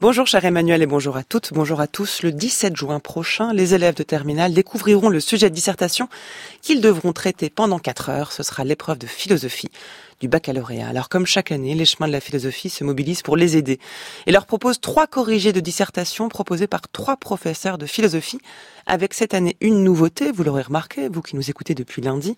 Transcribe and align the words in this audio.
Bonjour 0.00 0.28
cher 0.28 0.44
Emmanuel 0.44 0.80
et 0.80 0.86
bonjour 0.86 1.16
à 1.16 1.24
toutes, 1.24 1.52
bonjour 1.52 1.80
à 1.80 1.88
tous. 1.88 2.22
Le 2.22 2.30
17 2.30 2.76
juin 2.76 3.00
prochain, 3.00 3.52
les 3.52 3.74
élèves 3.74 3.96
de 3.96 4.04
terminale 4.04 4.54
découvriront 4.54 5.08
le 5.08 5.18
sujet 5.18 5.50
de 5.50 5.54
dissertation 5.56 6.08
qu'ils 6.62 6.80
devront 6.80 7.12
traiter 7.12 7.50
pendant 7.50 7.80
4 7.80 8.08
heures. 8.10 8.30
Ce 8.30 8.44
sera 8.44 8.62
l'épreuve 8.62 8.98
de 8.98 9.08
philosophie 9.08 9.72
du 10.20 10.28
baccalauréat. 10.28 10.86
Alors 10.86 11.08
comme 11.08 11.26
chaque 11.26 11.50
année, 11.50 11.74
les 11.74 11.84
chemins 11.84 12.06
de 12.06 12.12
la 12.12 12.20
philosophie 12.20 12.70
se 12.70 12.84
mobilisent 12.84 13.22
pour 13.22 13.36
les 13.36 13.56
aider 13.56 13.80
et 14.26 14.30
leur 14.30 14.46
proposent 14.46 14.80
trois 14.80 15.08
corrigés 15.08 15.52
de 15.52 15.58
dissertation 15.58 16.28
proposés 16.28 16.68
par 16.68 16.82
trois 16.82 17.16
professeurs 17.16 17.76
de 17.76 17.86
philosophie 17.86 18.38
avec 18.86 19.14
cette 19.14 19.34
année 19.34 19.56
une 19.60 19.82
nouveauté, 19.82 20.30
vous 20.30 20.44
l'aurez 20.44 20.62
remarqué, 20.62 21.08
vous 21.08 21.22
qui 21.22 21.34
nous 21.34 21.50
écoutez 21.50 21.74
depuis 21.74 22.02
lundi. 22.02 22.36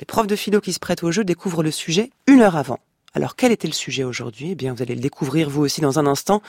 Les 0.00 0.06
profs 0.06 0.28
de 0.28 0.36
philo 0.36 0.62
qui 0.62 0.72
se 0.72 0.78
prêtent 0.78 1.04
au 1.04 1.12
jeu 1.12 1.24
découvrent 1.24 1.62
le 1.62 1.72
sujet 1.72 2.08
une 2.26 2.40
heure 2.40 2.56
avant. 2.56 2.80
Alors 3.16 3.34
quel 3.34 3.50
était 3.50 3.66
le 3.66 3.72
sujet 3.72 4.04
aujourd'hui? 4.04 4.50
Eh 4.50 4.54
bien, 4.54 4.74
vous 4.74 4.82
allez 4.82 4.94
le 4.94 5.00
découvrir 5.00 5.48
vous 5.48 5.62
aussi 5.62 5.80
dans 5.80 5.98
un 5.98 6.06
instant. 6.06 6.42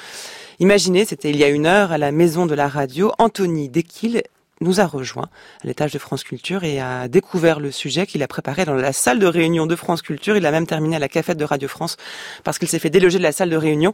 Imaginez, 0.60 1.06
c'était 1.06 1.30
il 1.30 1.38
y 1.38 1.46
a 1.46 1.48
une 1.48 1.66
heure 1.66 1.94
à 1.94 1.98
la 1.98 2.12
maison 2.12 2.46
de 2.46 2.54
la 2.54 2.68
radio, 2.68 3.14
Anthony 3.20 3.70
Desquil 3.70 4.22
nous 4.60 4.82
a 4.82 4.86
rejoint 4.86 5.30
à 5.64 5.68
l'étage 5.68 5.94
de 5.94 5.98
France 5.98 6.26
Culture 6.26 6.66
et 6.66 6.82
a 6.82 7.08
découvert 7.08 7.62
le 7.62 7.72
sujet 7.72 8.06
qu'il 8.06 8.22
a 8.22 8.28
préparé 8.28 8.66
dans 8.66 8.74
la 8.74 8.92
salle 8.92 9.20
de 9.20 9.28
réunion 9.28 9.66
de 9.66 9.78
France 9.78 10.02
Culture. 10.02 10.36
Il 10.36 10.46
a 10.46 10.52
même 10.52 10.68
terminé 10.68 10.98
à 10.98 11.00
la 11.00 11.08
cafette 11.08 11.38
de 11.38 11.46
Radio 11.46 11.70
France 11.70 11.96
parce 12.44 12.60
qu'il 12.60 12.68
s'est 12.68 12.80
fait 12.80 12.90
déloger 12.90 13.18
de 13.18 13.24
la 13.24 13.32
salle 13.32 13.50
de 13.50 13.56
réunion. 13.56 13.94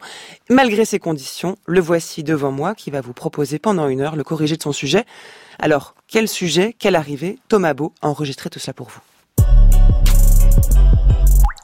Malgré 0.49 0.83
ces 0.83 0.97
conditions, 0.97 1.57
le 1.67 1.79
voici 1.79 2.23
devant 2.23 2.51
moi 2.51 2.73
qui 2.73 2.89
va 2.89 3.01
vous 3.01 3.13
proposer 3.13 3.59
pendant 3.59 3.87
une 3.87 4.01
heure 4.01 4.15
le 4.15 4.23
corrigé 4.23 4.57
de 4.57 4.63
son 4.63 4.71
sujet. 4.71 5.05
Alors, 5.59 5.93
quel 6.07 6.27
sujet, 6.27 6.73
quelle 6.79 6.95
arrivée? 6.95 7.37
Thomas 7.49 7.75
Beau 7.75 7.93
a 8.01 8.07
enregistré 8.07 8.49
tout 8.49 8.57
cela 8.57 8.73
pour 8.73 8.87
vous. 8.87 9.01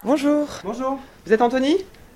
Bonjour. 0.03 0.48
Bonjour. 0.63 0.98
Vous 1.26 1.34
êtes 1.34 1.41
Anthony? 1.41 1.76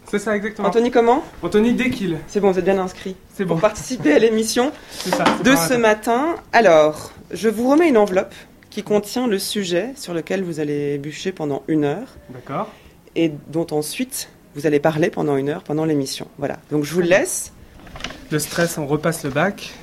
C'est 0.09 0.19
ça 0.19 0.37
exactement. 0.37 0.69
Anthony 0.69 0.89
comment? 0.89 1.21
Anthony 1.41 1.73
Dekil. 1.73 2.17
C'est 2.27 2.39
bon, 2.39 2.51
vous 2.51 2.57
êtes 2.57 2.63
bien 2.63 2.79
inscrit. 2.79 3.17
C'est 3.33 3.43
bon. 3.43 3.55
Pour 3.55 3.61
participer 3.61 4.13
à 4.13 4.19
l'émission 4.19 4.71
ça. 4.89 5.25
de 5.43 5.53
ce 5.53 5.73
matin. 5.73 6.35
Alors, 6.53 7.11
je 7.31 7.49
vous 7.49 7.69
remets 7.69 7.89
une 7.89 7.97
enveloppe 7.97 8.33
qui 8.69 8.83
contient 8.83 9.27
le 9.27 9.37
sujet 9.37 9.91
sur 9.97 10.13
lequel 10.13 10.43
vous 10.43 10.61
allez 10.61 10.97
bûcher 10.97 11.33
pendant 11.33 11.63
une 11.67 11.83
heure 11.83 12.07
D'accord. 12.29 12.69
et 13.17 13.33
dont 13.49 13.67
ensuite 13.71 14.29
vous 14.55 14.65
allez 14.65 14.79
parler 14.79 15.09
pendant 15.09 15.35
une 15.35 15.49
heure 15.49 15.63
pendant 15.63 15.83
l'émission. 15.83 16.29
Voilà. 16.37 16.59
Donc 16.71 16.85
je 16.85 16.93
vous 16.93 17.01
laisse. 17.01 17.51
Le 18.31 18.39
stress, 18.39 18.77
on 18.77 18.87
repasse 18.87 19.25
le 19.25 19.29
bac. 19.29 19.73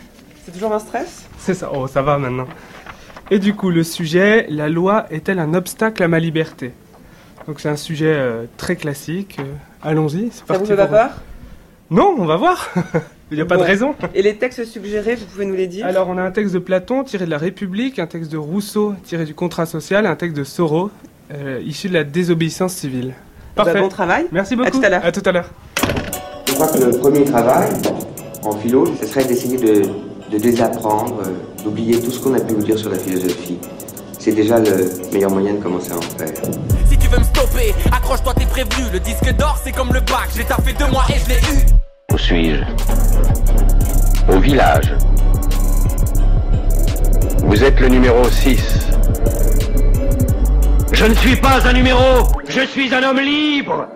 C'est 0.47 0.53
toujours 0.53 0.73
un 0.73 0.79
stress? 0.79 1.27
C'est 1.39 1.55
ça. 1.55 1.71
Oh, 1.75 1.87
ça 1.87 2.01
va 2.01 2.17
maintenant. 2.17 2.49
Et 3.31 3.39
du 3.39 3.55
coup, 3.55 3.69
le 3.69 3.85
sujet, 3.85 4.47
la 4.49 4.71
loi 4.71 5.07
est-elle 5.11 5.39
un 5.39 5.53
obstacle 5.53 6.03
à 6.03 6.09
ma 6.09 6.19
liberté? 6.19 6.73
Donc 7.47 7.61
c'est 7.61 7.69
un 7.69 7.77
sujet 7.77 8.13
euh, 8.15 8.45
très 8.57 8.77
classique. 8.77 9.37
euh, 9.41 9.45
Allons-y. 9.83 10.31
c'est 10.33 10.41
Ça 10.41 10.45
parti 10.47 10.63
vous 10.63 10.69
fait 10.69 10.77
pas 10.77 10.87
peur? 10.87 11.11
Non, 11.91 12.15
on 12.19 12.25
va 12.25 12.37
voir. 12.37 12.71
Il 13.33 13.37
n'y 13.37 13.43
a 13.43 13.47
pas 13.47 13.57
Bon. 13.57 13.63
de 13.63 13.67
raison. 13.67 13.95
Et 14.15 14.23
les 14.23 14.37
textes 14.37 14.65
suggérés, 14.65 15.15
vous 15.15 15.25
pouvez 15.27 15.47
nous 15.47 15.55
les 15.55 15.69
dire? 15.69 15.87
Alors, 15.87 16.09
on 16.09 16.19
a 16.19 16.23
un 16.23 16.31
texte 16.33 16.53
de 16.53 16.59
Platon 16.59 17.05
tiré 17.05 17.25
de 17.27 17.31
la 17.31 17.39
République, 17.39 17.99
un 18.01 18.07
texte 18.09 18.31
de 18.33 18.37
Rousseau 18.37 18.95
tiré 19.05 19.25
du 19.25 19.35
contrat 19.35 19.67
social, 19.67 20.05
un 20.07 20.17
texte 20.17 20.37
de 20.37 20.43
Soro 20.45 20.91
euh, 21.33 21.61
issu 21.65 21.89
de 21.89 21.95
la 21.95 22.03
désobéissance 22.05 22.73
civile. 22.75 23.15
Bah, 23.57 23.65
Parfait. 23.65 23.81
Bon 23.81 23.89
travail. 23.89 24.27
Merci 24.33 24.57
beaucoup. 24.57 24.71
tout 24.71 24.81
à 24.85 24.89
l'heure. 24.89 25.05
À 25.05 25.13
tout 25.13 25.23
à 25.25 25.33
l'heure. 25.33 25.49
Je 26.49 26.55
crois 26.55 26.69
que 26.69 26.79
le 26.79 26.91
premier 26.91 27.25
travail 27.25 27.69
en 28.43 28.53
philo, 28.53 28.85
ce 29.01 29.07
serait 29.07 29.25
d'essayer 29.25 29.57
de, 29.59 29.83
de 30.33 30.39
désapprendre, 30.39 31.21
euh, 31.25 31.63
d'oublier 31.65 32.01
tout 32.01 32.11
ce 32.11 32.19
qu'on 32.21 32.35
a 32.35 32.41
pu 32.41 32.55
vous 32.55 32.63
dire 32.65 32.79
sur 32.79 32.91
la 32.91 32.99
philosophie. 32.99 33.59
C'est 34.19 34.33
déjà 34.33 34.59
le 34.59 34.91
meilleur 35.13 35.31
moyen 35.31 35.55
de 35.55 35.63
commencer 35.63 35.93
à 35.93 35.97
en 35.97 36.01
faire. 36.03 36.33
Veux 37.11 37.19
me 37.19 37.25
stopper, 37.25 37.75
accroche-toi, 37.91 38.35
t'es 38.35 38.47
prévenu. 38.47 38.89
Le 38.93 39.01
disque 39.01 39.35
d'or, 39.37 39.59
c'est 39.63 39.73
comme 39.73 39.93
le 39.93 40.01
bac. 40.01 40.29
J'ai 40.37 40.45
taffé 40.45 40.73
deux 40.73 40.87
mois 40.87 41.05
et 41.09 41.19
je 41.19 41.29
l'ai 41.29 41.41
eu. 41.41 41.67
Où 42.13 42.19
suis-je? 42.19 42.63
Au 44.33 44.39
village. 44.39 44.95
Vous 47.43 47.65
êtes 47.65 47.81
le 47.81 47.89
numéro 47.89 48.29
6. 48.29 48.61
Je 50.93 51.05
ne 51.05 51.15
suis 51.15 51.35
pas 51.37 51.67
un 51.67 51.73
numéro, 51.73 52.29
je 52.49 52.61
suis 52.67 52.95
un 52.95 53.03
homme 53.03 53.21
libre. 53.21 53.89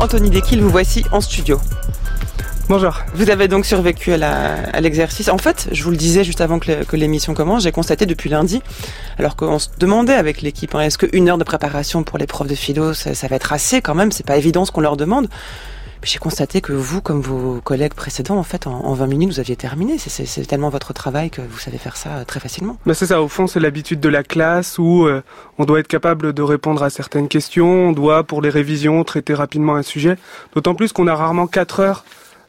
Anthony 0.00 0.30
Desquil, 0.30 0.62
vous 0.62 0.70
voici 0.70 1.04
en 1.12 1.20
studio. 1.20 1.60
Bonjour. 2.68 2.98
Vous 3.14 3.30
avez 3.30 3.46
donc 3.46 3.64
survécu 3.64 4.12
à 4.12 4.80
l'exercice. 4.80 5.28
En 5.28 5.38
fait, 5.38 5.68
je 5.70 5.84
vous 5.84 5.90
le 5.92 5.96
disais 5.96 6.24
juste 6.24 6.40
avant 6.40 6.58
que 6.58 6.96
l'émission 6.96 7.32
commence, 7.32 7.62
j'ai 7.62 7.70
constaté 7.70 8.06
depuis 8.06 8.28
lundi, 8.28 8.60
alors 9.18 9.36
qu'on 9.36 9.60
se 9.60 9.68
demandait 9.78 10.14
avec 10.14 10.42
l'équipe, 10.42 10.74
hein, 10.74 10.80
est-ce 10.80 10.98
qu'une 10.98 11.28
heure 11.28 11.38
de 11.38 11.44
préparation 11.44 12.02
pour 12.02 12.18
les 12.18 12.26
profs 12.26 12.48
de 12.48 12.56
philo, 12.56 12.92
ça, 12.92 13.14
ça 13.14 13.28
va 13.28 13.36
être 13.36 13.52
assez 13.52 13.80
quand 13.82 13.94
même? 13.94 14.10
C'est 14.10 14.26
pas 14.26 14.36
évident 14.36 14.64
ce 14.64 14.72
qu'on 14.72 14.80
leur 14.80 14.96
demande. 14.96 15.28
J'ai 16.02 16.18
constaté 16.18 16.60
que 16.60 16.72
vous, 16.72 17.00
comme 17.00 17.20
vos 17.20 17.60
collègues 17.62 17.94
précédents, 17.94 18.36
en 18.36 18.42
fait, 18.44 18.66
en, 18.66 18.84
en 18.84 18.94
20 18.94 19.06
minutes, 19.06 19.30
vous 19.32 19.40
aviez 19.40 19.56
terminé. 19.56 19.96
C'est- 19.98 20.46
tellement 20.46 20.68
votre 20.68 20.92
travail 20.92 21.30
que 21.30 21.40
vous 21.40 21.58
savez 21.58 21.78
faire 21.78 21.96
ça 21.96 22.10
euh, 22.10 22.24
très 22.24 22.38
facilement. 22.38 22.76
Bah 22.86 22.94
c'est 22.94 23.06
ça, 23.06 23.22
au 23.22 23.28
fond, 23.28 23.46
c'est 23.46 23.58
l'habitude 23.60 23.98
de 23.98 24.08
la 24.08 24.22
classe 24.22 24.78
où 24.78 25.06
euh, 25.06 25.22
on 25.58 25.64
doit 25.64 25.80
être 25.80 25.88
capable 25.88 26.32
de 26.32 26.42
répondre 26.42 26.82
à 26.82 26.90
certaines 26.90 27.26
questions, 27.28 27.88
on 27.88 27.92
doit, 27.92 28.24
pour 28.24 28.42
les 28.42 28.50
révisions, 28.50 29.02
traiter 29.04 29.34
rapidement 29.34 29.74
un 29.76 29.82
sujet. 29.82 30.16
D'autant 30.54 30.74
plus 30.74 30.92
qu'on 30.92 31.06
a 31.06 31.14
rarement 31.14 31.46
4 31.46 31.80
heures 31.80 32.04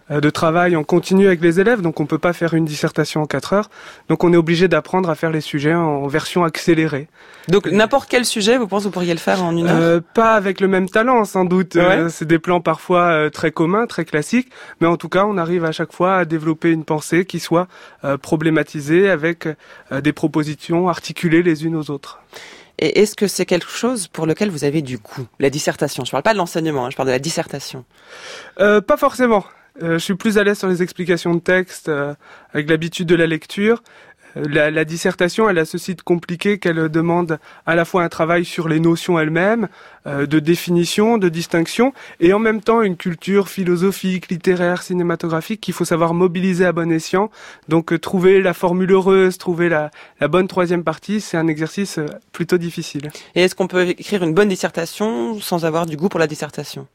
de 0.10 0.30
travail 0.30 0.76
en 0.76 0.84
continu 0.84 1.28
avec 1.28 1.42
les 1.42 1.60
élèves, 1.60 1.82
donc 1.82 2.00
on 2.00 2.06
peut 2.06 2.18
pas 2.18 2.34
faire 2.34 2.54
une 2.54 2.66
dissertation 2.66 3.22
en 3.22 3.26
4 3.26 3.54
heures. 3.54 3.70
Donc 4.10 4.24
on 4.24 4.32
est 4.32 4.38
obligé 4.38 4.68
d'apprendre 4.68 5.10
à 5.10 5.16
faire 5.16 5.32
les 5.32 5.42
sujets 5.42 5.74
en 5.74 6.08
version 6.08 6.44
accélérée. 6.44 7.08
Donc 7.48 7.68
n'importe 7.68 8.10
quel 8.10 8.26
sujet, 8.26 8.58
vous 8.58 8.68
pensez 8.68 8.84
que 8.84 8.88
vous 8.88 8.94
pourriez 8.94 9.14
le 9.14 9.20
faire 9.20 9.44
en 9.44 9.56
une 9.56 9.68
heure 9.68 9.76
Euh, 9.78 10.02
pas 10.14 10.34
avec 10.36 10.60
le 10.62 10.68
même 10.68 10.90
talent, 10.90 11.26
sans 11.26 11.46
doute. 11.46 11.76
Ouais. 11.76 11.82
Euh, 11.82 12.10
c'est 12.10 12.26
des 12.26 12.40
plans 12.40 12.62
parfois 12.62 13.04
euh, 13.10 13.30
très 13.30 13.52
communs, 13.52 13.86
très 13.86 14.06
classiques, 14.06 14.50
mais 14.82 14.88
en 14.88 14.98
tout 14.98 15.10
cas, 15.10 15.26
on 15.26 15.38
arrive 15.38 15.66
à 15.66 15.72
chaque 15.72 15.92
fois 15.94 16.18
à 16.18 16.26
développer 16.26 16.72
une 16.72 16.86
pensée 16.86 17.26
qui 17.26 17.40
soit 17.40 17.68
euh, 18.04 18.18
problématisée 18.18 19.10
avec 19.10 19.48
euh, 19.48 20.02
des 20.02 20.14
propositions 20.14 20.90
articulées 20.90 21.44
les 21.44 21.66
unes 21.66 21.76
aux 21.76 21.90
autres. 21.92 22.20
Et 22.80 23.00
est-ce 23.02 23.16
que 23.16 23.28
c'est 23.28 23.46
quelque 23.46 23.70
chose 23.70 24.08
pour 24.08 24.28
lequel 24.28 24.52
vous 24.52 24.64
avez 24.64 24.82
du 24.84 25.00
coup 25.00 25.26
La 25.40 25.50
dissertation. 25.50 26.06
Je 26.06 26.12
parle 26.12 26.24
pas 26.24 26.34
de 26.34 26.38
l'enseignement, 26.38 26.86
hein, 26.86 26.90
je 26.92 26.96
parle 26.96 27.08
de 27.08 27.14
la 27.14 27.20
dissertation. 27.20 27.86
Euh, 28.60 28.82
pas 28.82 28.98
forcément. 28.98 29.44
Euh, 29.84 29.94
je 29.94 30.04
suis 30.04 30.16
plus 30.16 30.38
à 30.38 30.44
l'aise 30.44 30.58
sur 30.60 30.68
les 30.68 30.82
explications 30.82 31.36
de 31.36 31.40
texte, 31.40 31.90
euh, 31.90 32.14
avec 32.54 32.70
l'habitude 32.70 33.08
de 33.08 33.16
la 33.16 33.28
lecture. 33.28 33.84
Euh, 34.36 34.44
La, 34.50 34.72
la 34.72 34.86
dissertation, 34.86 35.50
elle 35.50 35.58
a 35.58 35.66
ceci 35.66 35.96
de 35.96 36.02
compliqué 36.02 36.60
qu'elle 36.60 36.90
demande 36.90 37.40
à 37.66 37.76
la 37.76 37.86
fois 37.86 38.04
un 38.04 38.10
travail 38.10 38.44
sur 38.44 38.68
les 38.68 38.80
notions 38.80 39.18
elles-mêmes, 39.20 39.68
euh, 40.06 40.26
de 40.26 40.40
définition, 40.40 41.18
de 41.18 41.30
distinction, 41.30 41.94
et 42.20 42.34
en 42.34 42.40
même 42.40 42.62
temps 42.62 42.82
une 42.82 42.98
culture 42.98 43.48
philosophique, 43.50 44.30
littéraire, 44.30 44.82
cinématographique 44.82 45.62
qu'il 45.62 45.74
faut 45.74 45.86
savoir 45.86 46.14
mobiliser 46.14 46.66
à 46.66 46.72
bon 46.72 46.92
escient. 46.92 47.30
Donc 47.68 48.00
trouver 48.02 48.42
la 48.42 48.54
formule 48.54 48.92
heureuse, 48.92 49.38
trouver 49.38 49.70
la, 49.70 49.92
la 50.20 50.28
bonne 50.28 50.48
troisième 50.48 50.84
partie, 50.84 51.22
c'est 51.22 51.38
un 51.38 51.48
exercice 51.48 52.00
plutôt 52.32 52.58
difficile. 52.58 53.12
Et 53.36 53.44
est-ce 53.44 53.56
qu'on 53.56 53.68
peut 53.68 53.88
écrire 53.90 54.24
une 54.24 54.34
bonne 54.34 54.50
dissertation 54.50 55.40
sans 55.40 55.66
avoir 55.66 55.86
du 55.86 55.98
goût 55.98 56.10
pour 56.10 56.20
la 56.20 56.28
dissertation? 56.28 56.88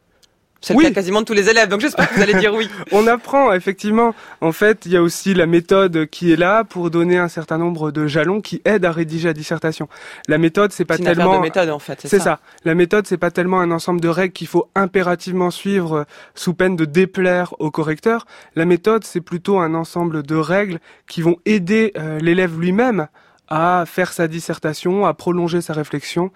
C'est 0.62 0.74
le 0.74 0.78
Oui. 0.78 0.84
cas 0.84 0.92
quasiment 0.92 1.20
de 1.20 1.26
tous 1.26 1.32
les 1.32 1.50
élèves, 1.50 1.68
donc 1.68 1.80
j'espère 1.80 2.08
que 2.08 2.14
vous 2.14 2.22
allez 2.22 2.34
dire 2.34 2.54
oui. 2.54 2.70
On 2.92 3.06
apprend 3.08 3.52
effectivement. 3.52 4.14
En 4.40 4.52
fait, 4.52 4.86
il 4.86 4.92
y 4.92 4.96
a 4.96 5.02
aussi 5.02 5.34
la 5.34 5.46
méthode 5.46 6.06
qui 6.06 6.32
est 6.32 6.36
là 6.36 6.62
pour 6.64 6.90
donner 6.90 7.18
un 7.18 7.28
certain 7.28 7.58
nombre 7.58 7.90
de 7.90 8.06
jalons 8.06 8.40
qui 8.40 8.62
aident 8.64 8.84
à 8.84 8.92
rédiger 8.92 9.28
la 9.28 9.34
dissertation. 9.34 9.88
La 10.28 10.38
méthode, 10.38 10.72
c'est 10.72 10.84
pas 10.84 10.96
une 10.96 11.04
tellement 11.04 11.36
de 11.36 11.42
méthode 11.42 11.68
en 11.68 11.78
fait, 11.80 12.00
c'est 12.04 12.20
ça. 12.20 12.38
La 12.64 12.74
méthode, 12.74 13.06
c'est 13.06 13.18
pas 13.18 13.30
tellement 13.32 13.60
un 13.60 13.70
ensemble 13.72 14.00
de 14.00 14.08
règles 14.08 14.32
qu'il 14.32 14.46
faut 14.46 14.68
impérativement 14.74 15.50
suivre 15.50 16.06
sous 16.34 16.54
peine 16.54 16.76
de 16.76 16.84
déplaire 16.84 17.54
au 17.58 17.70
correcteur. 17.70 18.26
La 18.54 18.64
méthode, 18.64 19.04
c'est 19.04 19.20
plutôt 19.20 19.58
un 19.58 19.74
ensemble 19.74 20.22
de 20.22 20.36
règles 20.36 20.78
qui 21.08 21.22
vont 21.22 21.36
aider 21.44 21.92
euh, 21.98 22.18
l'élève 22.20 22.58
lui-même 22.60 23.08
à 23.48 23.84
faire 23.86 24.12
sa 24.12 24.28
dissertation, 24.28 25.04
à 25.06 25.12
prolonger 25.14 25.60
sa 25.60 25.72
réflexion 25.72 26.30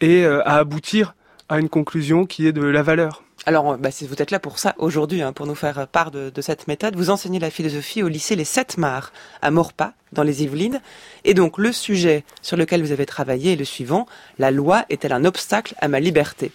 et 0.00 0.24
euh, 0.24 0.42
à 0.44 0.56
aboutir 0.56 1.14
à 1.48 1.58
une 1.58 1.68
conclusion 1.68 2.26
qui 2.26 2.46
est 2.46 2.52
de 2.52 2.62
la 2.62 2.82
valeur. 2.82 3.22
Alors, 3.46 3.72
euh, 3.72 3.76
bah, 3.76 3.88
vous 4.02 4.14
êtes 4.22 4.30
là 4.30 4.38
pour 4.38 4.58
ça 4.58 4.74
aujourd'hui, 4.78 5.22
hein, 5.22 5.32
pour 5.32 5.46
nous 5.46 5.54
faire 5.54 5.86
part 5.88 6.10
de, 6.10 6.32
cette 6.40 6.68
méthode. 6.68 6.96
Vous 6.96 7.10
enseignez 7.10 7.38
la 7.38 7.50
philosophie 7.50 8.02
au 8.02 8.08
lycée 8.08 8.36
Les 8.36 8.44
Sept 8.44 8.78
Mars 8.78 9.12
à 9.42 9.50
Morpas, 9.50 9.92
dans 10.12 10.22
les 10.22 10.42
Yvelines. 10.42 10.80
Et 11.24 11.34
donc, 11.34 11.58
le 11.58 11.72
sujet 11.72 12.24
sur 12.42 12.56
lequel 12.56 12.82
vous 12.82 12.92
avez 12.92 13.06
travaillé 13.06 13.54
est 13.54 13.56
le 13.56 13.64
suivant. 13.64 14.06
La 14.38 14.50
loi 14.50 14.84
est-elle 14.90 15.12
un 15.12 15.24
obstacle 15.24 15.74
à 15.80 15.88
ma 15.88 16.00
liberté? 16.00 16.52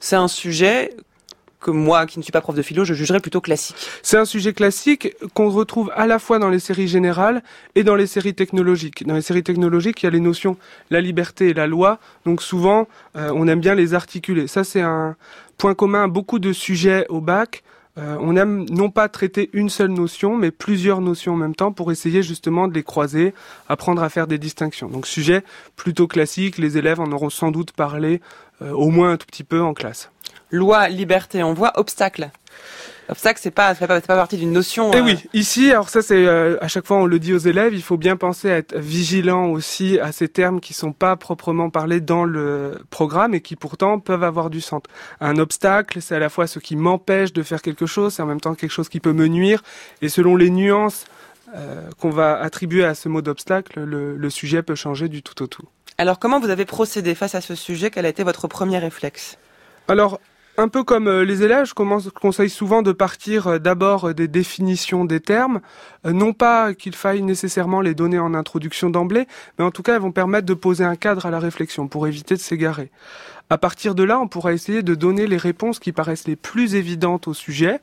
C'est 0.00 0.16
un 0.16 0.28
sujet 0.28 0.94
que 1.64 1.70
moi, 1.70 2.04
qui 2.06 2.18
ne 2.18 2.22
suis 2.22 2.30
pas 2.30 2.42
prof 2.42 2.54
de 2.54 2.62
philo, 2.62 2.84
je 2.84 2.92
jugerais 2.92 3.20
plutôt 3.20 3.40
classique. 3.40 3.88
C'est 4.02 4.18
un 4.18 4.26
sujet 4.26 4.52
classique 4.52 5.16
qu'on 5.32 5.48
retrouve 5.48 5.90
à 5.96 6.06
la 6.06 6.18
fois 6.18 6.38
dans 6.38 6.50
les 6.50 6.58
séries 6.58 6.88
générales 6.88 7.42
et 7.74 7.84
dans 7.84 7.96
les 7.96 8.06
séries 8.06 8.34
technologiques. 8.34 9.06
Dans 9.06 9.14
les 9.14 9.22
séries 9.22 9.42
technologiques, 9.42 10.02
il 10.02 10.06
y 10.06 10.08
a 10.08 10.10
les 10.10 10.20
notions 10.20 10.58
la 10.90 11.00
liberté 11.00 11.48
et 11.48 11.54
la 11.54 11.66
loi, 11.66 11.98
donc 12.26 12.42
souvent 12.42 12.86
euh, 13.16 13.32
on 13.34 13.48
aime 13.48 13.60
bien 13.60 13.74
les 13.74 13.94
articuler. 13.94 14.46
Ça 14.46 14.62
c'est 14.62 14.82
un 14.82 15.16
point 15.56 15.74
commun 15.74 16.08
beaucoup 16.08 16.38
de 16.38 16.52
sujets 16.52 17.06
au 17.08 17.20
bac. 17.20 17.62
Euh, 17.96 18.16
on 18.20 18.36
aime 18.36 18.66
non 18.70 18.90
pas 18.90 19.08
traiter 19.08 19.50
une 19.52 19.68
seule 19.68 19.92
notion, 19.92 20.36
mais 20.36 20.50
plusieurs 20.50 21.00
notions 21.00 21.34
en 21.34 21.36
même 21.36 21.54
temps 21.54 21.70
pour 21.70 21.92
essayer 21.92 22.22
justement 22.22 22.66
de 22.66 22.74
les 22.74 22.82
croiser, 22.82 23.34
apprendre 23.68 24.02
à 24.02 24.08
faire 24.08 24.26
des 24.26 24.38
distinctions. 24.38 24.88
Donc 24.88 25.06
sujet 25.06 25.44
plutôt 25.76 26.08
classique, 26.08 26.58
les 26.58 26.76
élèves 26.76 26.98
en 26.98 27.12
auront 27.12 27.30
sans 27.30 27.52
doute 27.52 27.72
parlé 27.72 28.20
au 28.60 28.90
moins 28.90 29.12
un 29.12 29.16
tout 29.16 29.26
petit 29.26 29.44
peu 29.44 29.60
en 29.60 29.74
classe. 29.74 30.10
Loi, 30.50 30.88
liberté, 30.88 31.42
on 31.42 31.54
obstacle. 31.76 32.30
Obstacle, 33.08 33.40
c'est 33.42 33.50
pas, 33.50 33.74
c'est 33.74 33.86
pas, 33.86 34.00
pas 34.00 34.16
partie 34.16 34.36
d'une 34.36 34.52
notion. 34.52 34.92
Et 34.92 34.98
eh 34.98 35.00
oui, 35.00 35.18
ici, 35.34 35.70
alors 35.70 35.88
ça, 35.88 36.00
c'est 36.00 36.26
à 36.26 36.68
chaque 36.68 36.86
fois 36.86 36.96
on 36.96 37.06
le 37.06 37.18
dit 37.18 37.34
aux 37.34 37.38
élèves, 37.38 37.74
il 37.74 37.82
faut 37.82 37.96
bien 37.96 38.16
penser 38.16 38.50
à 38.50 38.56
être 38.56 38.76
vigilant 38.76 39.46
aussi 39.46 39.98
à 39.98 40.12
ces 40.12 40.28
termes 40.28 40.60
qui 40.60 40.72
sont 40.72 40.92
pas 40.92 41.16
proprement 41.16 41.70
parlés 41.70 42.00
dans 42.00 42.24
le 42.24 42.78
programme 42.90 43.34
et 43.34 43.40
qui 43.40 43.56
pourtant 43.56 43.98
peuvent 43.98 44.24
avoir 44.24 44.50
du 44.50 44.60
sens. 44.60 44.82
Un 45.20 45.36
obstacle, 45.38 46.00
c'est 46.00 46.14
à 46.14 46.18
la 46.18 46.28
fois 46.28 46.46
ce 46.46 46.58
qui 46.58 46.76
m'empêche 46.76 47.32
de 47.32 47.42
faire 47.42 47.62
quelque 47.62 47.86
chose, 47.86 48.14
c'est 48.14 48.22
en 48.22 48.26
même 48.26 48.40
temps 48.40 48.54
quelque 48.54 48.70
chose 48.70 48.88
qui 48.88 49.00
peut 49.00 49.12
me 49.12 49.26
nuire. 49.26 49.62
Et 50.02 50.08
selon 50.08 50.36
les 50.36 50.50
nuances 50.50 51.04
euh, 51.54 51.88
qu'on 52.00 52.10
va 52.10 52.40
attribuer 52.40 52.84
à 52.84 52.94
ce 52.94 53.08
mot 53.08 53.22
d'obstacle, 53.22 53.80
le, 53.80 54.30
sujet 54.30 54.62
peut 54.62 54.74
changer 54.74 55.08
du 55.08 55.22
tout 55.22 55.42
au 55.42 55.46
tout. 55.46 55.62
Alors 55.98 56.18
comment 56.18 56.40
vous 56.40 56.50
avez 56.50 56.64
procédé 56.64 57.14
face 57.14 57.34
à 57.34 57.40
ce 57.40 57.54
sujet? 57.54 57.90
Quel 57.90 58.06
a 58.06 58.08
été 58.08 58.24
votre 58.24 58.48
premier 58.48 58.78
réflexe? 58.78 59.38
Alors, 59.86 60.18
un 60.56 60.68
peu 60.68 60.84
comme 60.84 61.08
euh, 61.08 61.24
les 61.24 61.42
élèves, 61.42 61.66
je 61.66 61.74
conseille 61.74 62.50
souvent 62.50 62.82
de 62.82 62.92
partir 62.92 63.46
euh, 63.46 63.58
d'abord 63.58 64.14
des 64.14 64.28
définitions 64.28 65.04
des 65.04 65.20
termes, 65.20 65.60
non 66.04 66.32
pas 66.32 66.74
qu'il 66.74 66.94
faille 66.94 67.22
nécessairement 67.22 67.80
les 67.80 67.94
donner 67.94 68.18
en 68.18 68.34
introduction 68.34 68.90
d'emblée, 68.90 69.26
mais 69.58 69.64
en 69.64 69.70
tout 69.70 69.82
cas 69.82 69.94
elles 69.94 70.02
vont 70.02 70.12
permettre 70.12 70.46
de 70.46 70.54
poser 70.54 70.84
un 70.84 70.96
cadre 70.96 71.26
à 71.26 71.30
la 71.30 71.38
réflexion 71.38 71.88
pour 71.88 72.06
éviter 72.06 72.34
de 72.34 72.40
s'égarer. 72.40 72.90
À 73.50 73.58
partir 73.58 73.94
de 73.94 74.02
là, 74.02 74.18
on 74.18 74.28
pourra 74.28 74.52
essayer 74.52 74.82
de 74.82 74.94
donner 74.94 75.26
les 75.26 75.36
réponses 75.36 75.78
qui 75.78 75.92
paraissent 75.92 76.26
les 76.26 76.36
plus 76.36 76.74
évidentes 76.74 77.28
au 77.28 77.34
sujet, 77.34 77.80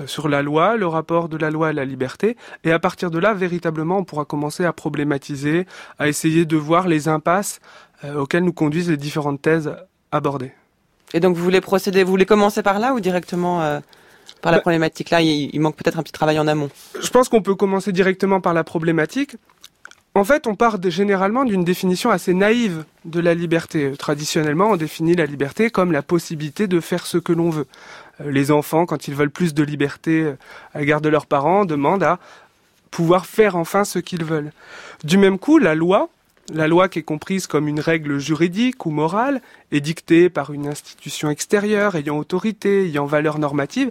euh, 0.00 0.06
sur 0.06 0.28
la 0.28 0.42
loi, 0.42 0.76
le 0.76 0.86
rapport 0.86 1.28
de 1.28 1.36
la 1.36 1.50
loi 1.50 1.68
à 1.68 1.72
la 1.72 1.84
liberté, 1.84 2.36
et 2.64 2.72
à 2.72 2.78
partir 2.78 3.10
de 3.10 3.18
là, 3.18 3.34
véritablement, 3.34 3.98
on 3.98 4.04
pourra 4.04 4.24
commencer 4.24 4.64
à 4.64 4.72
problématiser, 4.72 5.66
à 5.98 6.08
essayer 6.08 6.44
de 6.44 6.56
voir 6.56 6.88
les 6.88 7.08
impasses 7.08 7.60
euh, 8.04 8.20
auxquelles 8.20 8.44
nous 8.44 8.52
conduisent 8.52 8.90
les 8.90 8.96
différentes 8.96 9.42
thèses 9.42 9.74
abordées. 10.10 10.52
Et 11.14 11.20
donc 11.20 11.36
vous 11.36 11.42
voulez 11.42 11.60
procéder, 11.60 12.04
vous 12.04 12.10
voulez 12.10 12.26
commencer 12.26 12.62
par 12.62 12.78
là 12.78 12.92
ou 12.92 13.00
directement 13.00 13.62
euh, 13.62 13.80
par 14.42 14.52
la 14.52 14.58
bah 14.58 14.62
problématique? 14.62 15.10
Là, 15.10 15.20
il 15.20 15.58
manque 15.60 15.76
peut-être 15.76 15.98
un 15.98 16.02
petit 16.02 16.12
travail 16.12 16.38
en 16.38 16.46
amont. 16.46 16.70
Je 17.00 17.08
pense 17.10 17.28
qu'on 17.28 17.42
peut 17.42 17.54
commencer 17.54 17.92
directement 17.92 18.40
par 18.40 18.54
la 18.54 18.64
problématique. 18.64 19.36
En 20.14 20.24
fait, 20.24 20.48
on 20.48 20.56
part 20.56 20.78
généralement 20.82 21.44
d'une 21.44 21.62
définition 21.62 22.10
assez 22.10 22.34
naïve 22.34 22.84
de 23.04 23.20
la 23.20 23.34
liberté. 23.34 23.92
Traditionnellement, 23.96 24.70
on 24.70 24.76
définit 24.76 25.14
la 25.14 25.26
liberté 25.26 25.70
comme 25.70 25.92
la 25.92 26.02
possibilité 26.02 26.66
de 26.66 26.80
faire 26.80 27.06
ce 27.06 27.18
que 27.18 27.32
l'on 27.32 27.50
veut. 27.50 27.66
Euh, 28.20 28.30
les 28.30 28.50
enfants, 28.50 28.84
quand 28.84 29.06
ils 29.06 29.14
veulent 29.14 29.30
plus 29.30 29.54
de 29.54 29.62
liberté 29.62 30.22
euh, 30.22 30.38
à 30.74 30.80
l'égard 30.80 31.00
de 31.00 31.08
leurs 31.08 31.26
parents, 31.26 31.64
demandent 31.64 32.02
à 32.02 32.18
pouvoir 32.90 33.26
faire 33.26 33.54
enfin 33.54 33.84
ce 33.84 34.00
qu'ils 34.00 34.24
veulent. 34.24 34.50
Du 35.04 35.18
même 35.18 35.38
coup, 35.38 35.58
la 35.58 35.76
loi, 35.76 36.08
la 36.52 36.68
loi 36.68 36.88
qui 36.88 37.00
est 37.00 37.02
comprise 37.02 37.46
comme 37.46 37.68
une 37.68 37.80
règle 37.80 38.18
juridique 38.18 38.86
ou 38.86 38.90
morale, 38.90 39.40
est 39.72 39.80
dictée 39.80 40.30
par 40.30 40.52
une 40.52 40.66
institution 40.66 41.30
extérieure 41.30 41.96
ayant 41.96 42.18
autorité, 42.18 42.86
ayant 42.86 43.06
valeur 43.06 43.38
normative, 43.38 43.90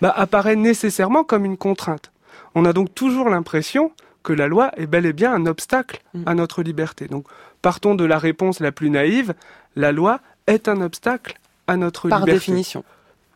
bah, 0.00 0.12
apparaît 0.14 0.56
nécessairement 0.56 1.24
comme 1.24 1.44
une 1.44 1.56
contrainte. 1.56 2.12
On 2.54 2.64
a 2.64 2.72
donc 2.72 2.94
toujours 2.94 3.28
l'impression 3.28 3.92
que 4.22 4.32
la 4.32 4.48
loi 4.48 4.70
est 4.76 4.86
bel 4.86 5.06
et 5.06 5.12
bien 5.12 5.32
un 5.32 5.46
obstacle 5.46 6.02
mm. 6.14 6.22
à 6.26 6.34
notre 6.34 6.62
liberté. 6.62 7.06
Donc 7.06 7.26
partons 7.62 7.94
de 7.94 8.04
la 8.04 8.18
réponse 8.18 8.60
la 8.60 8.72
plus 8.72 8.90
naïve, 8.90 9.34
la 9.74 9.92
loi 9.92 10.20
est 10.46 10.68
un 10.68 10.80
obstacle 10.80 11.38
à 11.66 11.76
notre 11.76 12.08
liberté. 12.08 12.26
Par 12.26 12.34
définition. 12.34 12.84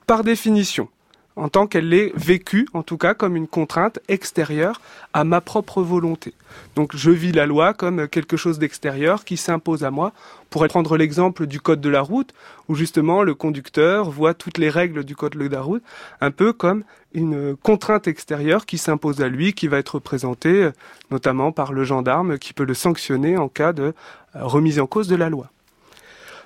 Par 0.07 0.25
définition 0.25 0.89
en 1.37 1.49
tant 1.49 1.67
qu'elle 1.67 1.95
est 1.95 2.13
vécue, 2.17 2.69
en 2.75 2.83
tout 2.83 2.99
cas, 2.99 3.15
comme 3.15 3.37
une 3.37 3.47
contrainte 3.47 3.99
extérieure 4.09 4.81
à 5.13 5.25
ma 5.25 5.41
propre 5.41 5.83
volonté. 5.83 6.35
Donc 6.75 6.97
je 6.97 7.11
vis 7.11 7.33
la 7.33 7.47
loi 7.47 7.73
comme 7.73 8.09
quelque 8.09 8.37
chose 8.37 8.59
d'extérieur 8.59 9.25
qui 9.25 9.37
s'impose 9.37 9.85
à 9.85 9.91
moi. 9.91 10.13
Pour 10.51 10.67
prendre 10.67 10.97
l'exemple 10.97 11.47
du 11.47 11.61
code 11.61 11.81
de 11.81 11.89
la 11.89 12.01
route, 12.01 12.35
où 12.69 12.75
justement 12.75 13.23
le 13.23 13.35
conducteur 13.35 14.11
voit 14.11 14.35
toutes 14.35 14.59
les 14.59 14.69
règles 14.69 15.05
du 15.05 15.15
code 15.15 15.37
de 15.37 15.49
la 15.49 15.61
route, 15.61 15.83
un 16.21 16.33
peu 16.33 16.53
comme 16.53 16.83
une 17.15 17.57
contrainte 17.57 18.09
extérieure 18.09 18.67
qui 18.67 18.77
s'impose 18.77 19.21
à 19.21 19.29
lui, 19.29 19.53
qui 19.53 19.69
va 19.69 19.79
être 19.79 20.01
présentée 20.01 20.71
notamment 21.11 21.53
par 21.53 21.73
le 21.73 21.85
gendarme 21.85 22.39
qui 22.39 22.53
peut 22.53 22.65
le 22.65 22.75
sanctionner 22.75 23.37
en 23.37 23.49
cas 23.49 23.73
de 23.73 23.95
remise 24.35 24.81
en 24.81 24.87
cause 24.87 25.07
de 25.07 25.17
la 25.17 25.31
loi. 25.31 25.51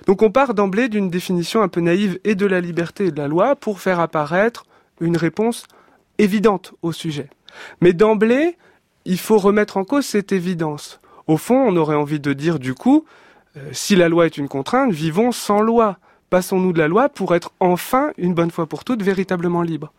Donc 0.05 0.21
on 0.21 0.29
part 0.29 0.53
d'emblée 0.53 0.87
d'une 0.87 1.09
définition 1.09 1.61
un 1.63 1.67
peu 1.67 1.81
naïve 1.81 2.19
et 2.23 2.35
de 2.35 2.45
la 2.45 2.61
liberté 2.61 3.11
de 3.11 3.17
la 3.17 3.27
loi 3.27 3.55
pour 3.55 3.79
faire 3.79 3.99
apparaître 3.99 4.65
une 4.99 5.17
réponse 5.17 5.65
évidente 6.17 6.73
au 6.81 6.91
sujet. 6.91 7.29
Mais 7.81 7.93
d'emblée, 7.93 8.57
il 9.05 9.19
faut 9.19 9.37
remettre 9.37 9.77
en 9.77 9.83
cause 9.83 10.05
cette 10.05 10.31
évidence. 10.31 10.99
Au 11.27 11.37
fond, 11.37 11.55
on 11.55 11.75
aurait 11.75 11.95
envie 11.95 12.19
de 12.19 12.33
dire 12.33 12.59
du 12.59 12.73
coup, 12.73 13.05
euh, 13.57 13.69
si 13.71 13.95
la 13.95 14.09
loi 14.09 14.25
est 14.25 14.37
une 14.37 14.47
contrainte, 14.47 14.91
vivons 14.91 15.31
sans 15.31 15.61
loi. 15.61 15.97
Passons-nous 16.29 16.73
de 16.73 16.79
la 16.79 16.87
loi 16.87 17.09
pour 17.09 17.35
être 17.35 17.51
enfin, 17.59 18.11
une 18.17 18.33
bonne 18.33 18.51
fois 18.51 18.67
pour 18.67 18.83
toutes, 18.83 19.03
véritablement 19.03 19.61
libres. 19.61 19.93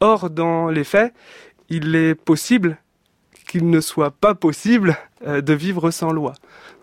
Or, 0.00 0.30
dans 0.30 0.68
les 0.68 0.84
faits, 0.84 1.14
il 1.68 1.94
est 1.94 2.14
possible 2.14 2.78
qu'il 3.46 3.70
ne 3.70 3.80
soit 3.80 4.10
pas 4.10 4.34
possible 4.34 4.96
euh, 5.26 5.40
de 5.40 5.52
vivre 5.52 5.90
sans 5.90 6.12
loi. 6.12 6.34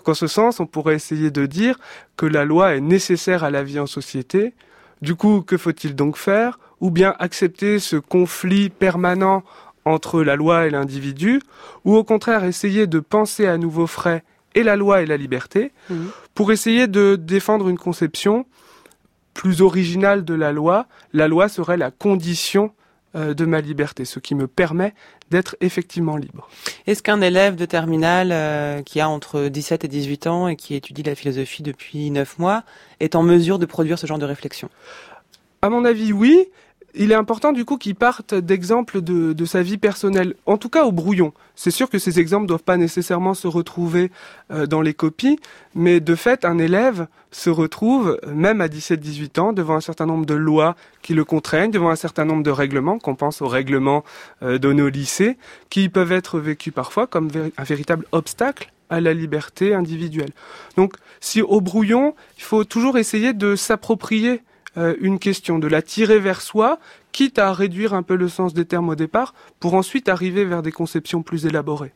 en 0.06 0.14
ce 0.14 0.28
sens, 0.28 0.60
on 0.60 0.66
pourrait 0.66 0.96
essayer 0.96 1.30
de 1.30 1.46
dire 1.46 1.80
que 2.18 2.26
la 2.26 2.46
loi 2.46 2.76
est 2.76 2.82
nécessaire 2.82 3.44
à 3.44 3.52
la 3.52 3.64
vie 3.64 3.80
en 3.80 3.86
société. 3.86 4.54
Du 5.02 5.16
coup, 5.16 5.42
que 5.42 5.58
faut-il 5.58 5.96
donc 5.96 6.18
faire? 6.18 6.60
Ou 6.84 6.92
bien 6.92 7.16
accepter 7.18 7.80
ce 7.80 7.96
conflit 7.96 8.70
permanent 8.70 9.42
entre 9.86 10.22
la 10.22 10.36
loi 10.36 10.68
et 10.68 10.70
l'individu, 10.70 11.42
ou 11.86 11.96
au 11.96 12.04
contraire 12.04 12.44
essayer 12.44 12.88
de 12.88 13.00
penser 13.00 13.48
à 13.48 13.58
nouveau 13.58 13.88
frais 13.88 14.26
et 14.54 14.64
la 14.64 14.76
loi 14.76 15.02
et 15.02 15.06
la 15.06 15.16
liberté, 15.16 15.72
mhm. 15.90 16.10
pour 16.36 16.52
essayer 16.52 16.88
de 16.88 17.16
défendre 17.16 17.70
une 17.70 17.78
conception 17.78 18.46
plus 19.34 19.62
originale 19.62 20.26
de 20.26 20.34
la 20.34 20.52
loi. 20.52 20.88
La 21.14 21.30
loi 21.30 21.48
serait 21.48 21.78
la 21.78 21.90
condition 21.90 22.74
euh, 23.16 23.34
de 23.34 23.46
ma 23.46 23.62
liberté, 23.62 24.04
ce 24.04 24.20
qui 24.20 24.36
me 24.36 24.48
permet 24.48 24.94
d'être 25.32 25.56
effectivement 25.62 26.18
libre. 26.18 26.50
Est-ce 26.86 27.02
qu'un 27.02 27.22
élève 27.22 27.56
de 27.56 27.66
terminale 27.66 28.32
euh, 28.34 28.82
qui 28.82 29.00
a 29.00 29.08
entre 29.08 29.48
17 29.48 29.86
et 29.86 29.88
18 29.88 30.28
ans 30.28 30.48
et 30.50 30.58
qui 30.58 30.76
étudie 30.76 31.04
la 31.04 31.16
philosophie 31.16 31.64
depuis 31.64 32.12
9 32.12 32.40
mois 32.40 32.64
est 33.00 33.16
en 33.16 33.24
mesure 33.24 33.58
de 33.58 33.66
produire 33.66 33.98
ce 33.98 34.06
genre 34.06 34.20
de 34.20 34.26
réflexion? 34.26 34.70
À 35.62 35.70
mon 35.70 35.86
avis, 35.86 36.12
oui 36.12 36.50
il 36.96 37.12
est 37.12 37.16
important 37.16 37.52
du 37.54 37.66
coup 37.66 37.78
qu'il 37.78 37.96
parte 37.96 38.36
d'exemples 38.36 39.02
de, 39.02 39.46
sa 39.46 39.62
vie 39.62 39.78
personnelle, 39.78 40.36
en 40.46 40.58
tout 40.58 40.70
cas 40.70 40.86
au 40.86 40.92
brouillon. 40.92 41.34
C'est 41.56 41.72
sûr 41.72 41.90
que 41.90 42.00
ces 42.00 42.20
exemples 42.20 42.44
ne 42.44 42.48
doivent 42.48 42.64
pas 42.64 42.78
nécessairement 42.78 43.34
se 43.34 43.48
retrouver 43.48 44.12
euh, 44.52 44.66
dans 44.66 44.82
les 44.82 44.94
copies, 44.94 45.40
mais 45.76 46.00
de 46.00 46.16
fait, 46.16 46.46
un 46.46 46.58
élève 46.58 47.08
se 47.32 47.50
retrouve, 47.50 48.20
même 48.28 48.62
à 48.62 48.68
17-18 48.68 49.40
ans, 49.40 49.54
devant 49.54 49.76
un 49.76 49.82
certain 49.82 50.06
nombre 50.06 50.26
de 50.26 50.36
lois 50.36 50.76
qui 51.02 51.14
le 51.14 51.26
contraignent, 51.26 51.72
devant 51.72 51.90
un 51.90 51.96
certain 51.96 52.26
nombre 52.26 52.44
de 52.44 52.52
règlements, 52.52 53.00
qu'on 53.00 53.16
pense 53.16 53.42
aux 53.42 53.48
règlements 53.48 54.04
euh, 54.44 54.58
donnés 54.58 54.84
au 54.84 54.90
lycée, 54.90 55.38
qui 55.70 55.90
peuvent 55.90 56.12
être 56.12 56.40
vécus 56.40 56.74
parfois 56.74 57.08
comme 57.08 57.30
un 57.58 57.64
véritable 57.64 58.06
obstacle 58.12 58.72
à 58.90 59.02
la 59.02 59.14
liberté 59.14 59.74
individuelle. 59.74 60.32
Donc, 60.78 60.94
si 61.20 61.42
au 61.42 61.62
brouillon, 61.62 62.14
il 62.38 62.44
faut 62.44 62.64
toujours 62.64 62.98
essayer 62.98 63.34
de 63.34 63.56
s'approprier 63.56 64.42
euh, 64.78 64.96
une 65.00 65.20
question, 65.20 65.60
de 65.60 65.68
la 65.68 65.82
tirer 65.82 66.20
vers 66.20 66.42
soi, 66.42 66.80
quitte 67.12 67.40
à 67.40 67.54
réduire 67.54 67.94
un 67.94 68.04
peu 68.04 68.16
le 68.16 68.28
sens 68.28 68.54
des 68.54 68.66
termes 68.66 68.90
au 68.90 68.96
départ, 68.96 69.34
pour 69.60 69.76
ensuite 69.76 70.10
arriver 70.10 70.46
vers 70.46 70.62
des 70.62 70.72
conceptions 70.72 71.22
plus 71.22 71.46
élaborées. 71.46 71.94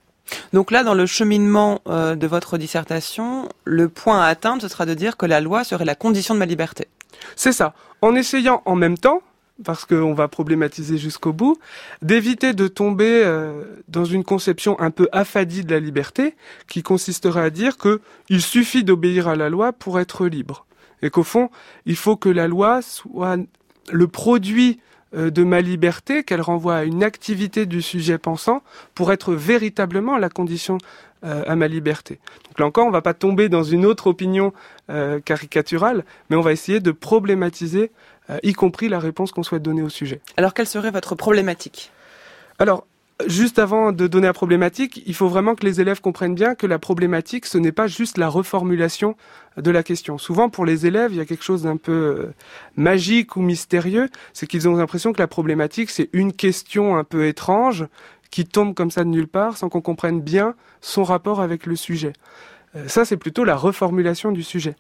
Donc 0.54 0.72
là, 0.72 0.84
dans 0.84 0.94
le 0.94 1.06
cheminement 1.06 1.82
euh, 1.88 2.16
de 2.16 2.28
votre 2.28 2.58
dissertation, 2.58 3.50
le 3.64 3.90
point 3.90 4.22
à 4.22 4.26
atteindre, 4.26 4.62
ce 4.62 4.68
sera 4.68 4.86
de 4.86 4.94
dire 4.94 5.18
que 5.18 5.26
la 5.26 5.42
loi 5.42 5.64
serait 5.64 5.86
la 5.86 5.96
condition 5.96 6.34
de 6.34 6.40
ma 6.40 6.46
liberté. 6.46 6.88
C'est 7.36 7.54
ça. 7.54 7.74
En 8.02 8.16
essayant 8.16 8.62
en 8.66 8.76
même 8.76 8.98
temps, 8.98 9.22
parce 9.64 9.86
qu'on 9.86 10.14
va 10.14 10.28
problématiser 10.28 10.98
jusqu'au 10.98 11.34
bout, 11.34 11.58
d'éviter 12.02 12.54
de 12.54 12.68
tomber 12.68 13.24
euh, 13.24 13.64
dans 13.88 14.06
une 14.06 14.24
conception 14.24 14.80
un 14.80 14.92
peu 14.92 15.10
affadie 15.12 15.64
de 15.64 15.72
la 15.72 15.80
liberté, 15.80 16.36
qui 16.68 16.84
consisterait 16.84 17.42
à 17.42 17.50
dire 17.50 17.78
que 17.78 18.02
il 18.30 18.42
suffit 18.42 18.84
d'obéir 18.84 19.28
à 19.28 19.36
la 19.36 19.50
loi 19.50 19.74
pour 19.74 20.00
être 20.00 20.28
libre 20.28 20.66
et 21.02 21.10
qu'au 21.10 21.24
fond, 21.24 21.50
il 21.86 21.96
faut 21.96 22.16
que 22.16 22.30
la 22.30 22.48
loi 22.48 22.82
soit 22.82 23.38
le 23.92 24.08
produit 24.08 24.80
euh, 25.16 25.30
de 25.32 25.44
ma 25.44 25.62
liberté, 25.62 26.24
qu'elle 26.24 26.42
renvoie 26.42 26.76
à 26.76 26.84
une 26.84 27.04
activité 27.04 27.66
du 27.66 27.82
sujet 27.82 28.18
pensant 28.18 28.62
pour 28.94 29.14
être 29.14 29.34
véritablement 29.34 30.18
la 30.18 30.30
condition 30.30 30.78
euh, 31.24 31.44
à 31.48 31.56
ma 31.56 31.70
liberté. 31.70 32.20
Donc 32.50 32.60
là 32.60 32.66
encore, 32.66 32.86
on 32.86 32.90
ne 32.90 32.94
va 32.94 33.02
pas 33.02 33.14
tomber 33.14 33.48
dans 33.48 33.64
une 33.64 33.86
autre 33.86 34.08
opinion 34.08 34.52
euh, 34.90 35.22
caricaturale, 35.22 36.04
mais 36.30 36.36
on 36.36 36.42
va 36.42 36.52
essayer 36.52 36.80
de 36.80 36.92
problématiser, 36.92 37.92
y 38.44 38.52
compris 38.52 38.90
la 38.90 39.00
réponse 39.00 39.32
qu'on 39.32 39.44
souhaite 39.44 39.64
donner 39.64 39.82
au 39.82 39.88
sujet. 39.88 40.20
Alors 40.36 40.54
quelle 40.54 40.68
serait 40.68 40.92
votre 40.92 41.16
problématique? 41.16 41.94
Alors, 42.60 42.86
Juste 43.26 43.58
avant 43.58 43.92
de 43.92 44.06
donner 44.06 44.28
la 44.28 44.34
problématique, 44.34 45.02
il 45.08 45.16
faut 45.16 45.28
vraiment 45.28 45.56
que 45.56 45.66
les 45.66 45.82
élèves 45.82 46.02
comprennent 46.02 46.36
bien 46.36 46.54
que 46.54 46.68
la 46.68 46.78
problématique, 46.78 47.48
ce 47.48 47.58
n'est 47.58 47.72
pas 47.72 47.88
juste 47.88 48.20
la 48.20 48.30
reformulation 48.30 49.16
de 49.58 49.72
la 49.72 49.82
question. 49.82 50.20
Souvent, 50.20 50.50
pour 50.50 50.66
les 50.66 50.86
élèves, 50.86 51.14
il 51.14 51.18
y 51.18 51.20
a 51.20 51.26
quelque 51.26 51.44
chose 51.44 51.64
d'un 51.64 51.78
peu 51.78 51.92
euh, 51.92 52.34
magique 52.76 53.36
ou 53.36 53.42
mystérieux, 53.42 54.08
c'est 54.34 54.46
qu'ils 54.46 54.70
ont 54.70 54.76
l'impression 54.76 55.14
que 55.14 55.20
la 55.20 55.28
problématique, 55.28 55.90
c'est 55.90 56.10
une 56.14 56.32
question 56.32 56.96
un 56.96 57.04
peu 57.04 57.26
étrange 57.26 57.88
qui 58.30 58.46
tombe 58.46 58.76
comme 58.76 58.92
ça 58.92 59.04
de 59.04 59.10
nulle 59.10 59.28
part 59.28 59.58
sans 59.58 59.68
qu'on 59.68 59.82
comprenne 59.82 60.22
bien 60.22 60.54
son 60.82 61.04
rapport 61.04 61.42
avec 61.42 61.66
le 61.66 61.76
sujet. 61.76 62.14
Euh, 62.76 62.88
ça, 62.88 63.04
c'est 63.04 63.18
plutôt 63.18 63.46
la 63.46 63.56
reformulation 63.56 64.32
du 64.32 64.44
sujet. 64.44 64.76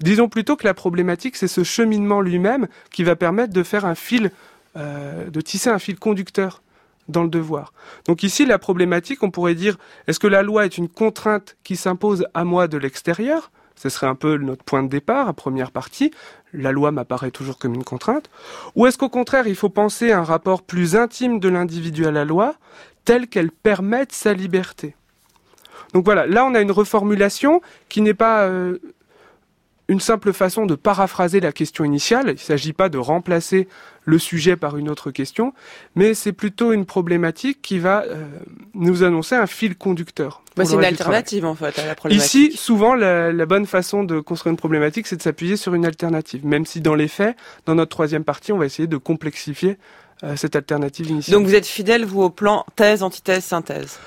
Disons 0.00 0.28
plutôt 0.28 0.56
que 0.56 0.66
la 0.66 0.74
problématique, 0.74 1.36
c'est 1.36 1.46
ce 1.46 1.62
cheminement 1.62 2.20
lui-même 2.20 2.66
qui 2.90 3.04
va 3.04 3.14
permettre 3.14 3.52
de 3.52 3.62
faire 3.62 3.84
un 3.84 3.94
fil, 3.94 4.32
euh, 4.76 5.30
de 5.30 5.40
tisser 5.40 5.70
un 5.70 5.78
fil 5.78 5.96
conducteur 5.96 6.60
dans 7.08 7.22
le 7.22 7.28
devoir. 7.28 7.72
Donc 8.06 8.22
ici, 8.22 8.46
la 8.46 8.58
problématique, 8.58 9.22
on 9.22 9.30
pourrait 9.30 9.54
dire, 9.54 9.76
est-ce 10.06 10.18
que 10.18 10.26
la 10.26 10.42
loi 10.42 10.64
est 10.64 10.78
une 10.78 10.88
contrainte 10.88 11.56
qui 11.64 11.76
s'impose 11.76 12.26
à 12.34 12.44
moi 12.44 12.68
de 12.68 12.78
l'extérieur? 12.78 13.50
Ce 13.74 13.88
serait 13.88 14.08
un 14.08 14.14
peu 14.14 14.36
notre 14.38 14.64
point 14.64 14.82
de 14.82 14.88
départ, 14.88 15.28
à 15.28 15.32
première 15.32 15.70
partie. 15.70 16.10
La 16.52 16.72
loi 16.72 16.90
m'apparaît 16.90 17.30
toujours 17.30 17.58
comme 17.58 17.74
une 17.74 17.84
contrainte. 17.84 18.28
Ou 18.74 18.86
est-ce 18.86 18.98
qu'au 18.98 19.08
contraire, 19.08 19.46
il 19.46 19.54
faut 19.54 19.68
penser 19.68 20.10
à 20.10 20.18
un 20.18 20.24
rapport 20.24 20.62
plus 20.62 20.96
intime 20.96 21.38
de 21.38 21.48
l'individu 21.48 22.04
à 22.04 22.10
la 22.10 22.24
loi, 22.24 22.56
tel 23.04 23.28
qu'elle 23.28 23.52
permette 23.52 24.12
sa 24.12 24.32
liberté? 24.32 24.96
Donc 25.94 26.04
voilà, 26.04 26.26
là 26.26 26.44
on 26.44 26.54
a 26.54 26.60
une 26.60 26.72
reformulation 26.72 27.62
qui 27.88 28.02
n'est 28.02 28.14
pas 28.14 28.42
euh, 28.42 28.78
une 29.88 30.00
simple 30.00 30.32
façon 30.32 30.66
de 30.66 30.74
paraphraser 30.74 31.40
la 31.40 31.50
question 31.50 31.84
initiale. 31.84 32.26
Il 32.28 32.32
ne 32.32 32.36
s'agit 32.36 32.74
pas 32.74 32.88
de 32.88 32.98
remplacer 32.98 33.68
le 34.04 34.18
sujet 34.18 34.56
par 34.56 34.76
une 34.76 34.88
autre 34.88 35.10
question, 35.10 35.52
mais 35.94 36.14
c'est 36.14 36.32
plutôt 36.32 36.72
une 36.72 36.84
problématique 36.86 37.60
qui 37.62 37.78
va 37.78 38.04
euh, 38.04 38.26
nous 38.74 39.02
annoncer 39.02 39.34
un 39.34 39.46
fil 39.46 39.76
conducteur. 39.76 40.42
Bah, 40.56 40.64
c'est 40.64 40.74
une 40.74 40.84
alternative 40.84 41.44
en 41.44 41.54
fait 41.54 41.78
à 41.78 41.86
la 41.86 41.94
problématique. 41.94 42.50
Ici, 42.50 42.56
souvent, 42.56 42.94
la, 42.94 43.32
la 43.32 43.46
bonne 43.46 43.66
façon 43.66 44.04
de 44.04 44.20
construire 44.20 44.52
une 44.52 44.58
problématique, 44.58 45.06
c'est 45.06 45.16
de 45.16 45.22
s'appuyer 45.22 45.56
sur 45.56 45.74
une 45.74 45.86
alternative, 45.86 46.44
même 46.44 46.66
si 46.66 46.80
dans 46.80 46.94
les 46.94 47.08
faits, 47.08 47.36
dans 47.66 47.74
notre 47.74 47.90
troisième 47.90 48.24
partie, 48.24 48.52
on 48.52 48.58
va 48.58 48.66
essayer 48.66 48.88
de 48.88 48.96
complexifier 48.96 49.78
euh, 50.22 50.36
cette 50.36 50.56
alternative 50.56 51.08
initiale. 51.10 51.38
Donc 51.38 51.46
vous 51.46 51.54
êtes 51.54 51.66
fidèle, 51.66 52.04
vous, 52.04 52.22
au 52.22 52.30
plan 52.30 52.64
thèse, 52.76 53.02
antithèse, 53.02 53.44
synthèse? 53.44 53.98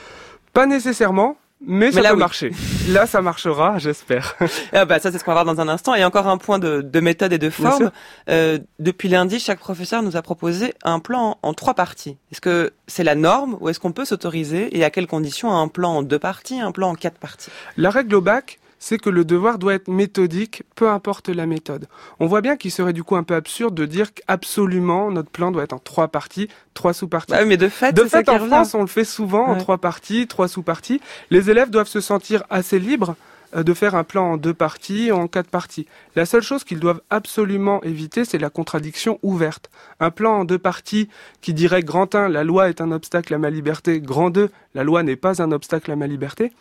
Pas 0.53 0.65
nécessairement, 0.65 1.37
mais, 1.65 1.91
ça 1.91 2.01
peut 2.01 2.15
marcher. 2.15 2.51
Là, 2.89 3.05
ça 3.05 3.21
marchera, 3.21 3.77
j'espère. 3.77 4.35
Ah 4.73 4.85
bah, 4.85 4.99
ça, 4.99 5.11
c'est 5.11 5.19
ce 5.19 5.23
qu'on 5.23 5.33
va 5.33 5.43
voir 5.43 5.55
dans 5.55 5.61
un 5.61 5.67
instant. 5.67 5.95
Et 5.95 6.03
encore 6.03 6.27
un 6.27 6.37
point 6.37 6.59
de, 6.59 6.81
de 6.81 6.99
méthode 6.99 7.33
et 7.33 7.37
de 7.37 7.49
forme. 7.49 7.91
Euh, 8.29 8.59
depuis 8.79 9.09
lundi, 9.09 9.39
chaque 9.39 9.59
professeur 9.59 10.01
nous 10.01 10.15
a 10.15 10.21
proposé 10.21 10.73
un 10.83 10.99
plan 10.99 11.37
en, 11.43 11.49
en 11.49 11.53
trois 11.53 11.73
parties. 11.73 12.17
Est-ce 12.31 12.41
que 12.41 12.71
c'est 12.87 13.03
la 13.03 13.15
norme 13.15 13.57
ou 13.59 13.69
est-ce 13.69 13.79
qu'on 13.79 13.91
peut 13.91 14.05
s'autoriser 14.05 14.75
et 14.77 14.83
à 14.83 14.89
quelles 14.89 15.07
conditions 15.07 15.55
un 15.55 15.67
plan 15.67 15.97
en 15.97 16.01
deux 16.03 16.19
parties, 16.19 16.59
un 16.59 16.71
plan 16.71 16.89
en 16.89 16.95
quatre 16.95 17.17
parties? 17.17 17.51
La 17.77 17.89
règle 17.89 18.15
au 18.15 18.21
bac, 18.21 18.59
c'est 18.81 18.97
que 18.97 19.11
le 19.11 19.23
devoir 19.23 19.59
doit 19.59 19.75
être 19.75 19.87
méthodique, 19.87 20.63
peu 20.75 20.89
importe 20.89 21.29
la 21.29 21.45
méthode. 21.45 21.87
On 22.19 22.25
voit 22.25 22.41
bien 22.41 22.57
qu'il 22.57 22.71
serait 22.71 22.93
du 22.93 23.03
coup 23.03 23.15
un 23.15 23.21
peu 23.21 23.35
absurde 23.35 23.75
de 23.75 23.85
dire 23.85 24.11
qu'absolument 24.11 25.11
notre 25.11 25.29
plan 25.29 25.51
doit 25.51 25.63
être 25.63 25.73
en 25.73 25.79
trois 25.79 26.07
parties, 26.07 26.49
trois 26.73 26.91
sous-parties. 26.91 27.31
Bah 27.31 27.45
mais 27.45 27.57
de 27.57 27.69
fait, 27.69 27.93
de 27.93 28.03
fait 28.05 28.27
en 28.27 28.39
France, 28.39 28.73
on 28.73 28.81
le 28.81 28.87
fait 28.87 29.05
souvent 29.05 29.45
en 29.45 29.57
trois 29.57 29.77
parties, 29.77 30.27
trois 30.27 30.47
sous-parties. 30.47 30.99
Les 31.29 31.51
élèves 31.51 31.69
doivent 31.69 31.87
se 31.87 32.01
sentir 32.01 32.43
assez 32.49 32.79
libres 32.79 33.15
euh, 33.55 33.61
de 33.61 33.73
faire 33.75 33.93
un 33.93 34.03
plan 34.03 34.31
en 34.31 34.37
deux 34.37 34.55
parties, 34.55 35.11
en 35.11 35.27
quatre 35.27 35.49
parties. 35.49 35.85
La 36.15 36.25
seule 36.25 36.41
chose 36.41 36.63
qu'ils 36.63 36.79
doivent 36.79 37.01
absolument 37.11 37.83
éviter, 37.83 38.25
c'est 38.25 38.39
la 38.39 38.49
contradiction 38.49 39.19
ouverte. 39.21 39.69
Un 39.99 40.09
plan 40.09 40.39
en 40.39 40.43
deux 40.43 40.57
parties 40.57 41.07
qui 41.41 41.53
dirait 41.53 41.83
grand 41.83 42.15
1, 42.15 42.29
la 42.29 42.43
loi 42.43 42.69
est 42.69 42.81
un 42.81 42.91
obstacle 42.91 43.31
à 43.35 43.37
ma 43.37 43.51
liberté, 43.51 44.01
grand 44.01 44.31
2, 44.31 44.49
la 44.73 44.83
loi 44.83 45.03
n'est 45.03 45.15
pas 45.17 45.39
un 45.39 45.51
obstacle 45.51 45.91
à 45.91 45.95
ma 45.95 46.07
liberté, 46.07 46.51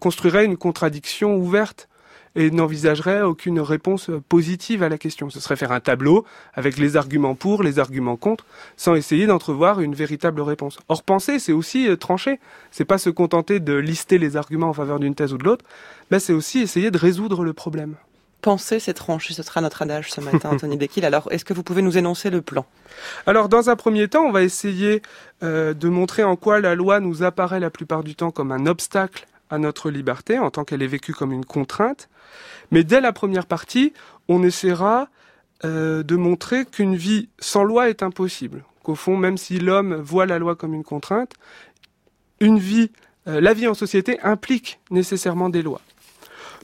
construirait 0.00 0.44
une 0.44 0.56
contradiction 0.56 1.36
ouverte 1.36 1.88
et 2.36 2.50
n'envisagerait 2.50 3.22
aucune 3.22 3.60
réponse 3.60 4.10
positive 4.28 4.82
à 4.82 4.88
la 4.88 4.98
question. 4.98 5.30
Ce 5.30 5.40
serait 5.40 5.56
faire 5.56 5.72
un 5.72 5.80
tableau 5.80 6.24
avec 6.54 6.78
les 6.78 6.96
arguments 6.96 7.34
pour, 7.34 7.62
les 7.62 7.78
arguments 7.78 8.16
contre, 8.16 8.44
sans 8.76 8.94
essayer 8.94 9.26
d'entrevoir 9.26 9.80
une 9.80 9.94
véritable 9.94 10.40
réponse. 10.40 10.78
Or, 10.88 11.02
penser, 11.02 11.38
c'est 11.38 11.52
aussi 11.52 11.88
euh, 11.88 11.96
trancher. 11.96 12.40
C'est 12.70 12.84
pas 12.84 12.98
se 12.98 13.10
contenter 13.10 13.60
de 13.60 13.74
lister 13.74 14.18
les 14.18 14.36
arguments 14.36 14.68
en 14.68 14.72
faveur 14.72 14.98
d'une 14.98 15.14
thèse 15.14 15.32
ou 15.32 15.38
de 15.38 15.44
l'autre, 15.44 15.64
mais 16.10 16.18
c'est 16.18 16.32
aussi 16.32 16.60
essayer 16.60 16.90
de 16.90 16.98
résoudre 16.98 17.44
le 17.44 17.52
problème. 17.52 17.94
Penser, 18.42 18.78
c'est 18.78 18.94
trancher. 18.94 19.32
Ce 19.32 19.42
sera 19.42 19.60
notre 19.60 19.80
adage 19.80 20.10
ce 20.10 20.20
matin, 20.20 20.50
Anthony 20.52 20.76
Dequille. 20.76 21.06
Alors, 21.06 21.28
est-ce 21.30 21.44
que 21.44 21.54
vous 21.54 21.62
pouvez 21.62 21.82
nous 21.82 21.96
énoncer 21.96 22.30
le 22.30 22.42
plan? 22.42 22.66
Alors, 23.26 23.48
dans 23.48 23.70
un 23.70 23.76
premier 23.76 24.08
temps, 24.08 24.24
on 24.24 24.32
va 24.32 24.42
essayer 24.42 25.02
euh, 25.42 25.72
de 25.72 25.88
montrer 25.88 26.24
en 26.24 26.36
quoi 26.36 26.60
la 26.60 26.74
loi 26.74 27.00
nous 27.00 27.22
apparaît 27.22 27.60
la 27.60 27.70
plupart 27.70 28.02
du 28.02 28.16
temps 28.16 28.32
comme 28.32 28.52
un 28.52 28.66
obstacle 28.66 29.26
à 29.50 29.58
notre 29.58 29.90
liberté 29.90 30.38
en 30.38 30.50
tant 30.50 30.64
qu'elle 30.64 30.82
est 30.82 30.88
vécue 30.88 31.12
comme 31.12 31.32
une 31.32 31.44
contrainte. 31.44 32.08
Mais 32.70 32.84
dès 32.84 33.00
la 33.00 33.12
première 33.12 33.46
partie, 33.46 33.92
on 34.28 34.42
essaiera 34.42 35.08
euh, 35.64 36.02
de 36.02 36.16
montrer 36.16 36.64
qu'une 36.64 36.96
vie 36.96 37.28
sans 37.38 37.64
loi 37.64 37.88
est 37.88 38.02
impossible. 38.02 38.64
Qu'au 38.82 38.94
fond, 38.94 39.16
même 39.16 39.38
si 39.38 39.58
l'homme 39.58 39.94
voit 39.94 40.26
la 40.26 40.38
loi 40.38 40.56
comme 40.56 40.74
une 40.74 40.84
contrainte, 40.84 41.32
une 42.40 42.58
vie, 42.58 42.90
euh, 43.28 43.40
la 43.40 43.54
vie 43.54 43.68
en 43.68 43.74
société 43.74 44.20
implique 44.20 44.80
nécessairement 44.90 45.48
des 45.48 45.62
lois. 45.62 45.80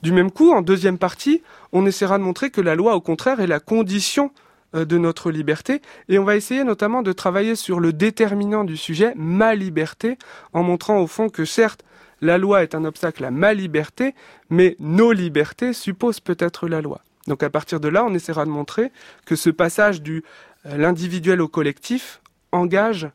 Du 0.02 0.12
même 0.12 0.30
coup, 0.30 0.52
en 0.52 0.62
deuxième 0.62 0.99
partie, 0.99 1.42
on 1.72 1.87
essaiera 1.87 2.18
de 2.18 2.25
montrer 2.25 2.50
que 2.50 2.60
la 2.60 2.75
loi, 2.75 2.94
au 2.94 3.00
contraire, 3.00 3.40
est 3.40 3.46
la 3.46 3.60
condition 3.60 4.32
euh, 4.75 4.84
de 4.84 4.99
notre 4.99 5.30
liberté 5.30 5.82
et 6.08 6.18
on 6.18 6.25
va 6.25 6.37
essayer 6.37 6.64
notamment 6.64 7.02
de 7.02 7.12
travailler 7.12 7.54
sur 7.54 7.80
le 7.80 7.92
déterminant 7.92 8.64
du 8.64 8.76
sujet, 8.76 9.14
ma 9.16 9.54
liberté, 9.54 10.16
en 10.52 10.62
montrant 10.62 10.99
au 11.00 11.06
fond 11.06 11.28
que 11.28 11.44
certes, 11.44 11.84
la 12.20 12.38
loi 12.38 12.62
est 12.62 12.74
un 12.74 12.84
obstacle 12.84 13.24
à 13.24 13.30
ma 13.30 13.54
liberté, 13.54 14.14
mais 14.48 14.76
nos 14.78 15.12
libertés 15.12 15.72
supposent 15.72 16.20
peut-être 16.20 16.68
la 16.68 16.80
loi. 16.80 17.00
Donc 17.26 17.42
à 17.42 17.50
partir 17.50 17.80
de 17.80 17.88
là, 17.88 18.04
on 18.04 18.14
essaiera 18.14 18.44
de 18.44 18.50
montrer 18.50 18.90
que 19.24 19.36
ce 19.36 19.50
passage 19.50 20.02
du 20.02 20.22
euh, 20.66 20.76
l'individuel 20.76 21.40
au 21.40 21.48
collectif 21.48 22.20
engage 22.52 23.08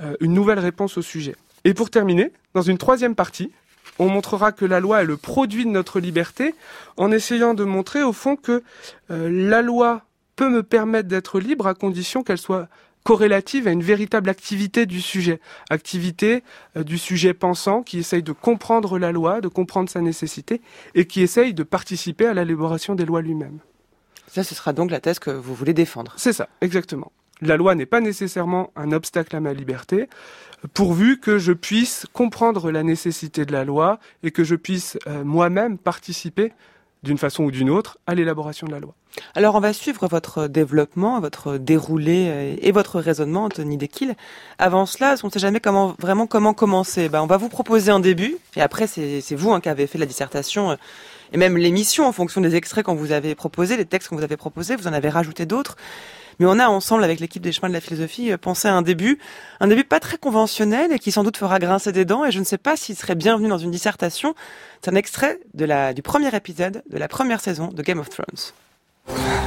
euh, 0.00 0.14
une 0.20 0.32
nouvelle 0.32 0.58
réponse 0.58 0.98
au 0.98 1.02
sujet. 1.02 1.36
Et 1.64 1.74
pour 1.74 1.90
terminer, 1.90 2.32
dans 2.54 2.62
une 2.62 2.78
troisième 2.78 3.14
partie, 3.14 3.52
on 3.98 4.08
montrera 4.08 4.52
que 4.52 4.64
la 4.64 4.80
loi 4.80 5.02
est 5.02 5.06
le 5.06 5.16
produit 5.16 5.64
de 5.64 5.70
notre 5.70 6.00
liberté 6.00 6.54
en 6.96 7.10
essayant 7.10 7.54
de 7.54 7.64
montrer 7.64 8.02
au 8.02 8.12
fond 8.12 8.36
que 8.36 8.62
euh, 9.10 9.28
la 9.30 9.62
loi 9.62 10.02
peut 10.36 10.48
me 10.48 10.62
permettre 10.62 11.08
d'être 11.08 11.40
libre 11.40 11.66
à 11.66 11.74
condition 11.74 12.22
qu'elle 12.22 12.38
soit 12.38 12.68
corrélative 13.08 13.66
à 13.66 13.70
une 13.70 13.82
véritable 13.82 14.28
activité 14.28 14.84
du 14.84 15.00
sujet, 15.00 15.40
activité 15.70 16.44
euh, 16.76 16.84
du 16.84 16.98
sujet 16.98 17.32
pensant 17.32 17.82
qui 17.82 18.00
essaye 18.00 18.22
de 18.22 18.32
comprendre 18.32 18.98
la 18.98 19.12
loi, 19.12 19.40
de 19.40 19.48
comprendre 19.48 19.88
sa 19.88 20.02
nécessité 20.02 20.60
et 20.94 21.06
qui 21.06 21.22
essaye 21.22 21.54
de 21.54 21.62
participer 21.62 22.26
à 22.26 22.34
l'élaboration 22.34 22.94
des 22.94 23.06
lois 23.06 23.22
lui-même. 23.22 23.60
Ça, 24.26 24.44
ce 24.44 24.54
sera 24.54 24.74
donc 24.74 24.90
la 24.90 25.00
thèse 25.00 25.20
que 25.20 25.30
vous 25.30 25.54
voulez 25.54 25.72
défendre. 25.72 26.12
C'est 26.18 26.34
ça, 26.34 26.50
exactement. 26.60 27.10
La 27.40 27.56
loi 27.56 27.74
n'est 27.74 27.86
pas 27.86 28.02
nécessairement 28.02 28.72
un 28.76 28.92
obstacle 28.92 29.34
à 29.34 29.40
ma 29.40 29.54
liberté, 29.54 30.10
pourvu 30.74 31.18
que 31.18 31.38
je 31.38 31.54
puisse 31.54 32.04
comprendre 32.12 32.70
la 32.70 32.82
nécessité 32.82 33.46
de 33.46 33.52
la 33.52 33.64
loi 33.64 34.00
et 34.22 34.32
que 34.32 34.44
je 34.44 34.54
puisse 34.54 34.98
euh, 35.06 35.24
moi-même 35.24 35.78
participer 35.78 36.52
d'une 37.02 37.18
façon 37.18 37.44
ou 37.44 37.50
d'une 37.50 37.70
autre 37.70 37.98
à 38.06 38.14
l'élaboration 38.14 38.66
de 38.66 38.72
la 38.72 38.80
loi. 38.80 38.94
Alors 39.34 39.54
on 39.54 39.60
va 39.60 39.72
suivre 39.72 40.06
votre 40.06 40.46
développement, 40.46 41.20
votre 41.20 41.56
déroulé 41.56 42.26
euh, 42.28 42.56
et 42.60 42.72
votre 42.72 43.00
raisonnement, 43.00 43.44
Anthony 43.44 43.76
Dequille. 43.76 44.14
Avant 44.58 44.86
cela, 44.86 45.14
on 45.22 45.26
ne 45.26 45.32
sait 45.32 45.38
jamais 45.38 45.60
comment 45.60 45.94
vraiment 45.98 46.26
comment 46.26 46.54
commencer. 46.54 47.08
Ben, 47.08 47.22
on 47.22 47.26
va 47.26 47.36
vous 47.36 47.48
proposer 47.48 47.90
un 47.90 48.00
début, 48.00 48.36
et 48.56 48.60
après 48.60 48.86
c'est 48.86 49.34
vous 49.34 49.52
hein, 49.52 49.60
qui 49.60 49.68
avez 49.68 49.86
fait 49.86 49.98
la 49.98 50.06
dissertation 50.06 50.72
euh, 50.72 50.76
et 51.32 51.36
même 51.36 51.56
l'émission 51.56 52.06
en 52.06 52.12
fonction 52.12 52.40
des 52.40 52.54
extraits 52.56 52.84
qu'on 52.84 52.94
vous 52.94 53.12
avez 53.12 53.34
proposés, 53.34 53.76
les 53.76 53.84
textes 53.84 54.08
qu'on 54.08 54.16
vous 54.16 54.24
avez 54.24 54.36
proposés, 54.36 54.76
vous 54.76 54.88
en 54.88 54.92
avez 54.92 55.08
rajouté 55.08 55.46
d'autres. 55.46 55.76
Mais 56.38 56.46
on 56.46 56.58
a 56.58 56.68
ensemble, 56.68 57.04
avec 57.04 57.20
l'équipe 57.20 57.42
des 57.42 57.52
chemins 57.52 57.68
de 57.68 57.74
la 57.74 57.80
philosophie, 57.80 58.32
euh, 58.32 58.38
pensé 58.38 58.68
à 58.68 58.74
un 58.74 58.82
début, 58.82 59.18
un 59.60 59.66
début 59.66 59.84
pas 59.84 60.00
très 60.00 60.18
conventionnel 60.18 60.92
et 60.92 60.98
qui 60.98 61.12
sans 61.12 61.24
doute 61.24 61.36
fera 61.36 61.58
grincer 61.58 61.92
des 61.92 62.04
dents. 62.04 62.24
Et 62.24 62.30
je 62.30 62.38
ne 62.38 62.44
sais 62.44 62.58
pas 62.58 62.76
s'il 62.76 62.96
serait 62.96 63.14
bienvenu 63.14 63.48
dans 63.48 63.58
une 63.58 63.70
dissertation. 63.70 64.34
C'est 64.82 64.90
un 64.90 64.96
extrait 64.96 65.40
de 65.54 65.64
la, 65.64 65.94
du 65.94 66.02
premier 66.02 66.34
épisode 66.34 66.82
de 66.88 66.98
la 66.98 67.08
première 67.08 67.40
saison 67.40 67.68
de 67.68 67.82
Game 67.82 67.98
of 67.98 68.08
Thrones. 68.08 69.37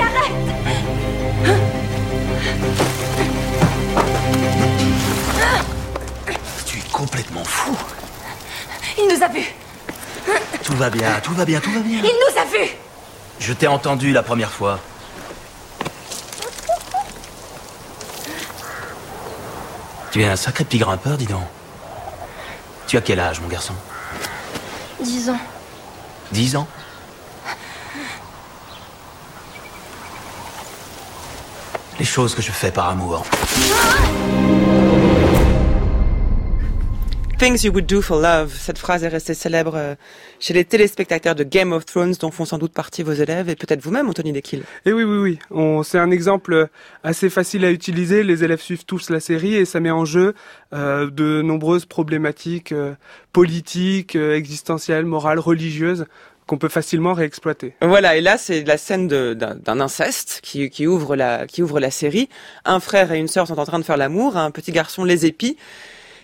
Arrête 0.00 0.32
Tu 6.66 6.78
es 6.78 6.82
complètement 6.92 7.44
fou. 7.44 7.76
Il 8.98 9.08
nous 9.14 9.22
a 9.22 9.28
vus 9.28 9.54
Tout 10.62 10.76
va 10.76 10.90
bien, 10.90 11.20
tout 11.22 11.34
va 11.34 11.44
bien, 11.44 11.60
tout 11.60 11.70
va 11.72 11.80
bien. 11.80 11.98
Il 11.98 12.04
nous 12.04 12.40
a 12.40 12.44
vus 12.44 12.70
Je 13.38 13.52
t'ai 13.52 13.66
entendu 13.66 14.12
la 14.12 14.22
première 14.22 14.50
fois. 14.50 14.78
Tu 20.10 20.22
es 20.22 20.26
un 20.26 20.36
sacré 20.36 20.64
petit 20.64 20.78
grimpeur, 20.78 21.16
dis 21.16 21.26
donc. 21.26 21.44
Tu 22.86 22.96
as 22.96 23.00
quel 23.00 23.20
âge, 23.20 23.40
mon 23.40 23.48
garçon? 23.48 23.74
Dix 25.00 25.28
ans. 25.28 25.38
Dix 26.32 26.56
ans? 26.56 26.66
Les 31.98 32.04
choses 32.04 32.34
que 32.34 32.42
je 32.42 32.50
fais 32.52 32.70
par 32.70 32.90
amour. 32.90 33.24
Things 37.38 37.64
You 37.64 37.72
Would 37.72 37.86
Do 37.86 38.02
for 38.02 38.20
Love. 38.20 38.52
Cette 38.54 38.78
phrase 38.78 39.02
est 39.02 39.08
restée 39.08 39.32
célèbre 39.34 39.74
euh, 39.76 39.94
chez 40.38 40.52
les 40.52 40.64
téléspectateurs 40.64 41.34
de 41.34 41.42
Game 41.42 41.72
of 41.72 41.84
Thrones, 41.86 42.14
dont 42.20 42.30
font 42.30 42.44
sans 42.44 42.58
doute 42.58 42.72
partie 42.72 43.02
vos 43.02 43.12
élèves 43.12 43.48
et 43.48 43.56
peut-être 43.56 43.82
vous-même, 43.82 44.08
Anthony 44.08 44.32
Dekill. 44.32 44.60
Et 44.60 44.64
eh 44.86 44.92
oui, 44.92 45.04
oui, 45.04 45.18
oui. 45.18 45.38
On, 45.50 45.82
c'est 45.82 45.98
un 45.98 46.10
exemple 46.10 46.68
assez 47.02 47.30
facile 47.30 47.64
à 47.64 47.70
utiliser. 47.70 48.22
Les 48.24 48.44
élèves 48.44 48.60
suivent 48.60 48.84
tous 48.84 49.10
la 49.10 49.20
série 49.20 49.54
et 49.54 49.64
ça 49.64 49.80
met 49.80 49.90
en 49.90 50.04
jeu 50.04 50.34
euh, 50.74 51.10
de 51.10 51.40
nombreuses 51.42 51.86
problématiques 51.86 52.72
euh, 52.72 52.94
politiques, 53.32 54.16
euh, 54.16 54.34
existentielles, 54.34 55.04
morales, 55.06 55.38
religieuses 55.38 56.06
qu'on 56.46 56.58
peut 56.58 56.68
facilement 56.68 57.12
réexploiter. 57.12 57.74
Voilà, 57.80 58.16
et 58.16 58.20
là 58.20 58.38
c'est 58.38 58.62
la 58.64 58.78
scène 58.78 59.08
d'un 59.08 59.80
inceste 59.80 60.40
qui, 60.42 60.86
ouvre 60.86 61.16
la, 61.16 61.46
qui 61.46 61.62
ouvre 61.62 61.80
la 61.80 61.90
série. 61.90 62.28
Un 62.64 62.80
frère 62.80 63.12
et 63.12 63.18
une 63.18 63.28
sœur 63.28 63.46
sont 63.46 63.58
en 63.58 63.64
train 63.64 63.78
de 63.78 63.84
faire 63.84 63.96
l'amour, 63.96 64.36
un 64.36 64.50
petit 64.50 64.72
garçon 64.72 65.04
les 65.04 65.26
épie. 65.26 65.56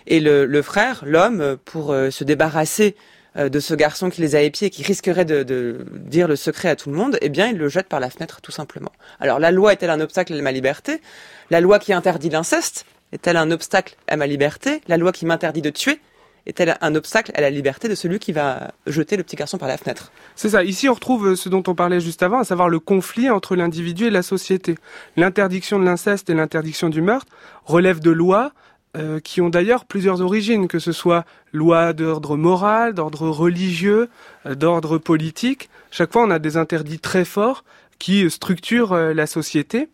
Et 0.07 0.19
le, 0.19 0.61
frère, 0.61 1.03
l'homme, 1.05 1.57
pour 1.65 1.91
euh, 1.91 2.09
se 2.09 2.23
débarrasser 2.23 2.95
euh, 3.37 3.49
de 3.49 3.59
ce 3.59 3.73
garçon 3.73 4.09
qui 4.09 4.21
les 4.21 4.35
a 4.35 4.41
épiés 4.41 4.67
et 4.67 4.69
qui 4.69 4.83
risquerait 4.83 5.25
de, 5.25 5.85
dire 5.91 6.27
le 6.27 6.35
secret 6.35 6.69
à 6.69 6.75
tout 6.75 6.89
le 6.89 6.95
monde, 6.95 7.17
eh 7.21 7.29
bien, 7.29 7.47
il 7.47 7.57
le 7.57 7.69
jette 7.69 7.87
par 7.87 7.99
la 7.99 8.09
fenêtre, 8.09 8.41
tout 8.41 8.51
simplement. 8.51 8.91
Alors, 9.19 9.39
la 9.39 9.51
loi 9.51 9.73
est-elle 9.73 9.89
un 9.89 10.01
obstacle 10.01 10.33
à 10.33 10.41
ma 10.41 10.51
liberté? 10.51 11.01
La 11.49 11.61
loi 11.61 11.79
qui 11.79 11.93
interdit 11.93 12.29
l'inceste 12.29 12.85
est-elle 13.11 13.37
un 13.37 13.51
obstacle 13.51 13.95
à 14.07 14.17
ma 14.17 14.27
liberté? 14.27 14.81
La 14.87 14.97
loi 14.97 15.11
qui 15.11 15.25
m'interdit 15.25 15.61
de 15.61 15.69
tuer 15.69 15.99
est-elle 16.45 16.77
un 16.81 16.95
obstacle 16.95 17.31
à 17.35 17.41
la 17.41 17.49
liberté 17.49 17.87
de 17.87 17.95
celui 17.95 18.19
qui 18.19 18.33
va 18.33 18.71
jeter 18.85 19.15
le 19.15 19.23
petit 19.23 19.35
garçon 19.35 19.57
par 19.57 19.69
la 19.69 19.77
fenêtre 19.77 20.11
C'est 20.35 20.49
ça. 20.49 20.63
Ici, 20.63 20.89
on 20.89 20.93
retrouve 20.93 21.29
euh, 21.29 21.35
ce 21.35 21.47
dont 21.47 21.63
on 21.67 21.75
parlait 21.75 22.01
juste 22.01 22.21
avant, 22.21 22.39
à 22.39 22.43
savoir 22.43 22.67
le 22.67 22.79
conflit 22.79 23.29
entre 23.29 23.55
l'individu 23.55 24.07
et 24.07 24.09
la 24.09 24.23
société. 24.23 24.75
L'interdiction 25.15 25.79
de 25.79 25.85
l'inceste 25.85 26.29
et 26.29 26.33
l'interdiction 26.33 26.89
du 26.89 27.01
meurtre 27.01 27.31
relèvent 27.63 28.01
de 28.01 28.11
lois 28.11 28.51
euh, 28.97 29.19
qui 29.21 29.39
ont 29.39 29.49
d'ailleurs 29.49 29.85
plusieurs 29.85 30.21
origines, 30.21 30.67
que 30.67 30.79
ce 30.79 30.91
soit 30.91 31.25
loi 31.53 31.93
d'ordre 31.93 32.35
moral, 32.35 32.93
d'ordre 32.93 33.29
religieux, 33.29 34.09
euh, 34.45 34.53
d'ordre 34.53 34.97
politique. 34.97 35.69
Chaque 35.91 36.11
fois, 36.11 36.23
on 36.23 36.29
a 36.29 36.39
des 36.39 36.57
interdits 36.57 36.99
très 36.99 37.23
forts 37.23 37.63
qui 37.99 38.29
structurent 38.29 38.95
la 38.95 39.27
société 39.27 39.87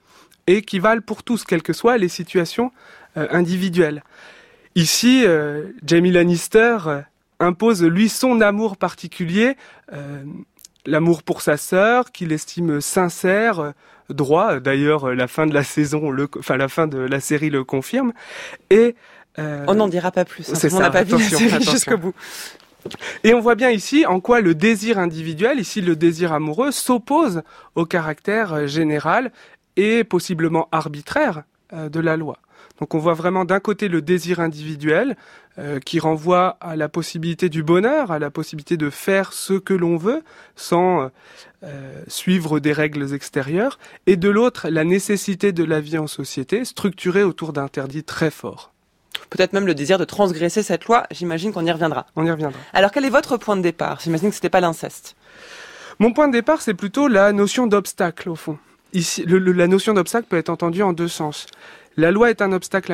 et 0.47 0.63
qui 0.63 0.79
valent 0.79 1.01
pour 1.05 1.21
tous, 1.21 1.43
quelles 1.43 1.61
que 1.61 1.73
soient 1.73 1.97
les 1.97 2.07
situations 2.07 2.71
individuelles. 3.15 4.03
Ici, 4.75 5.25
Jamie 5.83 6.11
Lannister 6.11 6.77
impose 7.39 7.83
lui 7.83 8.07
son 8.07 8.39
amour 8.41 8.77
particulier, 8.77 9.55
l'amour 10.85 11.23
pour 11.23 11.41
sa 11.41 11.57
sœur, 11.57 12.11
qu'il 12.11 12.31
estime 12.31 12.79
sincère, 12.79 13.73
droit. 14.09 14.59
D'ailleurs, 14.59 15.13
la 15.13 15.27
fin 15.27 15.47
de 15.47 15.53
la 15.53 15.63
saison, 15.63 16.11
le, 16.11 16.29
enfin 16.37 16.57
la 16.57 16.67
fin 16.67 16.87
de 16.87 16.97
la 16.97 17.19
série 17.19 17.49
le 17.49 17.63
confirme. 17.63 18.13
Et 18.69 18.95
euh, 19.37 19.65
on 19.67 19.75
n'en 19.75 19.87
dira 19.87 20.11
pas 20.11 20.25
plus. 20.25 20.49
Hein, 20.49 20.69
on 20.73 20.79
n'a 20.79 20.89
pas 20.89 21.03
vu 21.03 21.13
la 21.17 21.19
série 21.19 21.63
jusqu'au 21.63 21.97
bout. 21.97 22.13
Et 23.23 23.33
on 23.33 23.39
voit 23.39 23.55
bien 23.55 23.69
ici 23.69 24.05
en 24.05 24.19
quoi 24.19 24.41
le 24.41 24.55
désir 24.55 24.99
individuel, 24.99 25.59
ici 25.59 25.81
le 25.81 25.95
désir 25.95 26.33
amoureux, 26.33 26.71
s'oppose 26.71 27.43
au 27.75 27.85
caractère 27.85 28.53
euh, 28.53 28.67
général 28.67 29.31
et 29.75 30.03
possiblement 30.03 30.67
arbitraire 30.71 31.39
euh, 31.39 31.58
de 31.73 31.99
la 31.99 32.17
loi. 32.17 32.39
Donc 32.79 32.95
on 32.95 32.99
voit 32.99 33.13
vraiment 33.13 33.45
d'un 33.45 33.59
côté 33.59 33.87
le 33.87 34.01
désir 34.01 34.39
individuel 34.39 35.17
euh, 35.57 35.79
qui 35.79 35.99
renvoie 35.99 36.57
à 36.61 36.75
la 36.75 36.87
possibilité 36.87 37.49
du 37.49 37.63
bonheur, 37.63 38.11
à 38.11 38.19
la 38.19 38.29
possibilité 38.29 38.77
de 38.77 38.89
faire 38.89 39.33
ce 39.33 39.53
que 39.53 39.73
l'on 39.73 39.97
veut 39.97 40.23
sans 40.55 41.09
euh, 41.63 42.03
suivre 42.07 42.59
des 42.59 42.71
règles 42.71 43.13
extérieures, 43.13 43.79
et 44.07 44.15
de 44.15 44.29
l'autre 44.29 44.69
la 44.69 44.83
nécessité 44.83 45.51
de 45.51 45.63
la 45.63 45.81
vie 45.81 45.97
en 45.97 46.07
société 46.07 46.63
structurée 46.63 47.23
autour 47.23 47.51
d'interdits 47.51 48.03
très 48.03 48.31
forts. 48.31 48.71
Peut-être 49.29 49.53
même 49.53 49.67
le 49.67 49.75
désir 49.75 49.97
de 49.97 50.05
transgresser 50.05 50.63
cette 50.63 50.85
loi, 50.85 51.05
j'imagine 51.11 51.51
qu'on 51.51 51.65
y 51.65 51.71
reviendra. 51.71 52.05
On 52.15 52.25
y 52.25 52.31
reviendra. 52.31 52.59
Alors 52.73 52.91
quel 52.91 53.03
est 53.03 53.09
votre 53.09 53.37
point 53.37 53.57
de 53.57 53.61
départ? 53.61 53.99
J'imagine 54.01 54.29
que 54.29 54.35
ce 54.35 54.39
n'était 54.39 54.49
pas 54.49 54.61
l'inceste. 54.61 55.15
Mon 55.99 56.13
point 56.13 56.29
de 56.29 56.33
départ, 56.33 56.61
c'est 56.61 56.73
plutôt 56.73 57.09
la 57.09 57.33
notion 57.33 57.67
d'obstacle, 57.67 58.29
au 58.29 58.35
fond. 58.35 58.57
Ici, 58.93 59.23
la 59.27 59.67
notion 59.67 59.93
d'obstacle 59.93 60.27
peut 60.27 60.37
être 60.37 60.49
entendue 60.49 60.81
en 60.81 60.93
deux 60.93 61.07
sens. 61.07 61.45
La 61.95 62.11
loi 62.11 62.29
est 62.29 62.41
un 62.41 62.53
obstacle 62.53 62.91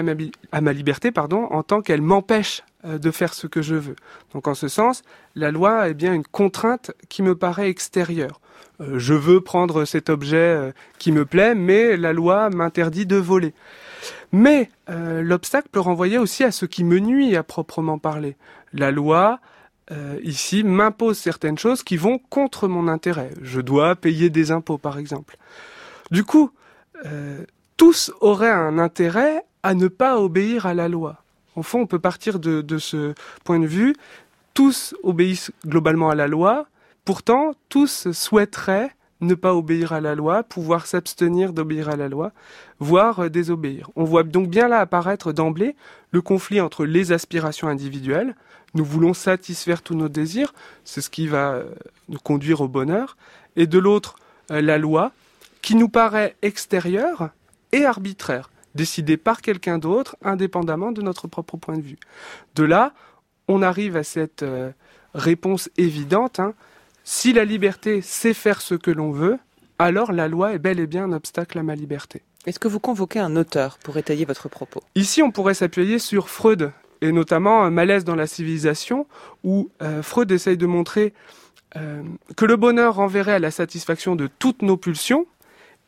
à 0.52 0.62
ma, 0.62 0.74
liberté, 0.74 1.12
pardon, 1.12 1.46
en 1.52 1.64
tant 1.64 1.82
qu'elle 1.82 2.02
m'empêche 2.02 2.64
euh, 2.86 2.98
de 2.98 3.12
faire 3.12 3.34
ce 3.34 3.48
que 3.48 3.62
je 3.62 3.76
veux. 3.76 3.96
Donc 4.34 4.48
en 4.48 4.56
ce 4.56 4.68
sens, 4.68 5.04
la 5.36 5.52
loi 5.52 5.90
est 5.90 5.94
bien 5.94 6.14
une 6.14 6.26
contrainte 6.26 6.92
qui 7.08 7.22
me 7.22 7.36
paraît 7.36 7.70
extérieure. 7.70 8.42
Euh, 8.82 8.98
je 8.98 9.14
veux 9.14 9.42
prendre 9.42 9.86
cet 9.86 10.10
objet 10.10 10.38
euh, 10.38 10.72
qui 10.98 11.12
me 11.12 11.24
plaît, 11.24 11.56
mais 11.56 11.98
la 11.98 12.14
loi 12.14 12.50
m'interdit 12.50 13.06
de 13.06 13.18
voler. 13.18 13.54
Mais 14.32 14.70
l'obstacle 14.88 15.70
peut 15.72 15.80
renvoyer 15.80 16.18
aussi 16.18 16.44
à 16.44 16.52
ce 16.52 16.66
qui 16.66 16.84
me 16.84 17.00
nuit 17.00 17.36
à 17.36 17.44
proprement 17.44 17.98
parler. 17.98 18.36
La 18.74 18.92
loi, 18.92 19.40
ici, 20.24 20.64
m'impose 20.64 21.18
certaines 21.18 21.58
choses 21.58 21.84
qui 21.84 21.96
vont 21.96 22.20
contre 22.30 22.68
mon 22.68 22.88
intérêt. 22.88 23.32
Je 23.42 23.62
dois 23.62 23.96
payer 23.96 24.30
des 24.30 24.52
impôts, 24.52 24.78
par 24.78 25.00
exemple. 25.00 25.38
Du 26.12 26.24
coup, 26.24 26.52
tous 27.78 28.12
auraient 28.22 28.52
un 28.52 28.80
intérêt 28.80 29.44
à 29.64 29.74
ne 29.74 29.88
pas 29.88 30.20
obéir 30.20 30.66
à 30.66 30.74
la 30.74 30.88
loi. 30.88 31.24
En 31.56 31.64
fond, 31.64 31.82
on 31.82 31.88
peut 31.88 32.00
partir 32.00 32.40
de, 32.40 32.78
ce 32.78 33.14
point 33.44 33.60
de 33.60 33.68
vue. 33.68 33.96
Tous 34.54 34.96
obéissent 35.04 35.52
globalement 35.66 36.10
à 36.10 36.16
la 36.16 36.28
loi. 36.28 36.68
Pourtant, 37.04 37.54
tous 37.70 38.12
souhaiteraient 38.12 38.92
ne 39.22 39.34
pas 39.34 39.56
obéir 39.56 39.94
à 39.94 40.02
la 40.02 40.14
loi, 40.14 40.44
pouvoir 40.44 40.86
s'abstenir 40.86 41.54
d'obéir 41.54 41.90
à 41.90 41.96
la 41.96 42.10
loi, 42.10 42.32
voire 42.80 43.30
désobéir. 43.30 43.90
On 43.96 44.04
voit 44.04 44.24
donc 44.24 44.50
bien 44.50 44.68
là 44.68 44.80
apparaître 44.80 45.32
d'emblée 45.32 45.76
le 46.12 46.22
conflit 46.22 46.60
entre 46.62 46.86
les 46.86 47.12
aspirations 47.12 47.68
individuelles, 47.68 48.36
nous 48.74 48.84
voulons 48.84 49.14
satisfaire 49.14 49.82
tous 49.82 49.96
nos 49.96 50.10
désirs, 50.10 50.54
c'est 50.84 51.00
ce 51.00 51.10
qui 51.10 51.28
va 51.28 51.62
nous 52.10 52.20
conduire 52.20 52.60
au 52.60 52.68
bonheur, 52.68 53.16
et 53.56 53.68
de 53.68 53.80
l'autre, 53.80 54.18
euh, 54.52 54.62
la 54.62 54.78
loi, 54.78 55.14
qui 55.66 55.74
nous 55.74 55.90
paraît 55.90 56.36
extérieure, 56.44 57.32
et 57.72 57.86
arbitraire, 57.86 58.52
décidé 58.76 59.18
par 59.18 59.42
quelqu'un 59.42 59.80
d'autre, 59.80 60.16
indépendamment 60.24 60.92
de 60.92 61.02
notre 61.02 61.28
propre 61.28 61.58
point 61.58 61.76
de 61.76 61.82
vue. 61.82 61.98
De 62.54 62.64
là, 62.64 62.94
on 63.48 63.64
arrive 63.64 63.98
à 63.98 64.04
cette 64.04 64.44
euh, 64.44 64.70
réponse 65.16 65.72
évidente. 65.76 66.40
Hein. 66.40 66.54
Si 67.04 67.34
la 67.34 67.46
liberté 67.46 68.04
sait 68.04 68.36
faire 68.36 68.62
ce 68.62 68.76
que 68.76 68.92
l'on 68.92 69.10
veut, 69.10 69.40
alors 69.80 70.12
la 70.12 70.28
loi 70.28 70.54
est 70.54 70.60
bel 70.60 70.80
et 70.80 70.86
bien 70.86 71.06
un 71.06 71.14
obstacle 71.14 71.58
à 71.58 71.64
ma 71.64 71.74
liberté. 71.74 72.22
Est-ce 72.46 72.60
que 72.60 72.68
vous 72.68 72.80
convoquez 72.80 73.18
un 73.18 73.36
auteur 73.36 73.80
pour 73.80 73.98
étayer 73.98 74.26
votre 74.26 74.48
propos? 74.50 74.84
Ici, 74.94 75.24
on 75.24 75.32
pourrait 75.32 75.56
s'appuyer 75.56 75.98
sur 75.98 76.30
Freud, 76.30 76.74
et 77.02 77.12
notamment 77.12 77.72
Malaise 77.72 78.04
dans 78.04 78.14
la 78.14 78.28
civilisation, 78.28 79.08
où 79.44 79.72
euh, 79.82 80.04
Freud 80.04 80.32
essaye 80.32 80.58
de 80.58 80.68
montrer 80.68 81.16
euh, 81.76 82.04
que 82.38 82.46
le 82.46 82.56
bonheur 82.56 82.98
renverrait 82.98 83.34
à 83.34 83.40
la 83.40 83.50
satisfaction 83.50 84.16
de 84.16 84.28
toutes 84.28 84.62
nos 84.62 84.78
pulsions, 84.78 85.26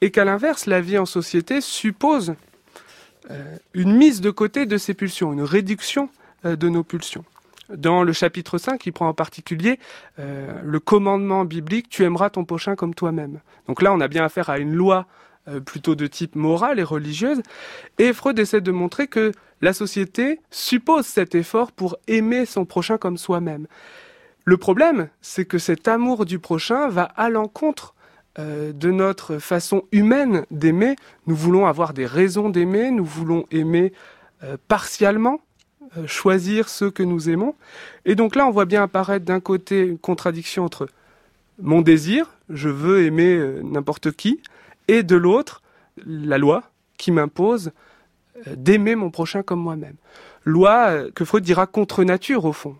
et 0.02 0.12
qu'à 0.12 0.26
l'inverse, 0.26 0.66
la 0.66 0.82
vie 0.82 0.98
en 0.98 1.06
société 1.06 1.62
suppose 1.62 2.36
euh, 3.30 3.58
une 3.74 3.96
mise 3.96 4.22
de 4.22 4.30
côté 4.30 4.66
de 4.66 4.78
ces 4.78 4.94
pulsions, 4.94 5.34
une 5.34 5.44
réduction 5.44 6.10
euh, 6.46 6.56
de 6.56 6.70
nos 6.70 6.84
pulsions. 6.84 7.26
Dans 7.70 8.04
le 8.04 8.14
chapitre 8.14 8.58
5, 8.58 8.86
il 8.86 8.94
prend 8.94 9.10
en 9.10 9.14
particulier 9.14 9.80
euh, 10.20 10.62
le 10.64 10.80
commandement 10.80 11.44
biblique 11.44 11.90
Tu 11.90 12.04
aimeras 12.04 12.30
ton 12.30 12.46
prochain 12.46 12.76
comme 12.76 12.94
toi-même. 12.94 13.40
Donc 13.68 13.82
là, 13.82 13.92
on 13.92 14.00
a 14.00 14.08
bien 14.08 14.24
affaire 14.24 14.50
à 14.50 14.60
une 14.60 14.74
loi 14.74 15.06
plutôt 15.66 15.96
de 15.96 16.08
type 16.08 16.36
moral 16.36 16.78
et 16.78 16.84
religieuse. 16.84 17.42
Et 18.00 18.12
Freud 18.12 18.38
essaie 18.38 18.60
de 18.60 18.72
montrer 18.72 19.08
que 19.08 19.32
la 19.62 19.72
société 19.72 20.42
suppose 20.52 21.06
cet 21.06 21.36
effort 21.36 21.72
pour 21.72 21.96
aimer 22.10 22.46
son 22.46 22.66
prochain 22.66 22.98
comme 22.98 23.16
soi-même. 23.16 23.66
Le 24.44 24.58
problème, 24.58 25.08
c'est 25.22 25.46
que 25.46 25.58
cet 25.58 25.88
amour 25.88 26.26
du 26.26 26.40
prochain 26.40 26.90
va 26.90 27.04
à 27.04 27.30
l'encontre 27.30 27.96
euh, 28.40 28.72
de 28.72 28.92
notre 28.92 29.40
façon 29.40 29.84
humaine 29.92 30.46
d'aimer. 30.52 30.96
Nous 31.26 31.36
voulons 31.36 31.66
avoir 31.66 31.94
des 31.94 32.06
raisons 32.06 32.50
d'aimer, 32.50 32.92
nous 32.92 33.04
voulons 33.04 33.48
aimer 33.50 33.94
euh, 34.44 34.58
partiellement, 34.68 35.42
euh, 35.98 36.06
choisir 36.06 36.70
ceux 36.70 36.92
que 36.92 37.02
nous 37.02 37.30
aimons. 37.30 37.56
Et 38.06 38.14
donc 38.14 38.36
là, 38.36 38.46
on 38.46 38.52
voit 38.52 38.66
bien 38.66 38.84
apparaître 38.84 39.26
d'un 39.26 39.40
côté 39.40 39.88
une 39.88 39.98
contradiction 39.98 40.66
entre 40.66 40.88
mon 41.60 41.82
désir, 41.82 42.30
je 42.52 42.70
veux 42.70 43.06
aimer 43.06 43.44
n'importe 43.64 44.12
qui, 44.12 44.40
et 44.88 45.02
de 45.02 45.16
l'autre, 45.16 45.64
la 46.06 46.38
loi 46.38 46.62
qui 47.00 47.12
m'impose 47.12 47.72
d'aimer 48.46 48.94
mon 48.94 49.10
prochain 49.10 49.42
comme 49.42 49.62
moi-même. 49.62 49.96
Loi 50.46 51.10
que 51.16 51.26
Freud 51.26 51.44
dira 51.44 51.66
contre 51.66 52.04
nature 52.04 52.46
au 52.46 52.54
fond. 52.54 52.76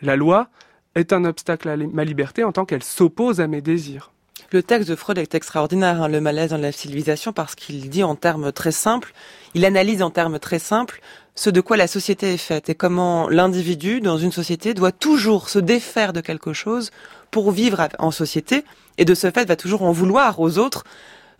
La 0.00 0.14
loi 0.14 0.48
est 0.94 1.12
un 1.12 1.24
obstacle 1.24 1.68
à 1.68 1.76
ma 1.76 2.04
liberté 2.04 2.44
en 2.44 2.52
tant 2.52 2.64
qu'elle 2.64 2.84
s'oppose 2.84 3.40
à 3.40 3.48
mes 3.48 3.60
désirs. 3.60 4.12
Le 4.52 4.64
texte 4.64 4.88
de 4.88 4.96
Freud 4.96 5.16
est 5.18 5.36
extraordinaire, 5.36 6.02
hein, 6.02 6.08
le 6.08 6.20
malaise 6.20 6.50
dans 6.50 6.56
la 6.56 6.72
civilisation, 6.72 7.32
parce 7.32 7.54
qu'il 7.54 7.88
dit 7.88 8.02
en 8.02 8.16
termes 8.16 8.50
très 8.50 8.72
simples, 8.72 9.12
il 9.54 9.64
analyse 9.64 10.02
en 10.02 10.10
termes 10.10 10.40
très 10.40 10.58
simples 10.58 11.00
ce 11.36 11.50
de 11.50 11.60
quoi 11.60 11.76
la 11.76 11.86
société 11.86 12.34
est 12.34 12.36
faite 12.36 12.68
et 12.68 12.74
comment 12.74 13.28
l'individu 13.28 14.00
dans 14.00 14.18
une 14.18 14.32
société 14.32 14.74
doit 14.74 14.90
toujours 14.90 15.48
se 15.48 15.60
défaire 15.60 16.12
de 16.12 16.20
quelque 16.20 16.52
chose 16.52 16.90
pour 17.30 17.52
vivre 17.52 17.88
en 18.00 18.10
société 18.10 18.64
et 18.98 19.04
de 19.04 19.14
ce 19.14 19.30
fait 19.30 19.46
va 19.46 19.54
toujours 19.54 19.82
en 19.82 19.92
vouloir 19.92 20.40
aux 20.40 20.58
autres 20.58 20.82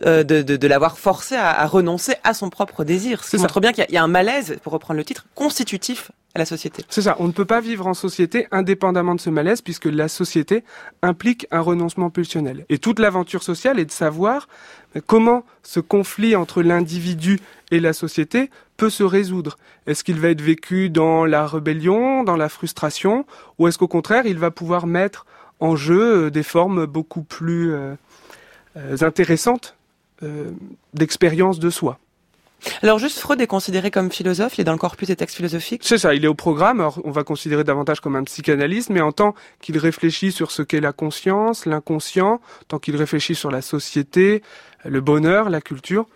euh, 0.05 0.23
de, 0.23 0.41
de, 0.41 0.55
de 0.55 0.67
l'avoir 0.67 0.97
forcé 0.97 1.35
à, 1.35 1.51
à, 1.51 1.67
renoncer 1.67 2.15
à 2.23 2.33
son 2.33 2.49
propre 2.49 2.85
désir. 2.85 3.25
Ce 3.25 3.31
qui 3.31 3.37
montre 3.37 3.59
bien 3.59 3.73
qu'il 3.73 3.85
y, 3.89 3.93
y, 3.93 3.97
a 3.97 4.03
un 4.03 4.07
malaise, 4.07 4.57
pour 4.63 4.71
reprendre 4.71 4.97
le 4.97 5.03
titre, 5.03 5.25
constitutif 5.35 6.11
C'est 6.89 7.01
ça, 7.01 7.17
on 7.19 7.27
ne 7.27 7.33
peut 7.33 7.45
pas 7.45 7.59
vivre 7.59 7.87
en 7.87 7.93
société 7.93 8.47
indépendamment 8.51 9.15
de 9.15 9.19
ce 9.19 9.29
malaise 9.29 9.61
puisque 9.61 9.85
la 9.85 10.07
société 10.07 10.63
implique 11.01 11.45
un 11.51 11.59
renoncement 11.59 12.09
pulsionnel. 12.09 12.65
Et 12.69 12.77
toute 12.77 12.99
l'aventure 12.99 13.43
sociale 13.43 13.79
est 13.79 13.85
de 13.85 13.91
savoir 13.91 14.47
comment 15.07 15.43
ce 15.63 15.79
conflit 15.79 16.35
entre 16.35 16.61
l'individu 16.61 17.39
et 17.71 17.79
la 17.79 17.93
société 17.93 18.49
peut 18.77 18.89
se 18.89 19.03
résoudre. 19.03 19.57
Est-ce 19.87 20.03
qu'il 20.03 20.19
va 20.19 20.29
être 20.29 20.41
vécu 20.41 20.89
dans 20.89 21.25
la 21.25 21.45
rébellion, 21.45 22.23
dans 22.23 22.37
la 22.37 22.49
frustration, 22.49 23.25
ou 23.59 23.67
est-ce 23.67 23.77
qu'au 23.77 23.87
contraire 23.87 24.25
il 24.25 24.39
va 24.39 24.51
pouvoir 24.51 24.87
mettre 24.87 25.25
en 25.59 25.75
jeu 25.75 26.25
euh, 26.25 26.29
des 26.31 26.43
formes 26.43 26.85
beaucoup 26.85 27.23
plus 27.23 27.73
euh, 27.73 27.93
euh, 28.77 28.97
intéressantes 29.01 29.75
d'expérience 30.93 31.57
de 31.57 31.71
soi? 31.71 31.97
Alors 32.83 32.99
juste 32.99 33.19
Freud 33.19 33.41
est 33.41 33.47
considéré 33.47 33.91
comme 33.91 34.11
philosophe, 34.11 34.57
il 34.57 34.61
est 34.61 34.65
dans 34.65 34.71
le 34.71 34.77
corpus 34.77 35.07
des 35.07 35.15
textes 35.15 35.35
philosophiques. 35.35 35.81
C'est 35.85 35.97
ça, 35.97 36.13
il 36.13 36.23
est 36.23 36.27
au 36.27 36.33
programme. 36.33 36.79
Alors, 36.79 37.01
on 37.03 37.11
va 37.11 37.23
considérer 37.23 37.63
davantage 37.63 37.99
comme 37.99 38.15
un 38.15 38.23
psychanalyste, 38.23 38.89
mais 38.89 39.01
en 39.01 39.11
tant 39.11 39.33
qu'il 39.61 39.77
réfléchit 39.77 40.31
sur 40.31 40.51
ce 40.51 40.61
qu'est 40.61 40.81
la 40.81 40.93
conscience, 40.93 41.65
l'inconscient, 41.65 42.39
tant 42.67 42.79
qu'il 42.79 42.95
réfléchit 42.95 43.35
sur 43.35 43.51
la 43.51 43.61
société, 43.61 44.41
le 44.85 45.01
bonheur, 45.01 45.49
la 45.49 45.61
culture, 45.61 46.07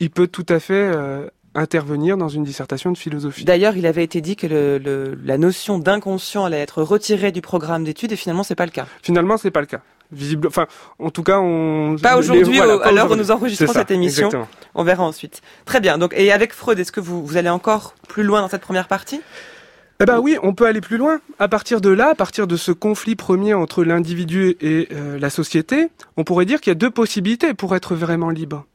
il 0.00 0.10
peut 0.10 0.26
tout 0.26 0.46
à 0.48 0.60
fait 0.60 0.74
euh, 0.74 1.28
intervenir 1.54 2.16
dans 2.16 2.28
une 2.28 2.44
dissertation 2.44 2.90
de 2.90 2.98
philosophie. 2.98 3.44
D'ailleurs, 3.44 3.76
il 3.76 3.86
avait 3.86 4.04
été 4.04 4.20
dit 4.20 4.36
que 4.36 4.46
le, 4.46 5.18
la 5.24 5.38
notion 5.38 5.78
d'inconscient 5.78 6.44
allait 6.44 6.60
être 6.60 6.82
retirée 6.82 7.32
du 7.32 7.40
programme 7.40 7.84
d'études, 7.84 8.12
et 8.12 8.16
finalement, 8.16 8.42
c'est 8.42 8.54
pas 8.54 8.66
le 8.66 8.72
cas. 8.72 8.86
Finalement, 9.02 9.36
c'est 9.36 9.50
pas 9.50 9.60
le 9.60 9.66
cas 9.66 9.80
visible. 10.14 10.48
Enfin, 10.48 10.66
en 10.98 11.10
tout 11.10 11.22
cas, 11.22 11.38
on. 11.40 11.96
Pas 12.00 12.16
aujourd'hui, 12.16 12.60
à 12.60 12.92
l'heure 12.92 13.10
où 13.10 13.16
nous 13.16 13.30
enregistrons 13.30 13.72
cette 13.72 13.90
émission. 13.90 14.30
On 14.74 14.84
verra 14.84 15.04
ensuite. 15.04 15.42
Très 15.64 15.80
bien. 15.80 15.98
Donc, 15.98 16.14
et 16.16 16.32
avec 16.32 16.52
Freud, 16.52 16.78
est-ce 16.78 16.92
que 16.92 17.00
vous, 17.00 17.24
vous 17.24 17.36
allez 17.36 17.50
encore 17.50 17.94
plus 18.08 18.22
loin 18.22 18.40
dans 18.40 18.48
cette 18.48 18.62
première 18.62 18.88
partie? 18.88 19.20
Eh 20.00 20.06
ben 20.06 20.18
oui, 20.18 20.36
on 20.42 20.54
peut 20.54 20.66
aller 20.66 20.80
plus 20.80 20.96
loin. 20.96 21.20
À 21.38 21.46
partir 21.46 21.80
de 21.80 21.88
là, 21.88 22.08
à 22.10 22.14
partir 22.14 22.46
de 22.46 22.56
ce 22.56 22.72
conflit 22.72 23.14
premier 23.14 23.54
entre 23.54 23.84
l'individu 23.84 24.56
et 24.60 24.88
euh, 24.92 25.18
la 25.20 25.30
société, 25.30 25.88
on 26.16 26.24
pourrait 26.24 26.46
dire 26.46 26.60
qu'il 26.60 26.70
y 26.70 26.72
a 26.72 26.74
deux 26.74 26.90
possibilités 26.90 27.54
pour 27.54 27.76
être 27.76 27.94
vraiment 27.94 28.30
libre. 28.30 28.66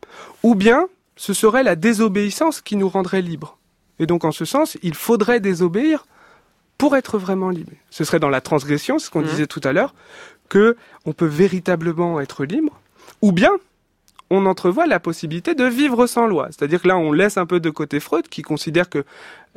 Ou 0.43 0.55
bien, 0.55 0.87
ce 1.17 1.33
serait 1.33 1.63
la 1.63 1.75
désobéissance 1.75 2.61
qui 2.61 2.77
nous 2.77 2.87
rendrait 2.87 3.21
libres. 3.21 3.57
Et 3.99 4.05
donc, 4.05 4.23
en 4.23 4.31
ce 4.31 4.45
sens, 4.45 4.77
il 4.81 4.95
faudrait 4.95 5.41
désobéir 5.41 6.05
pour 6.77 6.95
être 6.95 7.17
vraiment 7.17 7.49
libre. 7.49 7.73
Ce 7.89 8.05
serait 8.05 8.19
dans 8.19 8.29
la 8.29 8.39
transgression, 8.39 8.97
ce 8.97 9.09
qu'on 9.09 9.19
mmh. 9.19 9.25
disait 9.25 9.47
tout 9.47 9.61
à 9.65 9.73
l'heure, 9.73 9.93
que 10.49 10.75
on 11.05 11.13
peut 11.13 11.25
véritablement 11.25 12.19
être 12.19 12.45
libre, 12.45 12.79
ou 13.21 13.31
bien 13.31 13.51
on 14.29 14.45
entrevoit 14.45 14.87
la 14.87 14.99
possibilité 14.99 15.55
de 15.55 15.65
vivre 15.65 16.05
sans 16.07 16.27
loi. 16.27 16.47
C'est-à-dire 16.51 16.81
que 16.81 16.87
là, 16.87 16.97
on 16.97 17.11
laisse 17.11 17.37
un 17.37 17.45
peu 17.45 17.59
de 17.59 17.69
côté 17.69 17.99
Freud, 17.99 18.27
qui 18.27 18.41
considère 18.41 18.89
que 18.89 18.99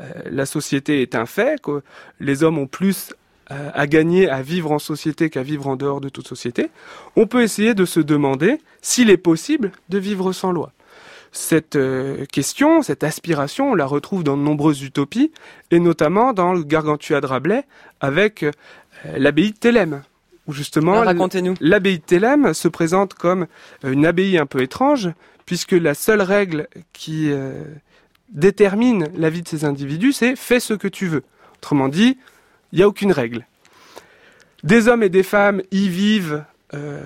euh, 0.00 0.04
la 0.30 0.46
société 0.46 1.02
est 1.02 1.14
un 1.14 1.26
fait, 1.26 1.60
que 1.60 1.82
les 2.20 2.42
hommes 2.42 2.58
ont 2.58 2.66
plus 2.66 3.14
euh, 3.50 3.70
à 3.74 3.86
gagner 3.86 4.30
à 4.30 4.40
vivre 4.40 4.72
en 4.72 4.78
société 4.78 5.28
qu'à 5.28 5.42
vivre 5.42 5.66
en 5.66 5.76
dehors 5.76 6.00
de 6.00 6.08
toute 6.08 6.26
société. 6.26 6.70
On 7.16 7.26
peut 7.26 7.42
essayer 7.42 7.74
de 7.74 7.84
se 7.84 8.00
demander 8.00 8.60
s'il 8.80 9.10
est 9.10 9.18
possible 9.18 9.72
de 9.90 9.98
vivre 9.98 10.32
sans 10.32 10.52
loi. 10.52 10.72
Cette 11.32 11.76
euh, 11.76 12.24
question, 12.26 12.82
cette 12.82 13.04
aspiration, 13.04 13.72
on 13.72 13.74
la 13.74 13.86
retrouve 13.86 14.24
dans 14.24 14.36
de 14.36 14.42
nombreuses 14.42 14.82
utopies, 14.82 15.32
et 15.70 15.80
notamment 15.80 16.32
dans 16.32 16.52
le 16.52 16.62
Gargantua 16.62 17.20
de 17.20 17.26
Rabelais, 17.26 17.64
avec 18.00 18.44
l'abbaye 19.16 19.52
de 19.52 19.56
Thélème 19.56 20.02
où 20.52 20.54
justement 20.54 21.02
l'abbaye 21.60 21.98
de 21.98 22.04
Thélème 22.04 22.54
se 22.54 22.68
présente 22.68 23.14
comme 23.14 23.46
euh, 23.84 23.92
une 23.92 24.06
abbaye 24.06 24.38
un 24.38 24.46
peu 24.46 24.62
étrange, 24.62 25.10
puisque 25.46 25.72
la 25.72 25.94
seule 25.94 26.22
règle 26.22 26.68
qui 26.92 27.30
euh, 27.30 27.64
détermine 28.28 29.08
la 29.16 29.30
vie 29.30 29.42
de 29.42 29.48
ces 29.48 29.64
individus, 29.64 30.12
c'est 30.12 30.36
fais 30.36 30.60
ce 30.60 30.74
que 30.74 30.88
tu 30.88 31.06
veux. 31.06 31.24
Autrement 31.56 31.88
dit, 31.88 32.18
il 32.72 32.76
n'y 32.76 32.82
a 32.82 32.88
aucune 32.88 33.12
règle. 33.12 33.46
Des 34.62 34.88
hommes 34.88 35.02
et 35.02 35.08
des 35.08 35.22
femmes 35.22 35.62
y 35.72 35.88
vivent, 35.88 36.44
euh, 36.74 37.00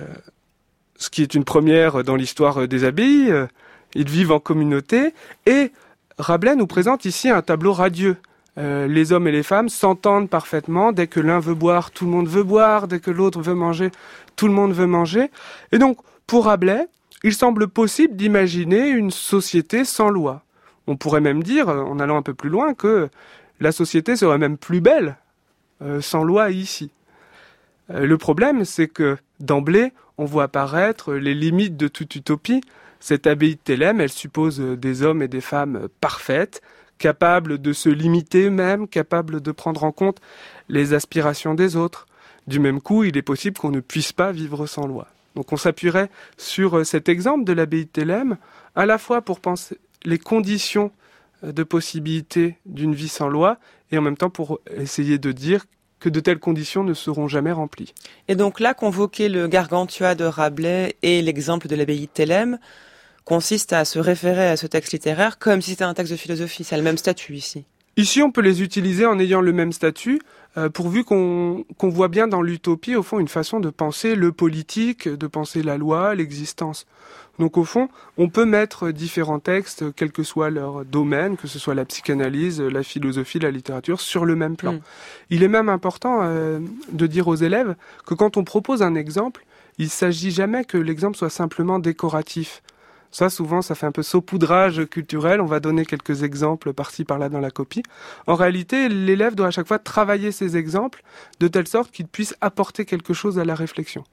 ce 0.97 1.09
qui 1.09 1.21
est 1.23 1.33
une 1.33 1.43
première 1.43 2.03
dans 2.03 2.15
l'histoire 2.15 2.67
des 2.67 2.83
abbayes, 2.83 3.33
ils 3.95 4.09
vivent 4.09 4.31
en 4.31 4.39
communauté, 4.39 5.13
et 5.45 5.71
Rabelais 6.19 6.55
nous 6.55 6.67
présente 6.67 7.05
ici 7.05 7.29
un 7.29 7.41
tableau 7.41 7.73
radieux 7.73 8.17
euh, 8.57 8.87
les 8.87 9.11
hommes 9.11 9.27
et 9.27 9.31
les 9.31 9.43
femmes 9.43 9.69
s'entendent 9.69 10.29
parfaitement. 10.29 10.91
Dès 10.91 11.07
que 11.07 11.19
l'un 11.19 11.39
veut 11.39 11.53
boire, 11.53 11.91
tout 11.91 12.05
le 12.05 12.11
monde 12.11 12.27
veut 12.27 12.43
boire. 12.43 12.87
Dès 12.87 12.99
que 12.99 13.11
l'autre 13.11 13.41
veut 13.41 13.53
manger, 13.53 13.91
tout 14.35 14.47
le 14.47 14.53
monde 14.53 14.73
veut 14.73 14.87
manger. 14.87 15.29
Et 15.71 15.77
donc, 15.77 15.97
pour 16.25 16.45
Rabelais, 16.45 16.87
il 17.23 17.33
semble 17.33 17.67
possible 17.67 18.15
d'imaginer 18.15 18.89
une 18.89 19.11
société 19.11 19.85
sans 19.85 20.09
loi. 20.09 20.43
On 20.87 20.95
pourrait 20.95 21.21
même 21.21 21.43
dire, 21.43 21.69
euh, 21.69 21.81
en 21.81 21.99
allant 21.99 22.17
un 22.17 22.21
peu 22.21 22.33
plus 22.33 22.49
loin, 22.49 22.73
que 22.73 23.09
la 23.59 23.71
société 23.71 24.15
serait 24.15 24.37
même 24.37 24.57
plus 24.57 24.81
belle 24.81 25.17
euh, 25.81 26.01
sans 26.01 26.23
loi 26.23 26.49
ici. 26.51 26.89
le 27.89 28.17
problème, 28.17 28.65
c'est 28.65 28.87
que 28.87 29.17
d'emblée, 29.39 29.93
on 30.17 30.25
voit 30.25 30.43
apparaître 30.43 31.13
les 31.13 31.35
limites 31.35 31.77
de 31.77 31.87
toute 31.87 32.15
utopie. 32.15 32.61
Cette 32.99 33.27
abbaye 33.27 33.55
de 33.55 33.59
Thélème, 33.59 34.01
elle 34.01 34.11
suppose 34.11 34.59
des 34.59 35.03
hommes 35.03 35.21
et 35.21 35.27
des 35.27 35.41
femmes 35.41 35.87
parfaites, 36.01 36.61
capable 36.97 37.59
de 37.59 37.73
se 37.73 37.89
limiter 37.89 38.49
même, 38.49 38.87
capable 38.87 39.41
de 39.41 39.51
prendre 39.51 39.83
en 39.83 39.91
compte 39.91 40.19
les 40.69 40.93
aspirations 40.93 41.53
des 41.53 41.75
autres. 41.75 42.07
Du 42.47 42.59
même 42.59 42.81
coup, 42.81 43.03
il 43.03 43.17
est 43.17 43.21
possible 43.21 43.57
qu'on 43.57 43.71
ne 43.71 43.79
puisse 43.79 44.13
pas 44.13 44.31
vivre 44.31 44.65
sans 44.67 44.87
loi. 44.87 45.07
Donc 45.35 45.53
on 45.53 45.57
s'appuierait 45.57 46.09
sur 46.37 46.77
euh, 46.77 46.83
cet 46.83 47.09
exemple 47.09 47.43
de 47.43 47.53
l'abbaye 47.53 47.85
de 47.85 47.89
Thélème, 47.89 48.37
à 48.75 48.85
la 48.85 48.97
fois 48.97 49.21
pour 49.21 49.39
penser 49.39 49.77
les 50.03 50.17
conditions 50.17 50.91
euh, 51.43 51.51
de 51.51 51.63
possibilité 51.63 52.57
d'une 52.65 52.95
vie 52.95 53.09
sans 53.09 53.27
loi, 53.27 53.57
et 53.91 53.97
en 53.97 54.01
même 54.01 54.17
temps 54.17 54.29
pour 54.29 54.59
essayer 54.75 55.19
de 55.19 55.31
dire 55.31 55.65
que 55.99 56.09
de 56.09 56.19
telles 56.19 56.39
conditions 56.39 56.83
ne 56.83 56.93
seront 56.93 57.27
jamais 57.27 57.51
remplies. 57.51 57.93
Et 58.27 58.35
donc 58.35 58.59
là, 58.59 58.73
convoquer 58.73 59.29
le 59.29 59.47
Gargantua 59.47 60.15
de 60.15 60.25
Rabelais 60.25 60.95
et 61.01 61.21
l'exemple 61.21 61.67
de 61.67 61.75
l'abbaye 61.75 62.01
de 62.01 62.05
Thélème, 62.05 62.59
consiste 63.27 63.73
à 63.73 63.83
se 63.83 63.99
référer 63.99 64.47
à 64.47 64.55
ce 64.55 64.67
texte 64.67 64.93
littéraire 64.93 65.37
comme 65.37 65.61
si 65.61 65.71
c'était 65.71 65.83
un 65.83 65.93
texte 65.93 66.13
de 66.13 66.17
philosophie. 66.17 66.63
C'est 66.63 66.77
le 66.77 66.81
même 66.81 66.97
statut 66.97 67.35
ici. 67.35 67.65
Ici, 67.97 68.21
on 68.21 68.31
peut 68.31 68.41
les 68.41 68.61
utiliser 68.61 69.05
en 69.05 69.19
ayant 69.19 69.41
le 69.41 69.51
même 69.51 69.73
statut, 69.73 70.21
euh, 70.55 70.69
pourvu 70.69 71.03
qu'on 71.03 71.65
voit 71.81 72.07
bien 72.07 72.27
dans 72.29 72.41
l'utopie, 72.41 72.95
au 72.95 73.03
fond, 73.03 73.19
une 73.19 73.27
façon 73.27 73.59
de 73.59 73.69
penser 73.69 74.15
le 74.15 74.31
politique, 74.31 75.09
de 75.09 75.27
penser 75.27 75.61
la 75.61 75.77
loi, 75.77 76.15
l'existence. 76.15 76.85
Donc, 77.37 77.57
au 77.57 77.65
fond, 77.65 77.89
on 78.17 78.29
peut 78.29 78.45
mettre 78.45 78.91
différents 78.91 79.39
textes, 79.39 79.83
quel 79.95 80.13
que 80.13 80.23
soit 80.23 80.49
leur 80.49 80.85
domaine, 80.85 81.35
que 81.35 81.47
ce 81.47 81.59
soit 81.59 81.75
la 81.75 81.85
psychanalyse, 81.85 82.61
la 82.61 82.83
philosophie, 82.83 83.39
la 83.39 83.51
littérature, 83.51 83.99
sur 83.99 84.23
le 84.23 84.37
même 84.37 84.55
plan. 84.55 84.73
Mm. 84.73 84.81
Il 85.31 85.43
est 85.43 85.49
même 85.49 85.67
important 85.67 86.19
euh, 86.21 86.59
de 86.93 87.07
dire 87.07 87.27
aux 87.27 87.35
élèves 87.35 87.75
que 88.05 88.13
quand 88.13 88.37
on 88.37 88.45
propose 88.45 88.83
un 88.83 88.95
exemple, 88.95 89.43
il 89.79 89.89
s'agit 89.89 90.31
jamais 90.31 90.63
que 90.63 90.77
l'exemple 90.77 91.17
soit 91.17 91.29
simplement 91.29 91.79
décoratif. 91.79 92.61
Ça, 93.11 93.29
souvent, 93.29 93.61
ça 93.61 93.75
fait 93.75 93.85
un 93.85 93.91
peu 93.91 94.03
saupoudrage 94.03 94.85
culturel. 94.85 95.41
On 95.41 95.45
va 95.45 95.59
donner 95.59 95.85
quelques 95.85 96.23
exemples 96.23 96.73
par-ci, 96.73 97.03
par-là 97.03 97.29
dans 97.29 97.39
la 97.39 97.51
copie. 97.51 97.83
En 98.27 98.35
réalité, 98.35 98.89
l'élève 98.89 99.35
doit 99.35 99.47
à 99.47 99.51
chaque 99.51 99.67
fois 99.67 99.79
travailler 99.79 100.31
ces 100.31 100.57
exemples 100.57 101.03
de 101.39 101.47
telle 101.47 101.67
sorte 101.67 101.91
qu'il 101.91 102.07
puisse 102.07 102.35
apporter 102.41 102.85
quelque 102.85 103.13
chose 103.13 103.39
à 103.39 103.45
la 103.45 103.55
réflexion. 103.55 104.03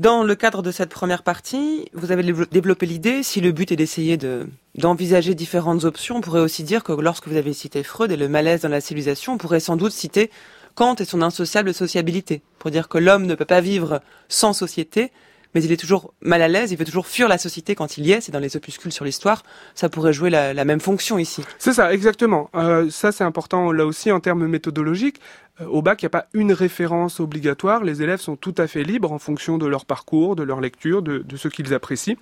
Dans 0.00 0.24
le 0.24 0.34
cadre 0.34 0.60
de 0.60 0.72
cette 0.72 0.90
première 0.90 1.22
partie, 1.22 1.88
vous 1.92 2.10
avez 2.10 2.24
développé 2.24 2.84
l'idée, 2.84 3.22
si 3.22 3.40
le 3.40 3.52
but 3.52 3.70
est 3.70 3.76
d'essayer 3.76 4.16
de, 4.16 4.48
d'envisager 4.74 5.36
différentes 5.36 5.84
options, 5.84 6.16
on 6.16 6.20
pourrait 6.20 6.40
aussi 6.40 6.64
dire 6.64 6.82
que 6.82 6.90
lorsque 6.90 7.28
vous 7.28 7.36
avez 7.36 7.52
cité 7.52 7.84
Freud 7.84 8.10
et 8.10 8.16
le 8.16 8.28
malaise 8.28 8.62
dans 8.62 8.68
la 8.68 8.80
civilisation, 8.80 9.34
on 9.34 9.38
pourrait 9.38 9.60
sans 9.60 9.76
doute 9.76 9.92
citer 9.92 10.32
Kant 10.74 10.96
et 10.96 11.04
son 11.04 11.22
insociable 11.22 11.72
sociabilité, 11.72 12.42
pour 12.58 12.72
dire 12.72 12.88
que 12.88 12.98
l'homme 12.98 13.26
ne 13.26 13.36
peut 13.36 13.44
pas 13.44 13.60
vivre 13.60 14.00
sans 14.28 14.52
société, 14.52 15.12
mais 15.54 15.62
il 15.62 15.72
est 15.72 15.76
toujours 15.76 16.12
mal 16.20 16.42
à 16.42 16.48
l'aise, 16.48 16.72
il 16.72 16.78
veut 16.78 16.84
toujours 16.84 17.06
fuir 17.06 17.28
la 17.28 17.38
société 17.38 17.74
quand 17.74 17.96
il 17.96 18.06
y 18.06 18.12
est, 18.12 18.20
c'est 18.20 18.32
dans 18.32 18.40
les 18.40 18.56
opuscules 18.56 18.92
sur 18.92 19.04
l'histoire, 19.04 19.42
ça 19.74 19.88
pourrait 19.88 20.12
jouer 20.12 20.30
la, 20.30 20.64
même 20.64 20.80
fonction 20.80 21.18
ici. 21.18 21.44
C'est 21.58 21.72
ça, 21.72 21.92
exactement. 21.92 22.50
Euh, 22.54 22.90
ça 22.90 23.12
c'est 23.12 23.24
important 23.24 23.72
là 23.72 23.86
aussi 23.86 24.10
en 24.10 24.20
termes 24.20 24.46
méthodologiques. 24.46 25.20
Euh, 25.60 25.66
au 25.66 25.82
bac, 25.82 26.02
il 26.02 26.04
n'y 26.04 26.08
a 26.08 26.10
pas 26.10 26.26
une 26.34 26.52
référence 26.52 27.20
obligatoire, 27.20 27.84
les 27.84 28.02
élèves 28.02 28.20
sont 28.20 28.36
tout 28.36 28.54
à 28.58 28.66
fait 28.66 28.82
libres 28.82 29.12
en 29.12 29.18
fonction 29.18 29.58
de 29.58 29.66
leur 29.66 29.86
parcours, 29.86 30.36
de 30.36 30.42
leur 30.42 30.60
lecture, 30.60 31.02
de, 31.02 31.24
ce 31.36 31.48
qu'ils 31.48 31.74
apprécient 31.74 32.16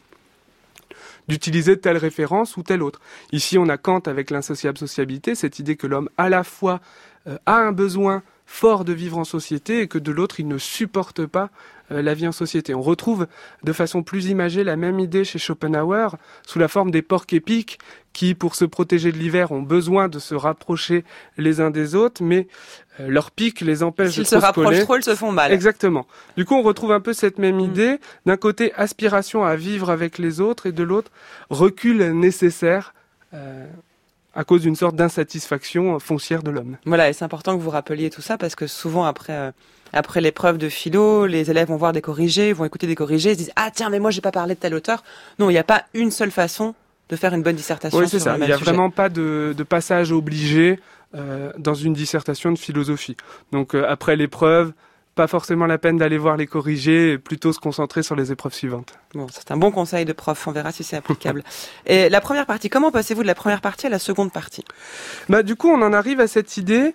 d'utiliser 1.28 1.78
telle 1.78 1.98
référence 1.98 2.56
ou 2.56 2.64
telle 2.64 2.82
autre. 2.82 3.00
Ici, 3.30 3.56
on 3.56 3.68
a 3.68 3.76
Kant 3.76 4.00
avec 4.06 4.30
l'insociable 4.30 4.76
sociabilité, 4.76 5.36
cette 5.36 5.60
idée 5.60 5.76
que 5.76 5.86
l'homme 5.86 6.08
à 6.18 6.28
la 6.28 6.42
fois 6.42 6.80
euh, 7.28 7.38
a 7.46 7.56
un 7.58 7.70
besoin 7.70 8.22
fort 8.52 8.84
de 8.84 8.92
vivre 8.92 9.16
en 9.16 9.24
société 9.24 9.80
et 9.80 9.88
que 9.88 9.98
de 9.98 10.12
l'autre, 10.12 10.38
il 10.38 10.46
ne 10.46 10.58
supporte 10.58 11.24
pas 11.24 11.48
euh, 11.90 12.02
la 12.02 12.12
vie 12.12 12.28
en 12.28 12.32
société. 12.32 12.74
On 12.74 12.82
retrouve 12.82 13.26
de 13.64 13.72
façon 13.72 14.02
plus 14.02 14.26
imagée 14.26 14.62
la 14.62 14.76
même 14.76 15.00
idée 15.00 15.24
chez 15.24 15.38
Schopenhauer 15.38 16.16
sous 16.46 16.58
la 16.58 16.68
forme 16.68 16.90
des 16.90 17.00
porcs 17.00 17.32
épiques 17.32 17.78
qui, 18.12 18.34
pour 18.34 18.54
se 18.54 18.66
protéger 18.66 19.10
de 19.10 19.16
l'hiver, 19.16 19.52
ont 19.52 19.62
besoin 19.62 20.08
de 20.08 20.18
se 20.18 20.34
rapprocher 20.34 21.02
les 21.38 21.62
uns 21.62 21.70
des 21.70 21.94
autres, 21.94 22.22
mais 22.22 22.46
euh, 23.00 23.08
leur 23.08 23.30
pic 23.30 23.62
les 23.62 23.82
empêche 23.82 24.16
de 24.16 24.22
se 24.22 24.36
rapprochent 24.36 24.80
trop, 24.80 24.96
ils 24.98 25.02
se 25.02 25.14
font 25.14 25.32
mal. 25.32 25.50
Exactement. 25.50 26.06
Du 26.36 26.44
coup, 26.44 26.54
on 26.54 26.62
retrouve 26.62 26.92
un 26.92 27.00
peu 27.00 27.14
cette 27.14 27.38
même 27.38 27.56
mm. 27.56 27.60
idée. 27.60 27.98
D'un 28.26 28.36
côté, 28.36 28.74
aspiration 28.74 29.44
à 29.44 29.56
vivre 29.56 29.88
avec 29.88 30.18
les 30.18 30.42
autres, 30.42 30.66
et 30.66 30.72
de 30.72 30.82
l'autre, 30.82 31.10
recul 31.48 32.12
nécessaire. 32.12 32.92
Euh, 33.32 33.66
à 34.34 34.44
cause 34.44 34.62
d'une 34.62 34.76
sorte 34.76 34.96
d'insatisfaction 34.96 35.98
foncière 35.98 36.42
de 36.42 36.50
l'homme. 36.50 36.76
Voilà, 36.86 37.08
et 37.08 37.12
c'est 37.12 37.24
important 37.24 37.56
que 37.56 37.62
vous 37.62 37.70
rappeliez 37.70 38.10
tout 38.10 38.22
ça 38.22 38.38
parce 38.38 38.54
que 38.54 38.66
souvent 38.66 39.04
après 39.04 39.34
euh, 39.34 39.50
après 39.92 40.20
l'épreuve 40.22 40.56
de 40.56 40.68
philo, 40.68 41.26
les 41.26 41.50
élèves 41.50 41.68
vont 41.68 41.76
voir 41.76 41.92
des 41.92 42.00
corrigés, 42.00 42.52
vont 42.52 42.64
écouter 42.64 42.86
des 42.86 42.94
corrigés, 42.94 43.30
ils 43.30 43.34
se 43.34 43.38
disent 43.38 43.52
ah 43.56 43.70
tiens 43.72 43.90
mais 43.90 43.98
moi 43.98 44.10
j'ai 44.10 44.22
pas 44.22 44.32
parlé 44.32 44.54
de 44.54 44.60
tel 44.60 44.74
auteur. 44.74 45.02
Non, 45.38 45.50
il 45.50 45.52
n'y 45.52 45.58
a 45.58 45.64
pas 45.64 45.84
une 45.94 46.10
seule 46.10 46.30
façon 46.30 46.74
de 47.08 47.16
faire 47.16 47.34
une 47.34 47.42
bonne 47.42 47.56
dissertation. 47.56 47.98
Oui, 47.98 48.08
c'est 48.08 48.20
ça. 48.20 48.36
Il 48.38 48.46
n'y 48.46 48.52
a 48.52 48.56
sujet. 48.56 48.70
vraiment 48.70 48.90
pas 48.90 49.10
de, 49.10 49.54
de 49.56 49.62
passage 49.64 50.12
obligé 50.12 50.80
euh, 51.14 51.52
dans 51.58 51.74
une 51.74 51.92
dissertation 51.92 52.52
de 52.52 52.58
philosophie. 52.58 53.18
Donc 53.52 53.74
euh, 53.74 53.84
après 53.86 54.16
l'épreuve, 54.16 54.72
pas 55.14 55.26
forcément 55.26 55.66
la 55.66 55.78
peine 55.78 55.98
d'aller 55.98 56.18
voir 56.18 56.36
les 56.36 56.46
corrigés, 56.46 57.12
et 57.12 57.18
plutôt 57.18 57.52
se 57.52 57.60
concentrer 57.60 58.02
sur 58.02 58.16
les 58.16 58.32
épreuves 58.32 58.54
suivantes. 58.54 58.94
Bon, 59.14 59.26
c'est 59.30 59.50
un 59.50 59.56
bon 59.56 59.70
conseil 59.70 60.04
de 60.04 60.12
prof. 60.12 60.46
On 60.46 60.52
verra 60.52 60.72
si 60.72 60.84
c'est 60.84 60.96
applicable. 60.96 61.44
et 61.86 62.08
la 62.08 62.20
première 62.20 62.46
partie, 62.46 62.70
comment 62.70 62.90
passez-vous 62.90 63.22
de 63.22 63.26
la 63.26 63.34
première 63.34 63.60
partie 63.60 63.86
à 63.86 63.90
la 63.90 63.98
seconde 63.98 64.32
partie? 64.32 64.64
Bah, 65.28 65.42
du 65.42 65.56
coup, 65.56 65.68
on 65.68 65.82
en 65.82 65.92
arrive 65.92 66.20
à 66.20 66.26
cette 66.26 66.56
idée 66.56 66.94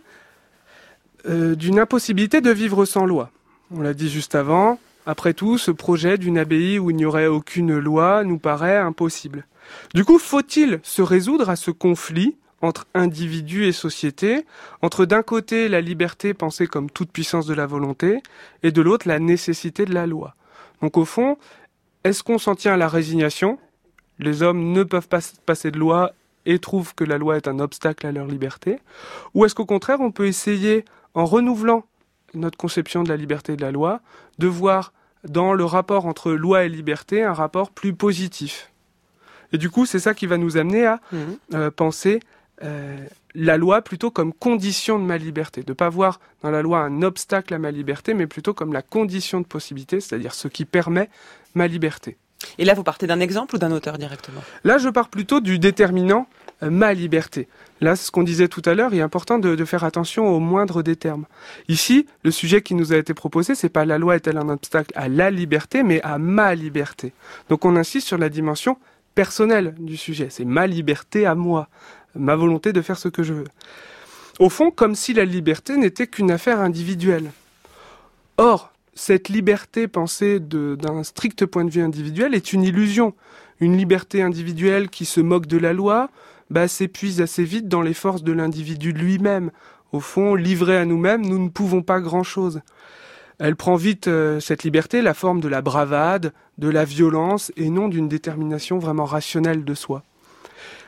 euh, 1.30 1.56
d'une 1.56 1.80
impossibilité 1.80 2.42
de 2.42 2.52
vivre 2.52 2.86
sans 2.86 3.06
loi. 3.06 3.32
On 3.72 3.82
l'a 3.82 3.94
dit 3.94 4.10
juste 4.10 4.34
avant. 4.34 4.80
Après 5.06 5.34
tout, 5.34 5.58
ce 5.58 5.72
projet 5.72 6.18
d'une 6.18 6.38
abbaye 6.38 6.80
où 6.80 6.90
il 6.90 6.96
n'y 6.96 7.06
aurait 7.06 7.28
aucune 7.28 7.78
loi 7.78 8.24
nous 8.24 8.40
paraît 8.40 8.78
impossible. 8.78 9.46
Du 9.94 10.06
coup, 10.06 10.20
faut-il 10.20 10.80
se 10.84 11.02
résoudre 11.02 11.50
à 11.50 11.56
ce 11.56 11.72
conflit 11.72 12.36
entre 12.62 12.88
individu 12.94 13.66
et 13.66 13.72
société, 13.72 14.46
entre 14.82 15.06
d'un 15.06 15.22
côté 15.22 15.70
la 15.70 15.82
liberté 15.82 16.34
pensée 16.34 16.68
comme 16.68 16.90
toute 16.90 17.12
puissance 17.12 17.46
de 17.46 17.54
la 17.54 17.66
volonté, 17.68 18.22
et 18.64 18.72
de 18.72 18.82
l'autre 18.82 19.08
la 19.08 19.20
nécessité 19.20 19.86
de 19.86 19.94
la 19.94 20.08
loi. 20.08 20.36
Donc 20.82 20.98
au 20.98 21.06
fond, 21.06 21.38
est-ce 22.04 22.24
qu'on 22.24 22.38
s'en 22.40 22.56
tient 22.56 22.74
à 22.74 22.78
la 22.78 22.88
résignation? 22.88 23.60
Les 24.20 24.42
hommes 24.42 24.72
ne 24.72 24.84
peuvent 24.84 25.08
pas 25.08 25.20
passer 25.46 25.70
de 25.72 25.78
loi 25.78 26.14
et 26.46 26.60
trouvent 26.60 26.96
que 26.96 27.04
la 27.04 27.18
loi 27.18 27.38
est 27.38 27.48
un 27.48 27.60
obstacle 27.60 28.08
à 28.08 28.12
leur 28.12 28.26
liberté 28.26 28.80
Ou 29.34 29.46
est-ce 29.46 29.54
qu'au 29.54 29.66
contraire, 29.66 30.00
on 30.02 30.12
peut 30.12 30.28
essayer, 30.28 30.86
en 31.14 31.26
renouvelant 31.26 31.84
notre 32.34 32.58
conception 32.58 33.04
de 33.04 33.10
la 33.10 33.18
liberté 33.18 33.54
et 33.54 33.56
de 33.58 33.62
la 33.62 33.72
loi, 33.72 34.02
de 34.40 34.48
voir 34.48 34.94
dans 35.28 35.54
le 35.54 35.66
rapport 35.66 36.06
entre 36.06 36.32
loi 36.32 36.64
et 36.64 36.70
liberté 36.70 37.24
un 37.24 37.34
rapport 37.34 37.70
plus 37.72 37.94
positif? 37.94 38.72
Et 39.54 39.58
du 39.58 39.70
coup, 39.70 39.86
c'est 39.86 40.00
ça 40.00 40.14
qui 40.14 40.26
va 40.26 40.38
nous 40.38 40.58
amener 40.58 40.86
à 40.86 41.00
Mhm. 41.12 41.38
euh, 41.54 41.72
penser 41.72 42.20
euh, 42.64 42.98
la 43.36 43.58
loi 43.58 43.82
plutôt 43.82 44.10
comme 44.10 44.34
condition 44.34 45.00
de 45.00 45.04
ma 45.04 45.18
liberté, 45.18 45.64
de 45.64 45.74
pas 45.74 45.90
voir 45.90 46.20
dans 46.42 46.50
la 46.50 46.62
loi 46.62 46.80
un 46.80 47.02
obstacle 47.04 47.54
à 47.54 47.60
ma 47.60 47.72
liberté, 47.72 48.14
mais 48.14 48.28
plutôt 48.28 48.54
comme 48.54 48.74
la 48.74 48.82
condition 48.82 49.42
de 49.42 49.46
possibilité, 49.46 50.00
c'est-à-dire 50.00 50.34
ce 50.34 50.48
qui 50.48 50.66
permet 50.66 51.10
ma 51.54 51.68
liberté. 51.68 52.18
Et 52.58 52.66
là, 52.66 52.74
vous 52.74 52.84
partez 52.84 53.08
d'un 53.08 53.20
exemple 53.20 53.56
ou 53.56 53.58
d'un 53.58 53.72
auteur 53.72 53.98
directement? 53.98 54.42
Là, 54.64 54.78
je 54.78 54.90
pars 54.90 55.10
plutôt 55.10 55.40
du 55.40 55.60
déterminant 55.60 56.28
euh, 56.64 56.70
ma 56.70 56.94
liberté. 56.94 57.48
Là, 57.82 57.96
ce 57.96 58.10
qu'on 58.10 58.24
disait 58.24 58.48
tout 58.48 58.62
à 58.66 58.74
l'heure, 58.74 58.94
il 58.94 59.00
est 59.00 59.04
important 59.04 59.38
de, 59.38 59.56
de 59.56 59.66
faire 59.66 59.84
attention 59.84 60.28
au 60.28 60.40
moindre 60.40 60.82
des 60.82 60.96
termes. 60.96 61.26
Ici, 61.68 62.08
le 62.24 62.32
sujet 62.32 62.62
qui 62.62 62.74
nous 62.74 62.94
a 62.94 62.98
été 62.98 63.14
proposé, 63.14 63.54
c'est 63.56 63.70
pas 63.70 63.86
la 63.86 63.98
loi 63.98 64.16
est-elle 64.16 64.38
un 64.38 64.50
obstacle 64.50 64.92
à 64.96 65.08
la 65.10 65.30
liberté, 65.30 65.84
mais 65.84 66.02
à 66.02 66.18
ma 66.18 66.56
liberté. 66.56 67.14
Donc 67.50 67.66
on 67.66 67.76
insiste 67.76 68.08
sur 68.08 68.18
la 68.18 68.30
dimension 68.30 68.78
personnelle 69.14 69.74
du 69.80 69.98
sujet. 69.98 70.28
C'est 70.30 70.46
ma 70.46 70.68
liberté 70.68 71.26
à 71.26 71.34
moi, 71.34 71.70
ma 72.18 72.36
volonté 72.36 72.74
de 72.74 72.82
faire 72.82 72.98
ce 72.98 73.08
que 73.08 73.24
je 73.24 73.34
veux. 73.34 73.48
Au 74.40 74.50
fond, 74.50 74.72
comme 74.72 74.96
si 74.96 75.14
la 75.14 75.26
liberté 75.26 75.78
n'était 75.78 76.08
qu'une 76.08 76.32
affaire 76.32 76.60
individuelle. 76.60 77.32
Or, 78.38 78.72
cette 78.94 79.30
liberté 79.30 79.88
pensée 79.88 80.40
d'un 80.40 81.04
strict 81.04 81.46
point 81.46 81.66
de 81.66 81.70
vue 81.70 81.82
individuel 81.82 82.36
est 82.36 82.54
une 82.54 82.64
illusion. 82.64 83.14
Une 83.60 83.78
liberté 83.78 84.22
individuelle 84.22 84.90
qui 84.90 85.06
se 85.06 85.22
moque 85.22 85.48
de 85.48 85.58
la 85.58 85.74
loi 85.74 86.10
bah, 86.50 86.68
s'épuise 86.68 87.22
assez 87.22 87.44
vite 87.44 87.68
dans 87.68 87.82
les 87.82 87.94
forces 87.94 88.24
de 88.24 88.32
l'individu 88.32 88.92
lui-même. 88.92 89.52
Au 89.92 90.00
fond, 90.00 90.36
livré 90.36 90.78
à 90.78 90.86
nous-mêmes, 90.86 91.26
nous 91.26 91.40
ne 91.40 91.50
pouvons 91.50 91.82
pas 91.82 92.00
grand-chose. 92.00 92.62
Elle 93.40 93.56
prend 93.56 93.76
vite, 93.76 94.08
euh, 94.08 94.40
cette 94.40 94.64
liberté, 94.64 95.02
la 95.02 95.14
forme 95.14 95.42
de 95.42 95.48
la 95.48 95.62
bravade, 95.62 96.34
de 96.58 96.70
la 96.70 96.86
violence, 96.86 97.52
et 97.56 97.70
non 97.70 97.88
d'une 97.88 98.08
détermination 98.08 98.80
vraiment 98.80 99.06
rationnelle 99.06 99.64
de 99.64 99.74
soi. 99.74 100.04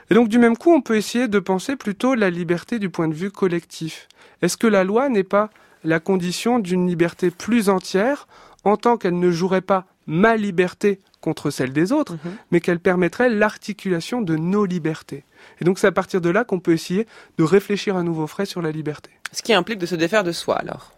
Et 0.10 0.16
donc 0.16 0.28
du 0.30 0.40
même 0.40 0.58
coup, 0.58 0.72
on 0.74 0.82
peut 0.82 0.96
essayer 0.96 1.28
de 1.28 1.40
penser 1.40 1.76
plutôt 1.76 2.16
la 2.16 2.30
liberté 2.30 2.80
du 2.80 2.90
point 2.90 3.08
de 3.08 3.14
vue 3.14 3.32
collectif. 3.32 4.08
Est-ce 4.42 4.58
que 4.58 4.68
la 4.68 4.84
loi 4.84 5.10
n'est 5.10 5.24
pas 5.24 5.50
la 5.84 6.00
condition 6.00 6.60
d'une 6.60 6.88
liberté 6.88 7.32
plus 7.32 7.70
entière, 7.70 8.28
en 8.64 8.76
tant 8.76 8.98
qu'elle 8.98 9.18
ne 9.20 9.32
jouerait 9.32 9.62
pas 9.62 9.86
ma 10.08 10.36
liberté 10.36 11.00
contre 11.22 11.52
celle 11.52 11.72
des 11.74 11.92
autres, 11.92 12.14
Mhm. 12.14 12.32
mais 12.52 12.60
qu'elle 12.60 12.80
permettrait 12.80 13.30
l'articulation 13.30 14.22
de 14.22 14.36
nos 14.36 14.66
libertés? 14.66 15.24
Et 15.62 15.66
donc 15.66 15.80
c'est 15.80 15.88
à 15.88 15.92
partir 15.92 16.22
de 16.22 16.30
là 16.30 16.44
qu'on 16.44 16.60
peut 16.60 16.74
essayer 16.74 17.08
de 17.38 17.44
réfléchir 17.44 17.96
à 17.96 18.04
nouveau 18.04 18.28
frais 18.28 18.46
sur 18.46 18.62
la 18.62 18.72
liberté. 18.72 19.12
Ce 19.32 19.44
qui 19.44 19.54
implique 19.54 19.80
de 19.80 19.86
se 19.86 19.96
défaire 19.96 20.24
de 20.24 20.32
soi, 20.32 20.56
alors. 20.56 20.94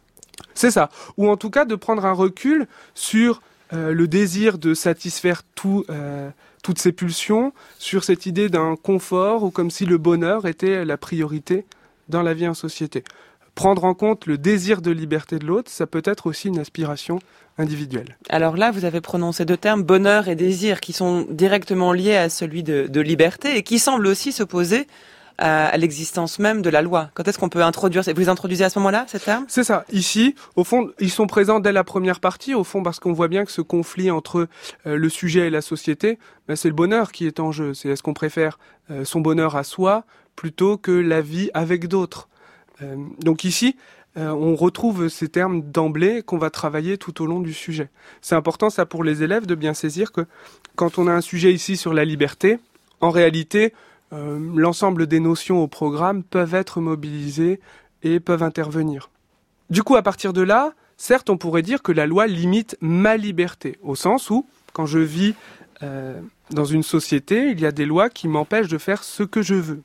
C'est 0.53 0.71
ça. 0.71 0.89
Ou 1.17 1.29
en 1.29 1.37
tout 1.37 1.49
cas 1.49 1.65
de 1.65 1.75
prendre 1.75 2.05
un 2.05 2.13
recul 2.13 2.67
sur 2.95 3.41
euh, 3.73 3.93
le 3.93 4.07
désir 4.07 4.57
de 4.57 4.73
satisfaire 4.73 5.43
tout, 5.55 5.85
euh, 5.89 6.29
toutes 6.61 6.79
ses 6.79 6.91
pulsions, 6.91 7.53
sur 7.79 8.03
cette 8.03 8.25
idée 8.25 8.49
d'un 8.49 8.75
confort 8.75 9.43
ou 9.43 9.51
comme 9.51 9.71
si 9.71 9.85
le 9.85 9.97
bonheur 9.97 10.45
était 10.45 10.85
la 10.85 10.97
priorité 10.97 11.65
dans 12.09 12.21
la 12.21 12.33
vie 12.33 12.47
en 12.47 12.53
société. 12.53 13.03
Prendre 13.55 13.83
en 13.83 13.93
compte 13.93 14.25
le 14.27 14.37
désir 14.37 14.81
de 14.81 14.91
liberté 14.91 15.37
de 15.37 15.45
l'autre, 15.45 15.69
ça 15.69 15.85
peut 15.85 16.01
être 16.05 16.27
aussi 16.27 16.47
une 16.47 16.59
aspiration 16.59 17.19
individuelle. 17.57 18.17
Alors 18.29 18.55
là, 18.55 18.71
vous 18.71 18.85
avez 18.85 19.01
prononcé 19.01 19.45
deux 19.45 19.57
termes, 19.57 19.83
bonheur 19.83 20.29
et 20.29 20.35
désir, 20.35 20.79
qui 20.79 20.93
sont 20.93 21.27
directement 21.29 21.91
liés 21.91 22.15
à 22.15 22.29
celui 22.29 22.63
de, 22.63 22.87
de 22.87 23.01
liberté 23.01 23.57
et 23.57 23.63
qui 23.63 23.77
semblent 23.77 24.07
aussi 24.07 24.31
s'opposer 24.31 24.87
à, 25.41 25.75
l'existence 25.77 26.39
même 26.39 26.61
de 26.61 26.69
la 26.69 26.81
loi. 26.81 27.09
Quand 27.15 27.27
est-ce 27.27 27.39
qu'on 27.39 27.49
peut 27.49 27.63
introduire, 27.63 28.03
vous 28.03 28.19
les 28.19 28.29
introduisez 28.29 28.63
à 28.63 28.69
ce 28.69 28.77
moment-là, 28.79 29.05
ces 29.07 29.19
termes 29.19 29.45
C'est 29.47 29.63
ça. 29.63 29.85
Ici, 29.91 30.35
au 30.55 30.63
fond, 30.63 30.91
ils 30.99 31.09
sont 31.09 31.27
présents 31.27 31.59
dès 31.59 31.71
la 31.71 31.83
première 31.83 32.19
partie, 32.19 32.53
au 32.53 32.63
fond, 32.63 32.83
parce 32.83 32.99
qu'on 32.99 33.13
voit 33.13 33.27
bien 33.27 33.43
que 33.43 33.51
ce 33.51 33.61
conflit 33.61 34.11
entre 34.11 34.47
euh, 34.85 34.95
le 34.95 35.09
sujet 35.09 35.47
et 35.47 35.49
la 35.49 35.61
société, 35.61 36.19
ben, 36.47 36.55
c'est 36.55 36.67
le 36.69 36.75
bonheur 36.75 37.11
qui 37.11 37.25
est 37.25 37.39
en 37.39 37.51
jeu. 37.51 37.73
C'est 37.73 37.89
est-ce 37.89 38.03
qu'on 38.03 38.13
préfère 38.13 38.59
euh, 38.91 39.03
son 39.03 39.19
bonheur 39.19 39.55
à 39.55 39.63
soi 39.63 40.05
plutôt 40.35 40.77
que 40.77 40.91
la 40.91 41.21
vie 41.21 41.49
avec 41.53 41.87
d'autres. 41.87 42.29
Euh, 42.81 42.95
donc 43.19 43.43
ici, 43.43 43.75
on 44.17 44.55
retrouve 44.55 45.07
ces 45.07 45.29
termes 45.29 45.61
d'emblée 45.61 46.21
qu'on 46.21 46.37
va 46.37 46.49
travailler 46.49 46.97
tout 46.97 47.23
au 47.23 47.25
long 47.25 47.39
du 47.39 47.53
sujet. 47.53 47.89
C'est 48.19 48.35
important, 48.35 48.69
ça, 48.69 48.85
pour 48.85 49.05
les 49.05 49.23
élèves, 49.23 49.45
de 49.45 49.55
bien 49.55 49.73
saisir 49.73 50.11
que 50.11 50.25
quand 50.75 50.97
on 50.97 51.07
a 51.07 51.13
un 51.13 51.21
sujet 51.21 51.53
ici 51.53 51.77
sur 51.77 51.93
la 51.93 52.03
liberté, 52.03 52.59
en 52.99 53.09
réalité, 53.09 53.73
l'ensemble 54.11 55.07
des 55.07 55.19
notions 55.19 55.63
au 55.63 55.67
programme 55.67 56.23
peuvent 56.23 56.53
être 56.53 56.81
mobilisées 56.81 57.59
et 58.03 58.19
peuvent 58.19 58.43
intervenir. 58.43 59.09
Du 59.69 59.83
coup, 59.83 59.95
à 59.95 60.01
partir 60.01 60.33
de 60.33 60.41
là, 60.41 60.73
certes, 60.97 61.29
on 61.29 61.37
pourrait 61.37 61.61
dire 61.61 61.81
que 61.81 61.91
la 61.91 62.05
loi 62.05 62.27
limite 62.27 62.77
ma 62.81 63.15
liberté, 63.17 63.79
au 63.81 63.95
sens 63.95 64.29
où, 64.29 64.45
quand 64.73 64.85
je 64.85 64.99
vis 64.99 65.33
euh, 65.83 66.19
dans 66.49 66.65
une 66.65 66.83
société, 66.83 67.49
il 67.51 67.59
y 67.61 67.65
a 67.65 67.71
des 67.71 67.85
lois 67.85 68.09
qui 68.09 68.27
m'empêchent 68.27 68.67
de 68.67 68.77
faire 68.77 69.03
ce 69.03 69.23
que 69.23 69.41
je 69.41 69.55
veux. 69.55 69.81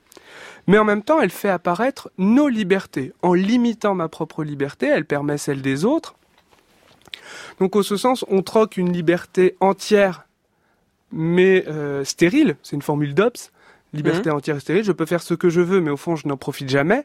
Mais 0.66 0.78
en 0.78 0.84
même 0.84 1.02
temps, 1.02 1.20
elle 1.20 1.30
fait 1.30 1.48
apparaître 1.48 2.10
nos 2.18 2.48
libertés. 2.48 3.12
En 3.22 3.34
limitant 3.34 3.94
ma 3.94 4.08
propre 4.08 4.42
liberté, 4.42 4.86
elle 4.86 5.04
permet 5.04 5.38
celle 5.38 5.62
des 5.62 5.84
autres. 5.84 6.16
Donc, 7.60 7.76
au 7.76 7.82
ce 7.82 7.96
sens, 7.96 8.24
on 8.28 8.42
troque 8.42 8.76
une 8.76 8.92
liberté 8.92 9.56
entière, 9.60 10.26
mais 11.12 11.64
euh, 11.68 12.04
stérile, 12.04 12.56
c'est 12.62 12.76
une 12.76 12.82
formule 12.82 13.14
d'Hobbes, 13.14 13.36
liberté 13.96 14.30
entière 14.30 14.56
et 14.56 14.60
stérile, 14.60 14.84
je 14.84 14.92
peux 14.92 15.06
faire 15.06 15.22
ce 15.22 15.34
que 15.34 15.48
je 15.48 15.60
veux, 15.60 15.80
mais 15.80 15.90
au 15.90 15.96
fond, 15.96 16.16
je 16.16 16.28
n'en 16.28 16.36
profite 16.36 16.68
jamais. 16.68 17.04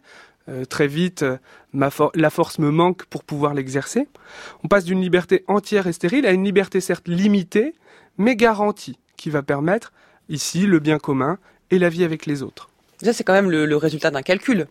Euh, 0.49 0.65
très 0.65 0.88
vite, 0.88 1.21
euh, 1.23 1.38
ma 1.71 1.89
for- 1.91 2.12
la 2.15 2.30
force 2.30 2.58
me 2.60 2.71
manque 2.71 3.06
pour 3.06 3.23
pouvoir 3.23 3.54
l'exercer. 3.54 4.08
On 4.63 4.67
passe 4.67 4.86
d'une 4.86 4.99
liberté 5.01 5.43
entière 5.47 5.86
et 5.88 5.93
stérile 5.93 6.25
à 6.25 6.32
une 6.32 6.43
liberté 6.43 6.82
certes 6.82 7.08
limitée, 7.08 7.73
mais 8.17 8.36
garantie, 8.36 8.97
qui 9.17 9.30
va 9.30 9.43
permettre 9.43 9.93
ici 10.30 10.65
le 10.65 10.80
bien 10.80 10.97
commun 10.97 11.38
et 11.69 11.77
la 11.77 11.89
vie 11.89 12.04
avec 12.04 12.25
les 12.25 12.41
autres. 12.41 12.69
Ça, 13.04 13.13
c'est 13.13 13.23
quand 13.23 13.34
même 13.34 13.51
le, 13.51 13.65
le 13.65 13.77
résultat 13.77 14.10
d'un 14.12 14.21
calcul. 14.23 14.67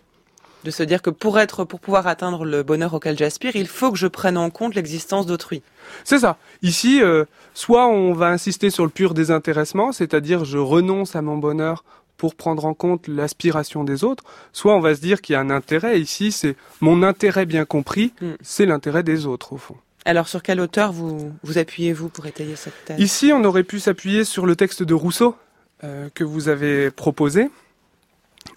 De 0.62 0.70
se 0.70 0.82
dire 0.82 1.00
que 1.00 1.08
pour 1.08 1.38
être, 1.38 1.64
pour 1.64 1.80
pouvoir 1.80 2.06
atteindre 2.06 2.44
le 2.44 2.62
bonheur 2.62 2.92
auquel 2.92 3.16
j'aspire, 3.16 3.56
il 3.56 3.66
faut 3.66 3.90
que 3.90 3.96
je 3.96 4.06
prenne 4.06 4.36
en 4.36 4.50
compte 4.50 4.74
l'existence 4.74 5.24
d'autrui. 5.24 5.62
C'est 6.04 6.18
ça. 6.18 6.36
Ici, 6.60 7.00
euh, 7.02 7.24
soit 7.54 7.86
on 7.86 8.12
va 8.12 8.28
insister 8.28 8.68
sur 8.68 8.84
le 8.84 8.90
pur 8.90 9.14
désintéressement, 9.14 9.92
c'est-à-dire 9.92 10.44
je 10.44 10.58
renonce 10.58 11.16
à 11.16 11.22
mon 11.22 11.38
bonheur 11.38 11.82
pour 12.20 12.34
prendre 12.34 12.66
en 12.66 12.74
compte 12.74 13.08
l'aspiration 13.08 13.82
des 13.82 14.04
autres, 14.04 14.24
soit 14.52 14.74
on 14.76 14.80
va 14.80 14.94
se 14.94 15.00
dire 15.00 15.22
qu'il 15.22 15.32
y 15.32 15.36
a 15.36 15.40
un 15.40 15.48
intérêt. 15.48 15.98
Ici, 15.98 16.32
c'est 16.32 16.54
mon 16.82 17.02
intérêt 17.02 17.46
bien 17.46 17.64
compris, 17.64 18.12
Mm. 18.20 18.32
c'est 18.42 18.66
l'intérêt 18.66 19.02
des 19.02 19.24
autres 19.24 19.54
au 19.54 19.56
fond. 19.56 19.76
Alors, 20.04 20.28
sur 20.28 20.42
quel 20.42 20.60
auteur 20.60 20.92
vous, 20.92 21.32
vous 21.42 21.56
appuyez-vous 21.56 22.10
pour 22.10 22.26
étayer 22.26 22.56
cette 22.56 22.84
thèse? 22.84 23.00
Ici, 23.00 23.32
on 23.32 23.42
aurait 23.44 23.62
pu 23.64 23.80
s'appuyer 23.80 24.24
sur 24.24 24.44
le 24.44 24.54
texte 24.54 24.82
de 24.82 24.92
Rousseau 24.92 25.34
euh, 25.82 26.10
que 26.14 26.22
vous 26.22 26.50
avez 26.50 26.90
proposé, 26.90 27.48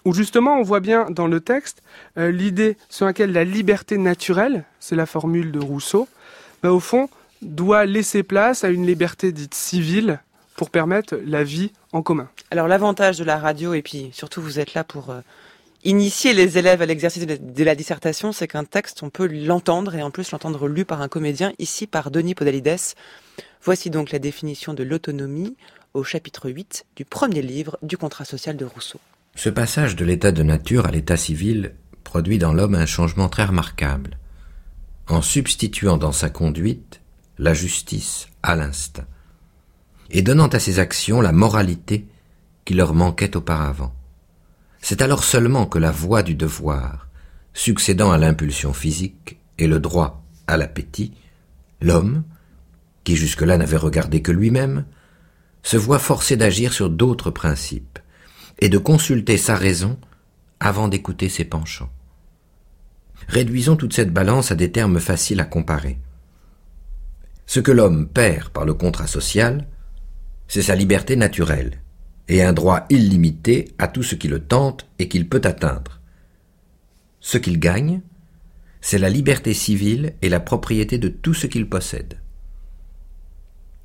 où 0.04 0.12
justement 0.12 0.58
on 0.58 0.62
voit 0.62 0.80
bien 0.80 1.06
dans 1.08 1.26
le 1.26 1.40
texte 1.40 1.82
euh, 2.18 2.30
l'idée 2.30 2.76
sur 2.90 3.06
laquelle 3.06 3.32
la 3.32 3.44
liberté 3.44 3.96
naturelle, 3.96 4.64
c'est 4.78 4.96
la 4.96 5.06
formule 5.06 5.52
de 5.52 5.58
Rousseau, 5.58 6.06
bah, 6.62 6.70
au 6.70 6.80
fond 6.80 7.08
doit 7.40 7.86
laisser 7.86 8.22
place 8.22 8.62
à 8.62 8.68
une 8.68 8.86
liberté 8.86 9.32
dite 9.32 9.54
civile 9.54 10.20
pour 10.56 10.70
permettre 10.70 11.18
la 11.24 11.44
vie 11.44 11.72
en 11.92 12.02
commun. 12.02 12.28
Alors 12.50 12.68
l'avantage 12.68 13.18
de 13.18 13.24
la 13.24 13.38
radio, 13.38 13.74
et 13.74 13.82
puis 13.82 14.10
surtout 14.12 14.40
vous 14.40 14.58
êtes 14.60 14.74
là 14.74 14.84
pour 14.84 15.10
euh, 15.10 15.20
initier 15.84 16.32
les 16.32 16.58
élèves 16.58 16.82
à 16.82 16.86
l'exercice 16.86 17.26
de, 17.26 17.64
la 17.64 17.74
dissertation, 17.74 18.32
c'est 18.32 18.48
qu'un 18.48 18.64
texte, 18.64 19.02
on 19.02 19.10
peut 19.10 19.26
l'entendre 19.26 19.94
et 19.94 20.02
en 20.02 20.10
plus 20.10 20.30
l'entendre 20.30 20.68
lu 20.68 20.84
par 20.84 21.02
un 21.02 21.08
comédien, 21.08 21.52
ici 21.58 21.86
par 21.86 22.10
Denis 22.10 22.34
Podalides. 22.34 22.94
Voici 23.62 23.90
donc 23.90 24.12
la 24.12 24.18
définition 24.18 24.74
de 24.74 24.82
l'autonomie 24.82 25.56
au 25.92 26.04
chapitre 26.04 26.50
8 26.50 26.86
du 26.96 27.04
premier 27.04 27.42
livre 27.42 27.78
du 27.82 27.96
contrat 27.96 28.24
social 28.24 28.56
de 28.56 28.64
Rousseau. 28.64 29.00
Ce 29.36 29.48
passage 29.48 29.96
de 29.96 30.04
l'état 30.04 30.32
de 30.32 30.42
nature 30.42 30.86
à 30.86 30.90
l'état 30.90 31.16
civil 31.16 31.74
produit 32.02 32.38
dans 32.38 32.52
l'homme 32.52 32.74
un 32.74 32.86
changement 32.86 33.28
très 33.28 33.44
remarquable, 33.44 34.18
en 35.08 35.22
substituant 35.22 35.96
dans 35.96 36.12
sa 36.12 36.30
conduite 36.30 37.00
la 37.38 37.54
justice 37.54 38.28
à 38.42 38.54
l'instinct, 38.54 39.06
et 40.14 40.22
donnant 40.22 40.46
à 40.46 40.60
ses 40.60 40.78
actions 40.78 41.20
la 41.20 41.32
moralité 41.32 42.06
qui 42.64 42.72
leur 42.72 42.94
manquait 42.94 43.36
auparavant. 43.36 43.92
C'est 44.80 45.02
alors 45.02 45.24
seulement 45.24 45.66
que 45.66 45.78
la 45.78 45.90
voie 45.90 46.22
du 46.22 46.36
devoir, 46.36 47.08
succédant 47.52 48.12
à 48.12 48.16
l'impulsion 48.16 48.72
physique 48.72 49.38
et 49.58 49.66
le 49.66 49.80
droit 49.80 50.24
à 50.46 50.56
l'appétit, 50.56 51.12
l'homme, 51.82 52.22
qui 53.02 53.16
jusque-là 53.16 53.58
n'avait 53.58 53.76
regardé 53.76 54.22
que 54.22 54.30
lui-même, 54.30 54.84
se 55.64 55.76
voit 55.76 55.98
forcé 55.98 56.36
d'agir 56.36 56.72
sur 56.72 56.90
d'autres 56.90 57.30
principes 57.32 57.98
et 58.60 58.68
de 58.68 58.78
consulter 58.78 59.36
sa 59.36 59.56
raison 59.56 59.98
avant 60.60 60.86
d'écouter 60.86 61.28
ses 61.28 61.44
penchants. 61.44 61.90
Réduisons 63.26 63.74
toute 63.74 63.94
cette 63.94 64.12
balance 64.12 64.52
à 64.52 64.54
des 64.54 64.70
termes 64.70 65.00
faciles 65.00 65.40
à 65.40 65.44
comparer. 65.44 65.98
Ce 67.46 67.58
que 67.58 67.72
l'homme 67.72 68.06
perd 68.06 68.50
par 68.50 68.64
le 68.64 68.74
contrat 68.74 69.06
social, 69.08 69.66
c'est 70.48 70.62
sa 70.62 70.74
liberté 70.74 71.16
naturelle, 71.16 71.80
et 72.28 72.42
un 72.42 72.52
droit 72.52 72.86
illimité 72.90 73.72
à 73.78 73.88
tout 73.88 74.02
ce 74.02 74.14
qui 74.14 74.28
le 74.28 74.40
tente 74.40 74.86
et 74.98 75.08
qu'il 75.08 75.28
peut 75.28 75.42
atteindre. 75.44 76.00
Ce 77.20 77.38
qu'il 77.38 77.58
gagne, 77.58 78.00
c'est 78.80 78.98
la 78.98 79.08
liberté 79.08 79.54
civile 79.54 80.12
et 80.20 80.28
la 80.28 80.40
propriété 80.40 80.98
de 80.98 81.08
tout 81.08 81.34
ce 81.34 81.46
qu'il 81.46 81.68
possède. 81.68 82.18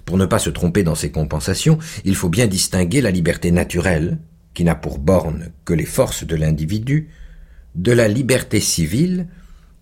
Pour 0.05 0.17
ne 0.17 0.25
pas 0.25 0.39
se 0.39 0.49
tromper 0.49 0.83
dans 0.83 0.95
ses 0.95 1.11
compensations, 1.11 1.77
il 2.03 2.15
faut 2.15 2.29
bien 2.29 2.47
distinguer 2.47 2.99
la 2.99 3.11
liberté 3.11 3.51
naturelle, 3.51 4.17
qui 4.53 4.63
n'a 4.63 4.75
pour 4.75 4.99
borne 4.99 5.51
que 5.65 5.73
les 5.73 5.85
forces 5.85 6.25
de 6.25 6.35
l'individu, 6.35 7.09
de 7.75 7.91
la 7.91 8.07
liberté 8.07 8.59
civile, 8.59 9.27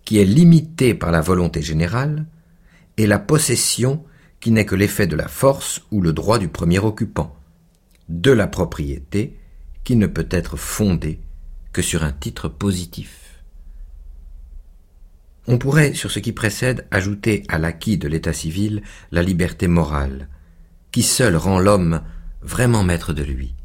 qui 0.06 0.20
est 0.20 0.26
limitée 0.26 0.94
par 0.94 1.12
la 1.12 1.22
volonté 1.22 1.62
générale, 1.62 2.26
et 2.98 3.08
la 3.08 3.20
possession, 3.20 4.04
qui 4.40 4.52
n'est 4.52 4.66
que 4.66 4.76
l'effet 4.76 5.08
de 5.08 5.16
la 5.16 5.28
force 5.28 5.82
ou 5.92 6.02
le 6.02 6.14
droit 6.14 6.40
du 6.40 6.48
premier 6.48 6.80
occupant 6.80 7.36
de 8.10 8.32
la 8.32 8.48
propriété 8.48 9.38
qui 9.84 9.96
ne 9.96 10.08
peut 10.08 10.28
être 10.32 10.58
fondée 10.58 11.20
que 11.74 11.82
sur 11.82 12.04
un 12.04 12.12
titre 12.12 12.50
positif. 12.50 13.44
On 15.48 15.58
pourrait, 15.58 15.94
sur 15.94 16.12
ce 16.12 16.20
qui 16.20 16.34
précède, 16.34 16.88
ajouter 16.92 17.44
à 17.48 17.58
l'acquis 17.58 17.98
de 17.98 18.08
l'état 18.08 18.34
civil 18.34 18.82
la 19.12 19.24
liberté 19.24 19.68
morale, 19.68 20.28
qui 20.92 21.04
seule 21.04 21.38
rend 21.38 21.60
l'homme 21.60 22.02
vraiment 22.42 22.84
maître 22.84 23.14
de 23.14 23.24
lui. 23.24 23.56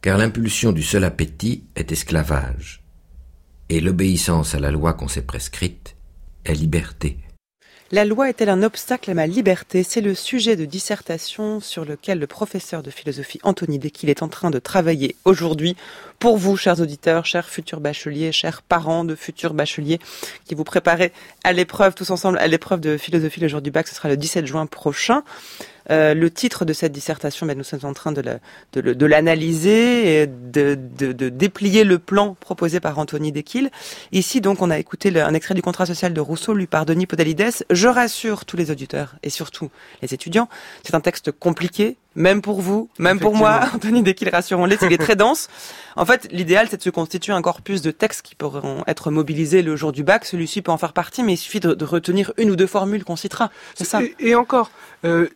Car 0.00 0.18
l'impulsion 0.18 0.72
du 0.72 0.82
seul 0.82 1.04
appétit 1.04 1.64
est 1.76 1.92
esclavage, 1.92 2.82
et 3.68 3.80
l'obéissance 3.80 4.56
à 4.56 4.60
la 4.60 4.72
loi 4.72 4.94
qu'on 4.94 5.08
s'est 5.08 5.22
prescrite 5.22 5.94
est 6.44 6.54
liberté. 6.54 7.18
La 7.94 8.06
loi 8.06 8.30
est-elle 8.30 8.48
un 8.48 8.62
obstacle 8.62 9.10
à 9.10 9.14
ma 9.14 9.26
liberté? 9.26 9.82
C'est 9.82 10.00
le 10.00 10.14
sujet 10.14 10.56
de 10.56 10.64
dissertation 10.64 11.60
sur 11.60 11.84
lequel 11.84 12.18
le 12.18 12.26
professeur 12.26 12.82
de 12.82 12.90
philosophie 12.90 13.38
Anthony 13.42 13.78
Dequille 13.78 14.08
est 14.08 14.22
en 14.22 14.28
train 14.28 14.50
de 14.50 14.58
travailler 14.58 15.14
aujourd'hui 15.26 15.76
pour 16.18 16.38
vous, 16.38 16.56
chers 16.56 16.80
auditeurs, 16.80 17.26
chers 17.26 17.50
futurs 17.50 17.80
bacheliers, 17.80 18.32
chers 18.32 18.62
parents 18.62 19.04
de 19.04 19.14
futurs 19.14 19.52
bacheliers 19.52 19.98
qui 20.46 20.54
vous 20.54 20.64
préparez 20.64 21.12
à 21.44 21.52
l'épreuve 21.52 21.94
tous 21.94 22.08
ensemble 22.08 22.38
à 22.38 22.46
l'épreuve 22.46 22.80
de 22.80 22.96
philosophie 22.96 23.40
le 23.40 23.48
jour 23.48 23.60
du 23.60 23.70
bac. 23.70 23.86
Ce 23.86 23.94
sera 23.94 24.08
le 24.08 24.16
17 24.16 24.46
juin 24.46 24.64
prochain. 24.64 25.22
Euh, 25.90 26.14
le 26.14 26.30
titre 26.30 26.64
de 26.64 26.72
cette 26.72 26.92
dissertation, 26.92 27.46
ben, 27.46 27.56
nous 27.56 27.64
sommes 27.64 27.84
en 27.84 27.92
train 27.92 28.12
de, 28.12 28.22
de, 28.72 29.06
l'analyser 29.06 30.22
et 30.22 30.26
de, 30.26 30.78
de, 30.98 31.28
déplier 31.28 31.84
le 31.84 31.98
plan 31.98 32.34
proposé 32.38 32.80
par 32.80 32.98
Anthony 32.98 33.32
Dequille. 33.32 33.70
Ici, 34.12 34.40
donc, 34.40 34.62
on 34.62 34.70
a 34.70 34.78
écouté 34.78 35.20
un 35.20 35.34
extrait 35.34 35.54
du 35.54 35.62
contrat 35.62 35.86
social 35.86 36.12
de 36.12 36.20
Rousseau, 36.20 36.54
lu 36.54 36.66
par 36.66 36.86
Denis 36.86 37.06
Podalides. 37.06 37.64
Je 37.70 37.88
rassure 37.88 38.44
tous 38.44 38.56
les 38.56 38.70
auditeurs 38.70 39.16
et 39.22 39.30
surtout 39.30 39.70
les 40.02 40.14
étudiants, 40.14 40.48
c'est 40.84 40.94
un 40.94 41.00
texte 41.00 41.32
compliqué, 41.32 41.96
même 42.14 42.42
pour 42.42 42.60
vous, 42.60 42.88
même 42.98 43.18
pour 43.18 43.34
moi, 43.34 43.60
Anthony 43.74 44.02
Dequille, 44.02 44.28
rassurons-les, 44.28 44.76
il 44.82 44.92
est 44.92 44.98
très 44.98 45.16
dense. 45.16 45.48
En 45.96 46.04
fait, 46.04 46.28
l'idéal, 46.30 46.66
c'est 46.70 46.76
de 46.76 46.82
se 46.82 46.90
constituer 46.90 47.32
un 47.32 47.42
corpus 47.42 47.82
de 47.82 47.90
textes 47.90 48.22
qui 48.22 48.34
pourront 48.34 48.82
être 48.86 49.10
mobilisés 49.10 49.62
le 49.62 49.76
jour 49.76 49.92
du 49.92 50.04
bac. 50.04 50.24
Celui-ci 50.24 50.62
peut 50.62 50.72
en 50.72 50.78
faire 50.78 50.92
partie, 50.92 51.22
mais 51.22 51.34
il 51.34 51.38
suffit 51.38 51.60
de, 51.60 51.84
retenir 51.84 52.32
une 52.36 52.50
ou 52.50 52.56
deux 52.56 52.66
formules 52.66 53.04
qu'on 53.04 53.16
citera. 53.16 53.50
C'est 53.74 53.84
ça. 53.84 54.00
Et, 54.18 54.34
encore, 54.34 54.70
euh, 55.04 55.28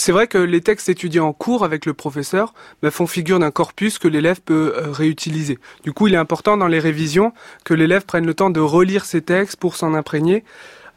c'est 0.00 0.12
vrai 0.12 0.26
que 0.28 0.38
les 0.38 0.62
textes 0.62 0.88
étudiés 0.88 1.20
en 1.20 1.34
cours 1.34 1.62
avec 1.62 1.84
le 1.84 1.92
professeur 1.92 2.54
bah, 2.82 2.90
font 2.90 3.06
figure 3.06 3.38
d'un 3.38 3.50
corpus 3.50 3.98
que 3.98 4.08
l'élève 4.08 4.40
peut 4.40 4.72
euh, 4.74 4.90
réutiliser. 4.90 5.58
Du 5.84 5.92
coup, 5.92 6.06
il 6.08 6.14
est 6.14 6.16
important 6.16 6.56
dans 6.56 6.68
les 6.68 6.78
révisions 6.78 7.34
que 7.64 7.74
l'élève 7.74 8.06
prenne 8.06 8.24
le 8.24 8.32
temps 8.32 8.48
de 8.48 8.60
relire 8.60 9.04
ces 9.04 9.20
textes 9.20 9.56
pour 9.56 9.76
s'en 9.76 9.92
imprégner. 9.92 10.42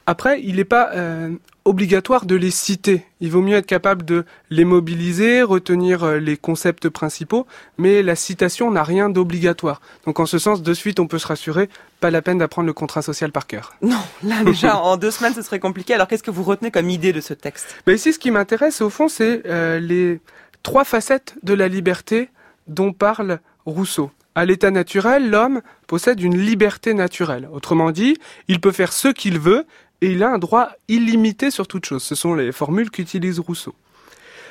Après, 0.05 0.41
il 0.41 0.57
n'est 0.57 0.65
pas 0.65 0.91
euh, 0.93 1.31
obligatoire 1.65 2.25
de 2.25 2.35
les 2.35 2.51
citer. 2.51 3.05
Il 3.21 3.31
vaut 3.31 3.41
mieux 3.41 3.55
être 3.55 3.65
capable 3.65 4.03
de 4.03 4.25
les 4.49 4.65
mobiliser, 4.65 5.43
retenir 5.43 6.03
euh, 6.03 6.19
les 6.19 6.35
concepts 6.35 6.89
principaux, 6.89 7.47
mais 7.77 8.03
la 8.03 8.15
citation 8.15 8.69
n'a 8.69 8.83
rien 8.83 9.09
d'obligatoire. 9.09 9.81
Donc 10.05 10.19
en 10.19 10.25
ce 10.25 10.39
sens, 10.39 10.61
de 10.61 10.73
suite, 10.73 10.99
on 10.99 11.07
peut 11.07 11.19
se 11.19 11.27
rassurer, 11.27 11.69
pas 12.01 12.11
la 12.11 12.21
peine 12.21 12.37
d'apprendre 12.37 12.67
le 12.67 12.73
contrat 12.73 13.01
social 13.01 13.31
par 13.31 13.47
cœur. 13.47 13.73
Non, 13.81 14.01
là 14.23 14.43
déjà, 14.43 14.77
en 14.83 14.97
deux 14.97 15.11
semaines, 15.11 15.33
ce 15.33 15.41
serait 15.41 15.59
compliqué. 15.59 15.93
Alors 15.93 16.07
qu'est-ce 16.07 16.23
que 16.23 16.31
vous 16.31 16.43
retenez 16.43 16.71
comme 16.71 16.89
idée 16.89 17.13
de 17.13 17.21
ce 17.21 17.33
texte? 17.33 17.75
Ben 17.85 17.95
Ici, 17.95 18.11
ce 18.11 18.19
qui 18.19 18.31
m'intéresse, 18.31 18.81
au 18.81 18.89
fond, 18.89 19.07
c'est 19.07 19.43
euh, 19.45 19.79
les 19.79 20.19
trois 20.63 20.83
facettes 20.83 21.35
de 21.43 21.53
la 21.53 21.67
liberté 21.67 22.29
dont 22.67 22.91
parle 22.91 23.39
Rousseau. 23.65 24.11
À 24.35 24.45
l'état 24.45 24.71
naturel, 24.71 25.29
l'homme 25.29 25.61
possède 25.85 26.19
une 26.19 26.37
liberté 26.37 26.93
naturelle. 26.95 27.47
Autrement 27.53 27.91
dit, 27.91 28.17
il 28.47 28.59
peut 28.59 28.71
faire 28.71 28.91
ce 28.91 29.09
qu'il 29.09 29.39
veut 29.39 29.65
et 30.03 30.11
il 30.11 30.21
a 30.21 30.29
un 30.29 30.37
droit 30.37 30.69
illimité 30.89 31.49
sur 31.49 31.65
toute 31.65 31.85
chose. 31.85 32.03
Ce 32.03 32.13
sont 32.13 32.35
les 32.35 32.51
formules 32.51 32.91
qu'utilise 32.91 33.39
Rousseau. 33.39 33.73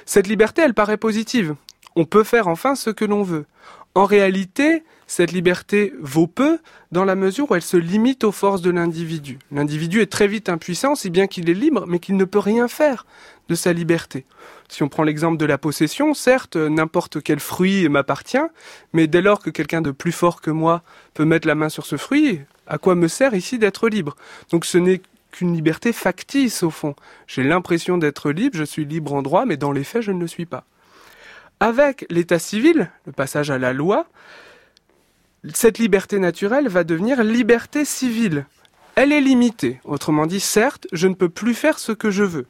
Cette 0.06 0.26
liberté, 0.26 0.62
elle 0.62 0.72
paraît 0.72 0.96
positive. 0.96 1.54
On 1.94 2.06
peut 2.06 2.24
faire 2.24 2.48
enfin 2.48 2.74
ce 2.74 2.88
que 2.88 3.04
l'on 3.04 3.22
veut. 3.22 3.44
En 3.94 4.06
réalité, 4.06 4.82
cette 5.06 5.30
liberté 5.30 5.92
vaut 6.00 6.26
peu 6.26 6.58
dans 6.90 7.04
la 7.04 7.16
mesure 7.16 7.50
où 7.50 7.54
elle 7.54 7.60
se 7.60 7.76
limite 7.76 8.24
aux 8.24 8.32
forces 8.32 8.62
de 8.62 8.70
l'individu. 8.70 9.38
L'individu 9.50 10.00
est 10.00 10.10
très 10.10 10.26
vite 10.26 10.48
impuissant, 10.48 10.94
si 10.94 11.10
bien 11.10 11.26
qu'il 11.26 11.50
est 11.50 11.54
libre, 11.54 11.84
mais 11.86 11.98
qu'il 11.98 12.16
ne 12.16 12.24
peut 12.24 12.38
rien 12.38 12.66
faire 12.66 13.04
de 13.50 13.54
sa 13.54 13.74
liberté. 13.74 14.24
Si 14.70 14.82
on 14.82 14.88
prend 14.88 15.02
l'exemple 15.02 15.36
de 15.36 15.44
la 15.44 15.58
possession, 15.58 16.14
certes, 16.14 16.56
n'importe 16.56 17.22
quel 17.22 17.40
fruit 17.40 17.86
m'appartient, 17.90 18.38
mais 18.94 19.06
dès 19.06 19.20
lors 19.20 19.40
que 19.40 19.50
quelqu'un 19.50 19.82
de 19.82 19.90
plus 19.90 20.12
fort 20.12 20.40
que 20.40 20.50
moi 20.50 20.82
peut 21.12 21.26
mettre 21.26 21.46
la 21.46 21.54
main 21.54 21.68
sur 21.68 21.84
ce 21.84 21.98
fruit, 21.98 22.40
à 22.66 22.78
quoi 22.78 22.94
me 22.94 23.08
sert 23.08 23.34
ici 23.34 23.58
d'être 23.58 23.90
libre? 23.90 24.16
Donc 24.50 24.64
ce 24.64 24.78
n'est 24.78 25.02
qu'une 25.32 25.54
liberté 25.54 25.92
factice 25.92 26.62
au 26.62 26.70
fond. 26.70 26.94
J'ai 27.26 27.42
l'impression 27.42 27.98
d'être 27.98 28.30
libre, 28.30 28.56
je 28.56 28.64
suis 28.64 28.84
libre 28.84 29.12
en 29.12 29.22
droit, 29.22 29.44
mais 29.44 29.56
dans 29.56 29.72
les 29.72 29.84
faits, 29.84 30.02
je 30.02 30.12
ne 30.12 30.20
le 30.20 30.28
suis 30.28 30.46
pas. 30.46 30.64
Avec 31.58 32.06
l'état 32.10 32.38
civil, 32.38 32.90
le 33.06 33.12
passage 33.12 33.50
à 33.50 33.58
la 33.58 33.72
loi, 33.72 34.06
cette 35.54 35.78
liberté 35.78 36.18
naturelle 36.18 36.68
va 36.68 36.84
devenir 36.84 37.24
liberté 37.24 37.84
civile. 37.84 38.46
Elle 38.94 39.12
est 39.12 39.20
limitée. 39.20 39.80
Autrement 39.84 40.26
dit, 40.26 40.40
certes, 40.40 40.86
je 40.92 41.08
ne 41.08 41.14
peux 41.14 41.28
plus 41.28 41.54
faire 41.54 41.78
ce 41.78 41.92
que 41.92 42.10
je 42.10 42.24
veux. 42.24 42.46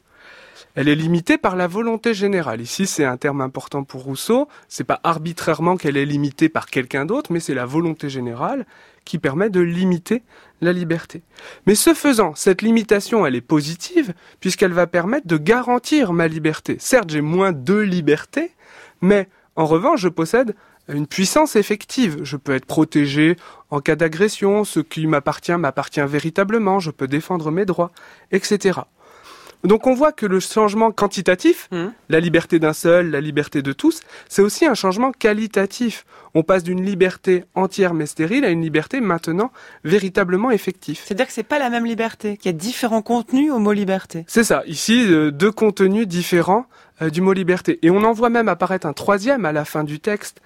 Elle 0.75 0.89
est 0.89 0.95
limitée 0.95 1.37
par 1.37 1.55
la 1.55 1.67
volonté 1.67 2.13
générale. 2.13 2.59
Ici, 2.59 2.87
c'est 2.87 3.05
un 3.05 3.17
terme 3.17 3.41
important 3.41 3.83
pour 3.83 4.03
Rousseau. 4.03 4.47
C'est 4.67 4.83
pas 4.83 4.99
arbitrairement 5.03 5.77
qu'elle 5.77 5.97
est 5.97 6.05
limitée 6.05 6.49
par 6.49 6.65
quelqu'un 6.65 7.05
d'autre, 7.05 7.31
mais 7.31 7.39
c'est 7.39 7.53
la 7.53 7.65
volonté 7.65 8.09
générale 8.09 8.65
qui 9.05 9.19
permet 9.19 9.49
de 9.49 9.59
limiter 9.59 10.23
la 10.61 10.73
liberté. 10.73 11.23
Mais 11.65 11.75
ce 11.75 11.93
faisant, 11.93 12.33
cette 12.35 12.61
limitation, 12.61 13.25
elle 13.25 13.35
est 13.35 13.41
positive, 13.41 14.13
puisqu'elle 14.39 14.73
va 14.73 14.87
permettre 14.87 15.27
de 15.27 15.37
garantir 15.37 16.13
ma 16.13 16.27
liberté. 16.27 16.77
Certes, 16.79 17.09
j'ai 17.09 17.21
moins 17.21 17.51
de 17.51 17.77
liberté, 17.77 18.51
mais 19.01 19.27
en 19.55 19.65
revanche, 19.65 20.01
je 20.01 20.09
possède 20.09 20.55
une 20.89 21.07
puissance 21.07 21.55
effective. 21.55 22.23
Je 22.23 22.37
peux 22.37 22.53
être 22.53 22.65
protégé 22.65 23.35
en 23.69 23.79
cas 23.79 23.95
d'agression, 23.95 24.63
ce 24.63 24.79
qui 24.79 25.07
m'appartient 25.07 25.55
m'appartient 25.55 26.01
véritablement, 26.01 26.79
je 26.79 26.91
peux 26.91 27.07
défendre 27.07 27.51
mes 27.51 27.65
droits, 27.65 27.91
etc. 28.31 28.81
Donc 29.63 29.87
on 29.87 29.93
voit 29.93 30.11
que 30.11 30.25
le 30.25 30.39
changement 30.39 30.91
quantitatif, 30.91 31.69
Mmh. 31.71 31.87
la 32.09 32.19
liberté 32.19 32.59
d'un 32.59 32.73
seul, 32.73 33.11
la 33.11 33.21
liberté 33.21 33.61
de 33.61 33.73
tous, 33.73 34.01
c'est 34.27 34.41
aussi 34.41 34.65
un 34.65 34.73
changement 34.73 35.11
qualitatif. 35.11 36.05
On 36.35 36.43
passe 36.43 36.63
d'une 36.63 36.83
liberté 36.83 37.45
entière 37.55 37.93
mais 37.93 38.05
stérile 38.05 38.43
à 38.45 38.49
une 38.49 38.61
liberté 38.61 38.99
maintenant 39.01 39.51
véritablement 39.83 40.51
effective. 40.51 40.99
C'est-à-dire 41.03 41.27
que 41.27 41.33
c'est 41.33 41.43
pas 41.43 41.59
la 41.59 41.69
même 41.69 41.85
liberté, 41.85 42.37
qu'il 42.37 42.51
y 42.51 42.55
a 42.55 42.57
différents 42.57 43.01
contenus 43.01 43.51
au 43.51 43.59
mot 43.59 43.71
liberté. 43.71 44.25
C'est 44.27 44.43
ça, 44.43 44.63
ici 44.65 45.05
euh, 45.11 45.31
deux 45.31 45.51
contenus 45.51 46.07
différents 46.07 46.65
euh, 47.01 47.09
du 47.09 47.21
mot 47.21 47.33
liberté. 47.33 47.79
Et 47.81 47.89
on 47.89 48.03
en 48.03 48.13
voit 48.13 48.29
même 48.29 48.49
apparaître 48.49 48.87
un 48.87 48.93
troisième 48.93 49.45
à 49.45 49.51
la 49.51 49.65
fin 49.65 49.83
du 49.83 49.99
texte 49.99 50.41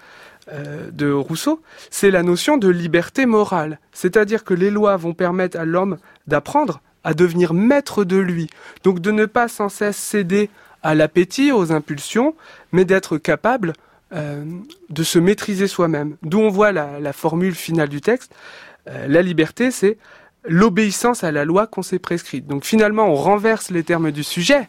euh, 0.49 0.91
de 0.91 1.11
Rousseau, 1.11 1.61
c'est 1.89 2.11
la 2.11 2.23
notion 2.23 2.57
de 2.57 2.69
liberté 2.69 3.25
morale. 3.25 3.79
C'est-à-dire 3.91 4.43
que 4.43 4.53
les 4.53 4.69
lois 4.69 4.95
vont 4.95 5.13
permettre 5.13 5.59
à 5.59 5.65
l'homme 5.65 5.97
d'apprendre 6.27 6.81
à 7.07 7.13
devenir 7.13 7.53
maître 7.53 8.03
de 8.03 8.17
lui. 8.17 8.49
Donc 8.83 8.99
de 8.99 9.11
ne 9.11 9.25
pas 9.25 9.47
sans 9.47 9.69
cesse 9.69 9.95
céder 9.95 10.49
à 10.83 10.93
l'appétit, 10.93 11.53
aux 11.53 11.71
impulsions, 11.71 12.35
mais 12.73 12.83
d'être 12.83 13.17
capable 13.17 13.71
euh, 14.13 14.43
de 14.89 15.03
se 15.03 15.17
maîtriser 15.17 15.67
soi-même. 15.67 16.17
D'où 16.21 16.39
on 16.39 16.49
voit 16.49 16.73
la, 16.73 17.13
formule 17.13 17.55
finale 17.55 17.87
du 17.87 18.01
texte. 18.01 18.35
Euh, 18.89 19.07
la 19.07 19.21
liberté, 19.21 19.71
c'est 19.71 19.97
l'obéissance 20.43 21.23
à 21.23 21.31
la 21.31 21.45
loi 21.45 21.65
qu'on 21.65 21.81
s'est 21.81 21.97
prescrite. 21.97 22.45
Donc 22.45 22.65
finalement, 22.65 23.07
on 23.07 23.15
renverse 23.15 23.69
les 23.69 23.83
termes 23.83 24.11
du 24.11 24.23
sujet. 24.23 24.67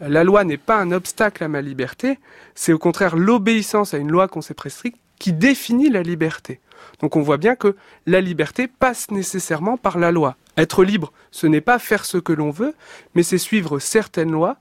La 0.00 0.22
loi 0.22 0.44
n'est 0.44 0.58
pas 0.58 0.76
un 0.76 0.92
obstacle 0.92 1.44
à 1.44 1.48
ma 1.48 1.62
liberté, 1.62 2.18
c'est 2.54 2.74
au 2.74 2.78
contraire 2.78 3.16
l'obéissance 3.16 3.94
à 3.94 3.98
une 3.98 4.10
loi 4.10 4.28
qu'on 4.28 4.42
s'est 4.42 4.54
prescrite 4.54 4.96
qui 5.18 5.32
définit 5.32 5.88
la 5.88 6.02
liberté. 6.02 6.60
Donc 7.00 7.16
on 7.16 7.22
voit 7.22 7.36
bien 7.36 7.56
que 7.56 7.76
la 8.06 8.20
liberté 8.20 8.68
passe 8.68 9.10
nécessairement 9.10 9.76
par 9.76 9.98
la 9.98 10.10
loi. 10.10 10.36
Être 10.56 10.84
libre, 10.84 11.12
ce 11.30 11.46
n'est 11.46 11.60
pas 11.60 11.78
faire 11.78 12.04
ce 12.04 12.18
que 12.18 12.32
l'on 12.32 12.50
veut, 12.50 12.74
mais 13.14 13.22
c'est 13.22 13.38
suivre 13.38 13.78
certaines 13.78 14.30
lois 14.30 14.56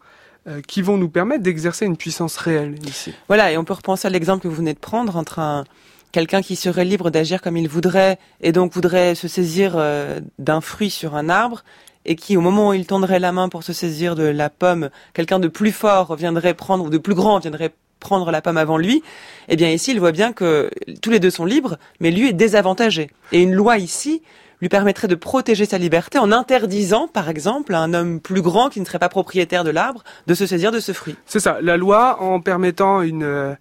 euh, 0.47 0.61
qui 0.61 0.81
vont 0.81 0.97
nous 0.97 1.09
permettre 1.09 1.43
d'exercer 1.43 1.85
une 1.85 1.97
puissance 1.97 2.37
réelle 2.37 2.75
ici. 2.87 3.13
Voilà, 3.27 3.51
et 3.51 3.57
on 3.57 3.65
peut 3.65 3.73
repenser 3.73 4.07
à 4.07 4.11
l'exemple 4.11 4.43
que 4.43 4.47
vous 4.47 4.55
venez 4.55 4.73
de 4.73 4.79
prendre 4.79 5.17
entre 5.17 5.39
un 5.39 5.65
quelqu'un 6.11 6.41
qui 6.41 6.55
serait 6.55 6.85
libre 6.85 7.11
d'agir 7.11 7.41
comme 7.41 7.57
il 7.57 7.67
voudrait 7.67 8.17
et 8.41 8.51
donc 8.51 8.73
voudrait 8.73 9.15
se 9.15 9.27
saisir 9.27 9.73
euh, 9.75 10.19
d'un 10.39 10.61
fruit 10.61 10.89
sur 10.89 11.15
un 11.15 11.29
arbre 11.29 11.63
et 12.05 12.15
qui, 12.15 12.37
au 12.37 12.41
moment 12.41 12.69
où 12.69 12.73
il 12.73 12.85
tendrait 12.85 13.19
la 13.19 13.31
main 13.31 13.49
pour 13.49 13.63
se 13.63 13.73
saisir 13.73 14.15
de 14.15 14.23
la 14.23 14.49
pomme, 14.49 14.89
quelqu'un 15.13 15.39
de 15.39 15.47
plus 15.47 15.71
fort 15.71 16.15
viendrait 16.15 16.53
prendre 16.53 16.85
ou 16.85 16.89
de 16.89 16.97
plus 16.97 17.13
grand 17.13 17.39
viendrait 17.39 17.73
prendre 17.99 18.31
la 18.31 18.41
pomme 18.41 18.57
avant 18.57 18.77
lui, 18.77 19.03
eh 19.47 19.55
bien 19.55 19.69
ici, 19.69 19.91
il 19.91 19.99
voit 19.99 20.11
bien 20.11 20.33
que 20.33 20.69
tous 21.01 21.09
les 21.09 21.19
deux 21.19 21.29
sont 21.29 21.45
libres, 21.45 21.77
mais 21.99 22.11
lui 22.11 22.29
est 22.29 22.33
désavantagé. 22.33 23.09
Et 23.31 23.41
une 23.41 23.53
loi 23.53 23.77
ici 23.77 24.21
lui 24.61 24.69
permettrait 24.69 25.07
de 25.07 25.15
protéger 25.15 25.65
sa 25.65 25.77
liberté 25.77 26.17
en 26.19 26.31
interdisant, 26.31 27.07
par 27.07 27.29
exemple, 27.29 27.73
à 27.73 27.79
un 27.79 27.93
homme 27.93 28.19
plus 28.19 28.41
grand 28.41 28.69
qui 28.69 28.79
ne 28.79 28.85
serait 28.85 28.99
pas 28.99 29.09
propriétaire 29.09 29.63
de 29.63 29.69
l'arbre 29.69 30.03
de 30.27 30.33
se 30.33 30.45
saisir 30.45 30.71
de 30.71 30.79
ce 30.79 30.91
fruit. 30.91 31.15
C'est 31.25 31.39
ça, 31.39 31.59
la 31.61 31.77
loi 31.77 32.21
en 32.21 32.41
permettant 32.41 33.01
une, 33.01 33.23
euh, 33.23 33.55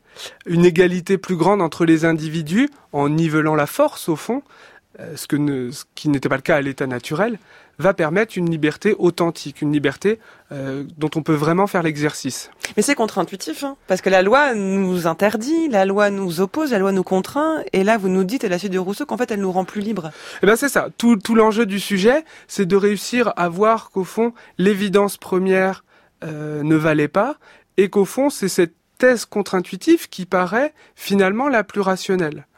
égalité 0.47 1.19
plus 1.19 1.37
grande 1.37 1.63
entre 1.63 1.85
les 1.85 2.05
individus, 2.05 2.69
en 2.93 3.09
nivelant 3.09 3.55
la 3.55 3.67
force 3.67 4.09
au 4.09 4.17
fond, 4.17 4.43
ce, 5.17 5.27
que 5.27 5.37
ne- 5.37 5.71
ce 5.71 5.85
qui 5.95 6.09
n'était 6.09 6.29
pas 6.29 6.37
le 6.37 6.43
cas 6.43 6.57
à 6.57 6.61
l'état 6.61 6.87
naturel, 6.87 7.39
va 7.81 7.95
permettre 7.95 8.37
une 8.37 8.51
liberté 8.51 8.97
authentique, 8.99 9.63
une 9.63 9.73
liberté 9.73 10.19
euh, 10.51 10.83
dont 10.97 11.11
on 11.15 11.23
peut 11.23 11.35
vraiment 11.35 11.69
faire 11.69 11.85
l'exercice. 11.85 12.51
Mais 12.77 12.83
c'est 12.83 12.97
contre-intuitif, 12.97 13.63
hein, 13.63 13.77
parce 13.87 14.01
que 14.01 14.11
la 14.11 14.23
loi 14.23 14.53
nous 14.55 15.07
interdit, 15.07 15.69
la 15.69 15.85
loi 15.85 16.11
nous 16.11 16.41
oppose, 16.41 16.73
la 16.73 16.81
loi 16.81 16.91
nous 16.91 17.05
contraint, 17.05 17.63
et 17.73 17.85
là 17.85 17.97
vous 17.97 18.09
nous 18.09 18.25
dites 18.25 18.43
à 18.43 18.49
la 18.49 18.59
suite 18.59 18.73
de 18.73 18.81
Rousseau 18.81 19.07
qu'en 19.07 19.17
fait 19.17 19.31
elle 19.31 19.41
nous 19.41 19.53
rend 19.53 19.65
plus 19.65 19.81
libres. 19.81 20.11
Eh 20.43 20.47
ben 20.47 20.57
c'est 20.57 20.69
ça. 20.69 20.89
Tout, 20.99 21.17
tout 21.17 21.37
l'enjeu 21.37 21.67
du 21.67 21.79
sujet, 21.79 22.25
c'est 22.49 22.67
de 22.67 22.75
réussir 22.75 23.33
à 23.37 23.49
voir 23.49 23.91
qu'au 23.91 24.03
fond, 24.05 24.33
l'évidence 24.59 25.17
première 25.17 25.85
euh, 26.25 26.65
ne 26.65 26.75
valait 26.75 27.07
pas, 27.07 27.37
et 27.77 27.89
qu'au 27.91 28.05
fond, 28.05 28.29
c'est 28.29 28.49
cette 28.49 28.75
thèse 28.99 29.25
contre-intuitive 29.25 30.09
qui 30.09 30.27
paraît 30.27 30.75
finalement 30.97 31.49
la 31.49 31.63
plus 31.63 31.81
rationnelle. 31.81 32.49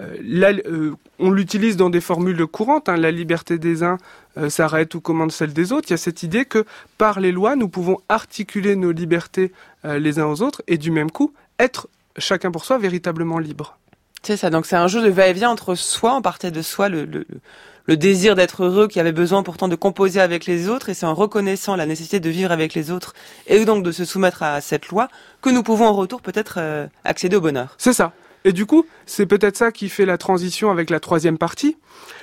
Euh, 0.00 0.16
la- 0.22 0.50
euh, 0.50 0.94
on 1.18 1.30
l'utilise 1.30 1.76
dans 1.76 1.90
des 1.90 2.00
formules 2.00 2.46
courantes. 2.46 2.88
hein, 2.88 2.96
la 2.96 3.10
liberté 3.10 3.58
des 3.58 3.82
uns 3.82 3.98
euh, 4.36 4.48
s'arrête 4.48 4.94
ou 4.94 5.00
commande 5.00 5.32
celle 5.32 5.52
des 5.52 5.72
autres. 5.72 5.88
Il 5.88 5.92
y 5.92 5.94
a 5.94 5.98
cette 5.98 6.22
idée 6.22 6.44
que 6.44 6.64
par 6.98 7.20
les 7.20 7.32
lois, 7.32 7.56
nous 7.56 7.68
pouvons 7.68 7.98
articuler 8.08 8.76
nos 8.76 8.92
libertés 8.92 9.52
les 9.84 10.18
uns 10.18 10.26
aux 10.26 10.42
autres 10.42 10.62
et 10.66 10.76
du 10.76 10.90
même 10.90 11.10
coup 11.10 11.32
être 11.58 11.88
chacun 12.18 12.50
pour 12.50 12.64
soi 12.64 12.78
véritablement 12.78 13.38
libre. 13.38 13.78
C'est 14.22 14.36
ça, 14.36 14.50
donc 14.50 14.66
c'est 14.66 14.76
un 14.76 14.88
jeu 14.88 15.00
de 15.00 15.08
va-et-vient 15.08 15.50
entre 15.50 15.76
soi, 15.76 16.14
on 16.16 16.22
partait 16.22 16.50
de 16.50 16.62
soi, 16.62 16.88
le, 16.88 17.04
le, 17.04 17.24
le 17.86 17.96
désir 17.96 18.34
d'être 18.34 18.64
heureux 18.64 18.88
qui 18.88 18.98
avait 18.98 19.12
besoin 19.12 19.44
pourtant 19.44 19.68
de 19.68 19.76
composer 19.76 20.20
avec 20.20 20.44
les 20.46 20.68
autres, 20.68 20.88
et 20.88 20.94
c'est 20.94 21.06
en 21.06 21.14
reconnaissant 21.14 21.76
la 21.76 21.86
nécessité 21.86 22.18
de 22.18 22.28
vivre 22.28 22.50
avec 22.50 22.74
les 22.74 22.90
autres, 22.90 23.14
et 23.46 23.64
donc 23.64 23.84
de 23.84 23.92
se 23.92 24.04
soumettre 24.04 24.42
à 24.42 24.60
cette 24.60 24.88
loi, 24.88 25.08
que 25.40 25.50
nous 25.50 25.62
pouvons 25.62 25.86
en 25.86 25.94
retour 25.94 26.20
peut-être 26.20 26.56
euh, 26.58 26.88
accéder 27.04 27.36
au 27.36 27.40
bonheur. 27.40 27.76
C'est 27.78 27.92
ça. 27.92 28.12
Et 28.44 28.52
du 28.52 28.66
coup, 28.66 28.86
c'est 29.06 29.26
peut-être 29.26 29.56
ça 29.56 29.72
qui 29.72 29.88
fait 29.88 30.06
la 30.06 30.18
transition 30.18 30.70
avec 30.70 30.90
la 30.90 31.00
troisième 31.00 31.38
partie. 31.38 31.76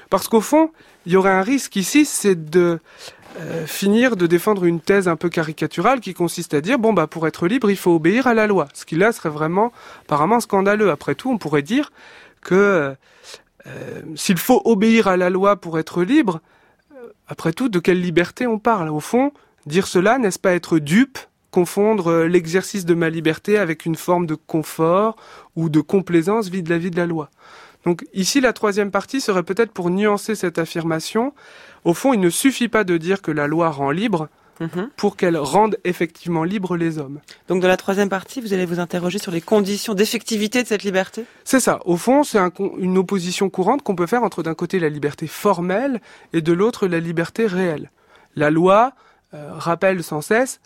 Parce 0.09 0.27
qu'au 0.27 0.41
fond, 0.41 0.71
il 1.05 1.13
y 1.13 1.15
aurait 1.15 1.31
un 1.31 1.41
risque 1.41 1.75
ici, 1.75 2.05
c'est 2.05 2.49
de 2.49 2.79
euh, 3.39 3.65
finir 3.65 4.15
de 4.15 4.27
défendre 4.27 4.63
une 4.63 4.79
thèse 4.79 5.07
un 5.07 5.17
peu 5.17 5.29
caricaturale 5.29 5.99
qui 5.99 6.13
consiste 6.13 6.53
à 6.53 6.61
dire, 6.61 6.79
bon, 6.79 6.93
bah, 6.93 7.07
pour 7.07 7.27
être 7.27 7.47
libre, 7.47 7.69
il 7.69 7.77
faut 7.77 7.95
obéir 7.95 8.27
à 8.27 8.33
la 8.33 8.47
loi. 8.47 8.67
Ce 8.73 8.85
qui 8.85 8.95
là 8.95 9.11
serait 9.11 9.29
vraiment, 9.29 9.73
apparemment, 10.03 10.39
scandaleux. 10.39 10.89
Après 10.89 11.15
tout, 11.15 11.29
on 11.31 11.37
pourrait 11.37 11.61
dire 11.61 11.91
que 12.41 12.95
euh, 13.67 14.01
s'il 14.15 14.37
faut 14.37 14.61
obéir 14.63 15.07
à 15.07 15.17
la 15.17 15.29
loi 15.29 15.57
pour 15.57 15.79
être 15.79 16.03
libre, 16.03 16.39
euh, 16.95 17.09
après 17.27 17.51
tout, 17.51 17.67
de 17.67 17.79
quelle 17.79 17.99
liberté 17.99 18.47
on 18.47 18.59
parle? 18.59 18.89
Au 18.89 18.99
fond, 18.99 19.33
dire 19.65 19.87
cela, 19.87 20.17
n'est-ce 20.17 20.39
pas 20.39 20.53
être 20.53 20.79
dupe 20.79 21.17
confondre 21.55 22.07
euh, 22.07 22.27
l'exercice 22.27 22.83
de 22.83 22.93
ma 22.95 23.09
liberté 23.09 23.57
avec 23.57 23.85
une 23.85 23.95
forme 23.95 24.25
de 24.25 24.35
confort 24.35 25.15
ou 25.55 25.69
de 25.69 25.79
complaisance 25.79 26.49
vis-à-vis 26.49 26.91
de 26.91 26.97
la 26.97 27.05
loi. 27.05 27.29
Donc 27.85 28.03
ici, 28.13 28.41
la 28.41 28.51
troisième 28.51 28.91
partie 28.91 29.21
serait 29.21 29.43
peut-être 29.43 29.71
pour 29.71 29.89
nuancer 29.89 30.35
cette 30.35 30.59
affirmation. 30.59 31.33
Au 31.85 31.93
fond, 31.93 32.11
il 32.11 32.19
ne 32.19 32.29
suffit 32.29 32.67
pas 32.67 32.83
de 32.83 32.97
dire 32.97 33.21
que 33.21 33.31
la 33.31 33.47
loi 33.47 33.69
rend 33.69 33.91
libre 33.91 34.27
Mhm. 34.61 34.89
pour 34.95 35.17
qu'elle 35.17 35.35
rende 35.35 35.77
effectivement 35.83 36.45
libres 36.45 36.77
les 36.77 36.97
hommes. 36.97 37.19
Donc 37.49 37.61
dans 37.61 37.67
la 37.67 37.75
troisième 37.75 38.07
partie, 38.07 38.39
vous 38.39 38.53
allez 38.53 38.65
vous 38.65 38.79
interroger 38.79 39.19
sur 39.19 39.33
les 39.33 39.41
conditions 39.41 39.93
d'effectivité 39.93 40.63
de 40.63 40.67
cette 40.67 40.83
liberté? 40.83 41.25
C'est 41.43 41.59
ça. 41.59 41.79
Au 41.83 41.97
fond, 41.97 42.23
c'est 42.23 42.37
un 42.37 42.51
une 42.77 42.97
opposition 42.97 43.49
courante 43.49 43.81
qu'on 43.81 43.97
peut 43.97 44.07
faire 44.07 44.23
entre 44.23 44.43
d'un 44.43 44.53
côté 44.53 44.79
la 44.79 44.87
liberté 44.87 45.27
formelle 45.27 45.99
et 46.31 46.41
de 46.41 46.53
l'autre 46.53 46.87
la 46.87 47.01
liberté 47.01 47.47
réelle. 47.47 47.91
La 48.37 48.49
loi 48.49 48.93
euh, 49.33 49.51
rappelle 49.53 50.03
sans 50.03 50.21
cesse 50.21 50.61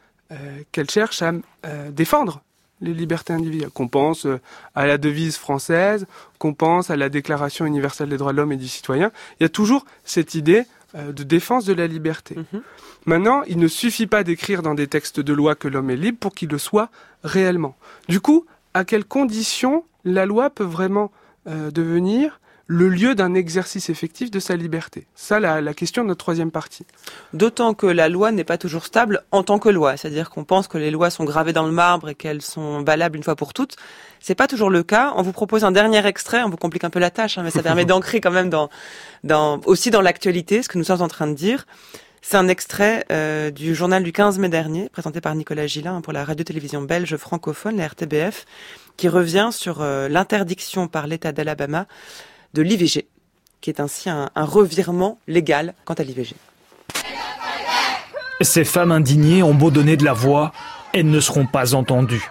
qu'elle 0.72 0.90
cherche 0.90 1.22
à 1.22 1.34
euh, 1.66 1.92
défendre 1.92 2.42
les 2.82 2.94
libertés 2.94 3.34
individuelles. 3.34 3.72
Qu'on 3.72 3.88
pense 3.88 4.26
euh, 4.26 4.40
à 4.76 4.86
la 4.86 4.98
devise 4.98 5.38
française, 5.38 6.06
qu'on 6.38 6.54
pense 6.54 6.90
à 6.90 6.96
la 6.96 7.10
Déclaration 7.10 7.66
universelle 7.66 8.10
des 8.10 8.18
droits 8.18 8.32
de 8.32 8.38
l'homme 8.38 8.52
et 8.52 8.58
du 8.58 8.68
citoyen. 8.68 9.12
Il 9.40 9.44
y 9.44 9.46
a 9.46 9.50
toujours 9.50 9.86
cette 10.04 10.36
idée 10.36 10.64
euh, 10.96 11.12
de 11.12 11.24
défense 11.24 11.66
de 11.66 11.74
la 11.74 11.88
liberté. 11.88 12.36
Mhm. 12.36 12.62
Maintenant, 13.06 13.44
il 13.48 13.58
ne 13.58 13.68
suffit 13.68 14.08
pas 14.08 14.24
d'écrire 14.24 14.62
dans 14.62 14.76
des 14.76 14.88
textes 14.88 15.20
de 15.20 15.34
loi 15.34 15.56
que 15.56 15.68
l'homme 15.68 15.90
est 15.90 15.96
libre 15.96 16.18
pour 16.20 16.34
qu'il 16.34 16.50
le 16.50 16.58
soit 16.58 16.90
réellement. 17.24 17.76
Du 18.08 18.20
coup, 18.20 18.46
à 18.74 18.84
quelles 18.86 19.06
conditions 19.06 19.84
la 20.06 20.26
loi 20.26 20.50
peut 20.50 20.64
vraiment 20.64 21.12
euh, 21.48 21.72
devenir 21.72 22.40
le 22.72 22.88
lieu 22.88 23.16
d'un 23.16 23.34
exercice 23.34 23.90
effectif 23.90 24.30
de 24.30 24.40
sa 24.40 24.56
liberté 24.56 25.08
Ça, 25.16 25.40
la, 25.40 25.60
la 25.60 25.74
question 25.74 26.04
de 26.04 26.10
notre 26.10 26.20
troisième 26.20 26.52
partie. 26.52 26.86
D'autant 27.34 27.74
que 27.74 27.88
la 27.88 28.10
loi 28.10 28.32
n'est 28.32 28.44
pas 28.44 28.60
toujours 28.60 28.86
stable 28.86 29.24
en 29.32 29.42
tant 29.42 29.58
que 29.58 29.70
loi, 29.70 29.98
c'est-à-dire 29.98 30.30
qu'on 30.30 30.44
pense 30.44 30.68
que 30.68 30.78
les 30.78 30.92
lois 30.92 31.10
sont 31.10 31.24
gravées 31.24 31.52
dans 31.52 31.66
le 31.66 31.72
marbre 31.72 32.10
et 32.10 32.16
qu'elles 32.16 32.44
sont 32.44 32.84
valables 32.84 33.18
une 33.18 33.24
fois 33.24 33.36
pour 33.36 33.54
toutes. 33.54 33.76
C'est 34.20 34.36
pas 34.36 34.46
toujours 34.46 34.70
le 34.70 34.84
cas. 34.84 35.14
On 35.16 35.24
vous 35.24 35.32
propose 35.32 35.64
un 35.64 35.72
dernier 35.72 36.06
extrait, 36.06 36.44
on 36.44 36.50
vous 36.52 36.58
complique 36.58 36.84
un 36.84 36.92
peu 36.92 37.00
la 37.00 37.10
tâche, 37.10 37.40
hein, 37.40 37.44
mais 37.44 37.50
ça 37.50 37.64
permet 37.64 37.86
d'ancrer 37.92 38.22
quand 38.22 38.30
même 38.30 38.52
dans, 38.52 38.70
dans, 39.24 39.60
aussi 39.66 39.90
dans 39.90 40.02
l'actualité 40.02 40.62
ce 40.62 40.70
que 40.70 40.78
nous 40.78 40.84
sommes 40.84 41.02
en 41.02 41.08
train 41.08 41.26
de 41.26 41.34
dire. 41.34 41.66
C'est 42.22 42.38
un 42.38 42.50
extrait 42.50 43.04
euh, 43.12 43.50
du 43.50 43.74
journal 43.74 44.04
du 44.04 44.12
15 44.12 44.38
mai 44.38 44.50
dernier, 44.50 44.90
présenté 44.90 45.22
par 45.22 45.34
Nicolas 45.34 45.66
Gillin 45.66 45.96
hein, 45.96 46.02
pour 46.02 46.14
la 46.14 46.24
radio-télévision 46.24 46.84
belge 46.84 47.18
francophone, 47.18 47.78
la 47.78 47.88
RTBF, 47.88 48.46
qui 48.96 49.08
revient 49.08 49.50
sur 49.52 49.82
euh, 49.82 50.08
l'interdiction 50.08 50.88
par 50.88 51.08
l'État 51.08 51.32
d'Alabama 51.32 51.88
de 52.54 52.62
l'IVG, 52.62 53.08
qui 53.62 53.70
est 53.70 53.80
ainsi 53.80 54.10
un, 54.10 54.30
un 54.36 54.46
revirement 54.46 55.18
légal 55.28 55.74
quant 55.86 55.94
à 55.94 56.04
l'IVG. 56.04 56.36
Ces 58.42 58.64
femmes 58.64 58.92
indignées 58.92 59.44
ont 59.44 59.54
beau 59.54 59.70
donner 59.70 59.98
de 59.98 60.06
la 60.06 60.14
voix, 60.14 60.54
elles 60.94 61.10
ne 61.10 61.20
seront 61.20 61.46
pas 61.46 61.76
entendues. 61.76 62.30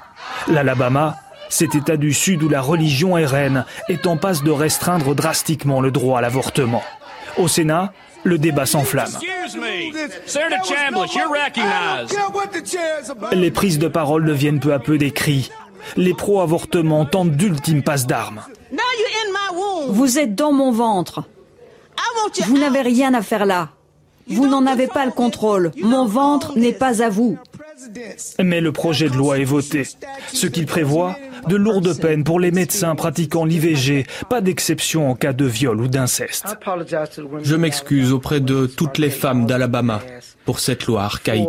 L'Alabama, 0.48 1.16
cet 1.50 1.74
État 1.74 1.96
du 1.96 2.12
Sud 2.14 2.42
où 2.42 2.48
la 2.48 2.60
religion 2.60 3.18
est 3.18 3.26
reine, 3.26 3.64
est 3.88 4.06
en 4.06 4.16
passe 4.16 4.42
de 4.42 4.50
restreindre 4.50 5.14
drastiquement 5.14 5.80
le 5.80 5.90
droit 5.90 6.18
à 6.18 6.22
l'avortement. 6.22 6.82
Au 7.36 7.46
Sénat, 7.46 7.92
le 8.24 8.38
débat 8.38 8.66
s'enflamme. 8.66 9.12
Les 13.32 13.50
prises 13.50 13.78
de 13.78 13.88
parole 13.88 14.24
deviennent 14.24 14.60
peu 14.60 14.72
à 14.72 14.78
peu 14.78 14.98
des 14.98 15.10
cris. 15.10 15.50
Les 15.96 16.14
pro-avortements 16.14 17.04
tentent 17.04 17.32
d'ultimes 17.32 17.82
passes 17.82 18.06
d'armes. 18.06 18.42
Vous 19.88 20.18
êtes 20.18 20.34
dans 20.34 20.52
mon 20.52 20.72
ventre. 20.72 21.24
Vous 22.46 22.58
n'avez 22.58 22.82
rien 22.82 23.14
à 23.14 23.22
faire 23.22 23.46
là. 23.46 23.70
Vous 24.28 24.46
n'en 24.46 24.66
avez 24.66 24.86
pas 24.86 25.06
le 25.06 25.12
contrôle. 25.12 25.72
Mon 25.82 26.04
ventre 26.06 26.56
n'est 26.58 26.72
pas 26.72 27.02
à 27.02 27.08
vous. 27.08 27.38
Mais 28.42 28.60
le 28.60 28.72
projet 28.72 29.08
de 29.08 29.14
loi 29.14 29.38
est 29.38 29.44
voté. 29.44 29.84
Ce 30.32 30.46
qu'il 30.46 30.66
prévoit, 30.66 31.16
de 31.46 31.56
lourdes 31.56 31.98
peines 31.98 32.24
pour 32.24 32.40
les 32.40 32.50
médecins 32.50 32.94
pratiquant 32.94 33.44
l'IVG, 33.44 34.06
pas 34.28 34.40
d'exception 34.40 35.10
en 35.10 35.14
cas 35.14 35.32
de 35.32 35.44
viol 35.44 35.80
ou 35.80 35.88
d'inceste. 35.88 36.58
Je 37.42 37.56
m'excuse 37.56 38.12
auprès 38.12 38.40
de 38.40 38.66
toutes 38.66 38.98
les 38.98 39.10
femmes 39.10 39.46
d'Alabama 39.46 40.00
pour 40.44 40.60
cette 40.60 40.86
loi 40.86 41.04
archaïque. 41.04 41.48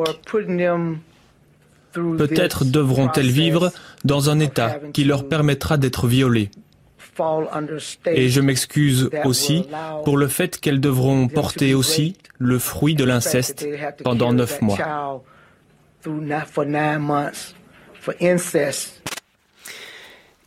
Peut-être 1.94 2.66
devront-elles 2.66 3.32
vivre 3.32 3.72
dans 4.06 4.30
un 4.30 4.40
État 4.40 4.78
qui 4.94 5.04
leur 5.04 5.28
permettra 5.28 5.78
d'être 5.78 6.08
violées. 6.08 6.52
Et 8.06 8.30
je 8.30 8.42
m'excuse 8.42 9.10
aussi 9.26 9.66
pour 10.06 10.18
le 10.18 10.28
fait 10.28 10.60
qu'elles 10.60 10.82
devront 10.82 11.28
porter 11.28 11.74
aussi 11.74 12.16
le 12.38 12.60
fruit 12.60 12.96
de 12.96 13.04
l'inceste 13.04 13.68
pendant 14.04 14.34
neuf 14.34 14.62
mois. 14.62 15.24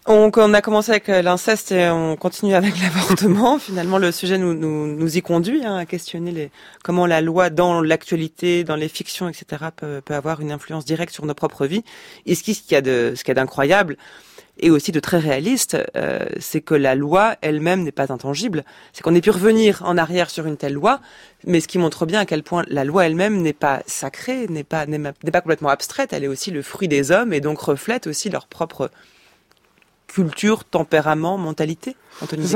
On, 0.04 0.32
on, 0.34 0.54
a 0.54 0.62
commencé 0.62 0.90
avec 0.90 1.08
euh, 1.08 1.22
l'inceste 1.22 1.70
et 1.70 1.88
on 1.88 2.16
continue 2.16 2.54
avec 2.54 2.74
l'avortement. 2.82 3.60
Finalement, 3.60 3.98
le 3.98 4.10
sujet 4.10 4.36
nous, 4.36 4.52
nous, 4.52 4.88
nous 4.88 5.16
y 5.16 5.22
conduit 5.22 5.64
hein, 5.64 5.76
à 5.76 5.86
questionner 5.86 6.32
les, 6.32 6.50
comment 6.82 7.06
la 7.06 7.20
loi 7.20 7.50
dans 7.50 7.80
l'actualité, 7.80 8.64
dans 8.64 8.74
les 8.74 8.88
fictions, 8.88 9.28
etc., 9.28 9.66
peut, 9.76 10.00
peut, 10.04 10.14
avoir 10.14 10.40
une 10.40 10.50
influence 10.50 10.84
directe 10.84 11.14
sur 11.14 11.24
nos 11.24 11.34
propres 11.34 11.66
vies. 11.66 11.84
Et 12.26 12.34
ce 12.34 12.42
qu'il 12.42 12.56
y 12.72 12.74
a 12.74 13.34
d'incroyable 13.34 13.96
et 14.58 14.70
aussi 14.70 14.92
de 14.92 15.00
très 15.00 15.18
réaliste, 15.18 15.76
euh, 15.96 16.26
c'est 16.38 16.60
que 16.60 16.74
la 16.74 16.94
loi 16.94 17.36
elle-même 17.40 17.82
n'est 17.82 17.92
pas 17.92 18.12
intangible. 18.12 18.64
C'est 18.92 19.02
qu'on 19.02 19.14
ait 19.14 19.20
pu 19.20 19.30
revenir 19.30 19.82
en 19.84 19.96
arrière 19.96 20.30
sur 20.30 20.46
une 20.46 20.56
telle 20.56 20.74
loi, 20.74 21.00
mais 21.46 21.60
ce 21.60 21.68
qui 21.68 21.78
montre 21.78 22.06
bien 22.06 22.20
à 22.20 22.26
quel 22.26 22.42
point 22.42 22.64
la 22.68 22.84
loi 22.84 23.06
elle-même 23.06 23.40
n'est 23.40 23.54
pas 23.54 23.82
sacrée, 23.86 24.46
n'est 24.48 24.64
pas 24.64 24.86
n'est 24.86 25.00
pas 25.00 25.40
complètement 25.40 25.70
abstraite. 25.70 26.12
Elle 26.12 26.24
est 26.24 26.28
aussi 26.28 26.50
le 26.50 26.62
fruit 26.62 26.88
des 26.88 27.10
hommes 27.10 27.32
et 27.32 27.40
donc 27.40 27.60
reflète 27.60 28.06
aussi 28.06 28.28
leur 28.28 28.46
propre 28.46 28.90
culture, 30.06 30.64
tempérament, 30.64 31.38
mentalité, 31.38 31.96
Anthony 32.20 32.46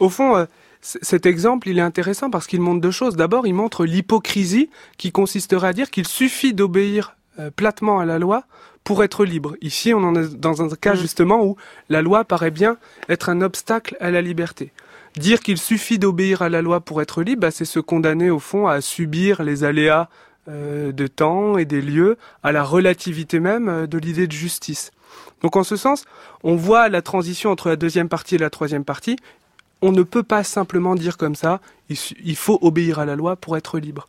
Au 0.00 0.10
fond, 0.10 0.36
euh, 0.36 0.44
cet 0.82 1.26
exemple, 1.26 1.68
il 1.68 1.78
est 1.78 1.82
intéressant 1.82 2.30
parce 2.30 2.46
qu'il 2.46 2.60
montre 2.60 2.80
deux 2.80 2.90
choses. 2.90 3.16
D'abord, 3.16 3.46
il 3.46 3.54
montre 3.54 3.84
l'hypocrisie 3.84 4.70
qui 4.98 5.10
consisterait 5.10 5.68
à 5.68 5.72
dire 5.72 5.90
qu'il 5.90 6.06
suffit 6.06 6.52
d'obéir 6.52 7.16
euh, 7.38 7.50
platement 7.50 8.00
à 8.00 8.04
la 8.04 8.18
loi 8.18 8.44
pour 8.84 9.04
être 9.04 9.24
libre. 9.24 9.56
Ici, 9.60 9.94
on 9.94 10.02
en 10.02 10.14
est 10.14 10.34
dans 10.38 10.62
un 10.62 10.68
cas 10.74 10.94
mm. 10.94 10.98
justement 10.98 11.44
où 11.44 11.56
la 11.88 12.02
loi 12.02 12.24
paraît 12.24 12.50
bien 12.50 12.76
être 13.08 13.28
un 13.28 13.40
obstacle 13.40 13.96
à 14.00 14.10
la 14.10 14.22
liberté. 14.22 14.72
Dire 15.16 15.40
qu'il 15.40 15.58
suffit 15.58 15.98
d'obéir 15.98 16.42
à 16.42 16.48
la 16.48 16.62
loi 16.62 16.80
pour 16.80 17.02
être 17.02 17.22
libre, 17.22 17.42
bah, 17.42 17.50
c'est 17.50 17.64
se 17.64 17.80
condamner 17.80 18.30
au 18.30 18.38
fond 18.38 18.68
à 18.68 18.80
subir 18.80 19.42
les 19.42 19.64
aléas 19.64 20.08
euh, 20.48 20.92
de 20.92 21.06
temps 21.06 21.58
et 21.58 21.64
des 21.64 21.82
lieux, 21.82 22.16
à 22.42 22.52
la 22.52 22.62
relativité 22.62 23.40
même 23.40 23.86
de 23.86 23.98
l'idée 23.98 24.26
de 24.26 24.32
justice. 24.32 24.92
Donc 25.42 25.56
en 25.56 25.64
ce 25.64 25.76
sens, 25.76 26.04
on 26.42 26.56
voit 26.56 26.88
la 26.88 27.02
transition 27.02 27.50
entre 27.50 27.68
la 27.68 27.76
deuxième 27.76 28.08
partie 28.08 28.36
et 28.36 28.38
la 28.38 28.50
troisième 28.50 28.84
partie. 28.84 29.16
On 29.82 29.92
ne 29.92 30.02
peut 30.02 30.22
pas 30.22 30.44
simplement 30.44 30.94
dire 30.94 31.16
comme 31.16 31.34
ça, 31.34 31.60
il 31.88 32.36
faut 32.36 32.58
obéir 32.62 32.98
à 32.98 33.04
la 33.04 33.16
loi 33.16 33.36
pour 33.36 33.56
être 33.56 33.78
libre. 33.78 34.08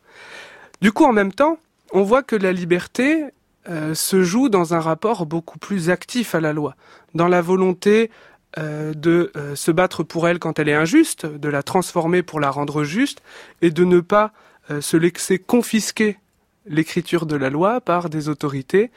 Du 0.82 0.92
coup, 0.92 1.04
en 1.04 1.12
même 1.12 1.32
temps, 1.32 1.58
on 1.92 2.02
voit 2.02 2.22
que 2.22 2.36
la 2.36 2.52
liberté 2.52 3.24
euh, 3.68 3.94
se 3.94 4.24
joue 4.24 4.48
dans 4.48 4.74
un 4.74 4.80
rapport 4.80 5.24
beaucoup 5.24 5.56
plus 5.56 5.88
actif 5.88 6.34
à 6.34 6.40
la 6.40 6.52
loi, 6.52 6.74
dans 7.14 7.28
la 7.28 7.40
volonté 7.40 8.10
euh, 8.58 8.92
de 8.92 9.30
euh, 9.36 9.54
se 9.54 9.70
battre 9.70 10.02
pour 10.02 10.26
elle 10.26 10.40
quand 10.40 10.58
elle 10.58 10.68
est 10.68 10.74
injuste, 10.74 11.26
de 11.26 11.48
la 11.48 11.62
transformer 11.62 12.24
pour 12.24 12.40
la 12.40 12.50
rendre 12.50 12.82
juste, 12.82 13.22
et 13.60 13.70
de 13.70 13.84
ne 13.84 14.00
pas 14.00 14.32
se 14.80 14.96
laisser 14.96 15.38
confisquer 15.38 16.18
l'écriture 16.66 17.26
de 17.26 17.34
la 17.34 17.50
loi 17.50 17.80
par 17.80 18.08
des 18.08 18.28
autorités 18.28 18.90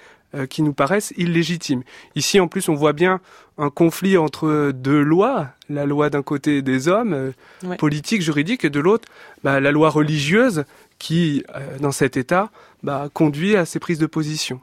qui 0.47 0.61
nous 0.61 0.74
paraissent 0.74 1.11
illégitimes. 1.18 1.82
Ici, 2.16 2.39
en 2.39 2.47
plus, 2.47 2.70
on 2.70 2.76
voit 2.76 2.93
bien 2.93 3.20
un 3.57 3.72
conflit 3.72 4.16
entre 4.16 4.72
deux 4.72 5.01
lois, 5.01 5.49
la 5.68 5.88
loi 5.88 6.11
d'un 6.11 6.22
côté 6.22 6.61
des 6.61 6.88
hommes, 6.88 7.34
politique, 7.80 8.22
juridique, 8.22 8.63
et 8.63 8.70
de 8.70 8.80
l'autre, 8.80 9.07
bah, 9.43 9.59
la 9.59 9.72
loi 9.72 9.89
religieuse 9.89 10.66
qui, 11.00 11.43
euh, 11.56 11.78
dans 11.80 11.91
cet 11.91 12.18
État, 12.18 12.50
bah, 12.84 13.10
conduit 13.14 13.56
à 13.56 13.66
ces 13.66 13.80
prises 13.80 14.00
de 14.00 14.06
position. 14.06 14.60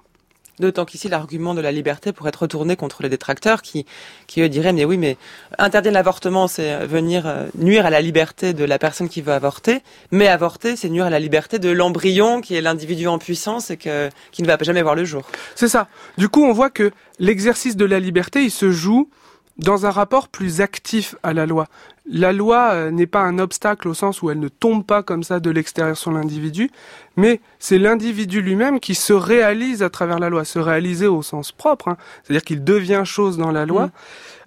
D'autant 0.58 0.84
qu'ici, 0.84 1.08
l'argument 1.08 1.54
de 1.54 1.62
la 1.62 1.72
liberté 1.72 2.12
pourrait 2.12 2.28
être 2.28 2.42
retourné 2.42 2.76
contre 2.76 3.02
les 3.02 3.08
détracteurs 3.08 3.62
qui, 3.62 3.86
qui 4.26 4.42
eux 4.42 4.50
diraient, 4.50 4.74
mais 4.74 4.84
oui, 4.84 4.98
mais 4.98 5.16
interdire 5.58 5.92
l'avortement, 5.92 6.46
c'est 6.46 6.86
venir 6.86 7.26
euh, 7.26 7.48
nuire 7.54 7.86
à 7.86 7.90
la 7.90 8.02
liberté 8.02 8.52
de 8.52 8.64
la 8.64 8.78
personne 8.78 9.08
qui 9.08 9.22
veut 9.22 9.32
avorter, 9.32 9.80
mais 10.10 10.28
avorter, 10.28 10.76
c'est 10.76 10.90
nuire 10.90 11.06
à 11.06 11.10
la 11.10 11.18
liberté 11.18 11.58
de 11.58 11.70
l'embryon 11.70 12.42
qui 12.42 12.54
est 12.54 12.60
l'individu 12.60 13.08
en 13.08 13.18
puissance 13.18 13.70
et 13.70 13.78
que, 13.78 14.10
qui 14.30 14.42
ne 14.42 14.46
va 14.46 14.58
jamais 14.60 14.82
voir 14.82 14.94
le 14.94 15.06
jour. 15.06 15.22
C'est 15.54 15.68
ça. 15.68 15.88
Du 16.18 16.28
coup, 16.28 16.44
on 16.44 16.52
voit 16.52 16.70
que 16.70 16.92
l'exercice 17.18 17.76
de 17.76 17.86
la 17.86 17.98
liberté, 17.98 18.44
il 18.44 18.50
se 18.50 18.70
joue 18.70 19.08
dans 19.56 19.86
un 19.86 19.90
rapport 19.90 20.28
plus 20.28 20.60
actif 20.60 21.14
à 21.22 21.32
la 21.32 21.46
loi. 21.46 21.66
La 22.04 22.32
loi 22.32 22.70
euh, 22.72 22.90
n'est 22.90 23.06
pas 23.06 23.20
un 23.20 23.38
obstacle 23.38 23.86
au 23.86 23.94
sens 23.94 24.22
où 24.22 24.30
elle 24.30 24.40
ne 24.40 24.48
tombe 24.48 24.84
pas 24.84 25.02
comme 25.02 25.22
ça 25.22 25.38
de 25.38 25.50
l'extérieur 25.50 25.96
sur 25.96 26.10
l'individu, 26.10 26.70
mais 27.16 27.40
c'est 27.60 27.78
l'individu 27.78 28.42
lui-même 28.42 28.80
qui 28.80 28.96
se 28.96 29.12
réalise 29.12 29.82
à 29.84 29.90
travers 29.90 30.18
la 30.18 30.28
loi, 30.28 30.44
se 30.44 30.58
réaliser 30.58 31.06
au 31.06 31.22
sens 31.22 31.52
propre, 31.52 31.88
hein. 31.88 31.96
c'est-à-dire 32.22 32.42
qu'il 32.42 32.64
devient 32.64 33.02
chose 33.04 33.38
dans 33.38 33.52
la 33.52 33.66
loi. 33.66 33.86
Mmh. 33.86 33.90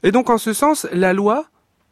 Et 0.03 0.11
donc 0.11 0.29
en 0.29 0.37
ce 0.37 0.51
sens, 0.51 0.85
la 0.91 1.13
loi, 1.13 1.45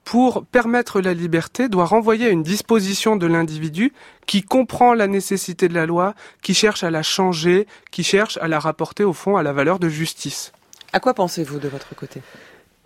pour 0.04 0.46
permettre 0.46 1.00
la 1.00 1.14
liberté, 1.14 1.70
doit 1.70 1.86
renvoyer 1.86 2.28
à 2.28 2.30
une 2.30 2.44
disposition 2.44 3.16
de 3.16 3.26
l'individu 3.26 3.94
qui 4.26 4.44
comprend 4.44 4.94
la 4.94 5.08
nécessité 5.08 5.70
de 5.70 5.74
la 5.74 5.86
loi, 5.86 6.14
qui 6.42 6.54
cherche 6.54 6.84
à 6.84 6.92
la 6.92 7.04
changer, 7.04 7.68
qui 7.90 8.04
cherche 8.04 8.38
à 8.42 8.50
la 8.50 8.60
rapporter 8.60 9.06
au 9.06 9.14
fond 9.14 9.38
à 9.38 9.44
la 9.44 9.54
valeur 9.54 9.80
de 9.80 9.88
justice. 9.88 10.52
À 10.92 11.00
quoi 11.00 11.14
pensez-vous 11.14 11.60
de 11.60 11.70
votre 11.70 11.96
côté? 11.96 12.22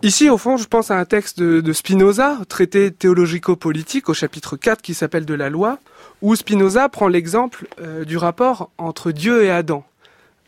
Ici, 0.00 0.30
au 0.30 0.38
fond, 0.38 0.56
je 0.56 0.68
pense 0.68 0.92
à 0.92 0.98
un 0.98 1.04
texte 1.04 1.40
de, 1.40 1.72
Spinoza, 1.72 2.38
traité 2.48 2.92
théologico-politique, 2.92 4.08
au 4.08 4.14
chapitre 4.14 4.56
4, 4.56 4.80
qui 4.80 4.94
s'appelle 4.94 5.24
De 5.24 5.34
la 5.34 5.50
loi, 5.50 5.80
où 6.22 6.36
Spinoza 6.36 6.88
prend 6.88 7.08
l'exemple 7.08 7.66
euh, 7.80 8.04
du 8.04 8.16
rapport 8.16 8.70
entre 8.78 9.10
Dieu 9.10 9.42
et 9.42 9.50
Adam. 9.50 9.84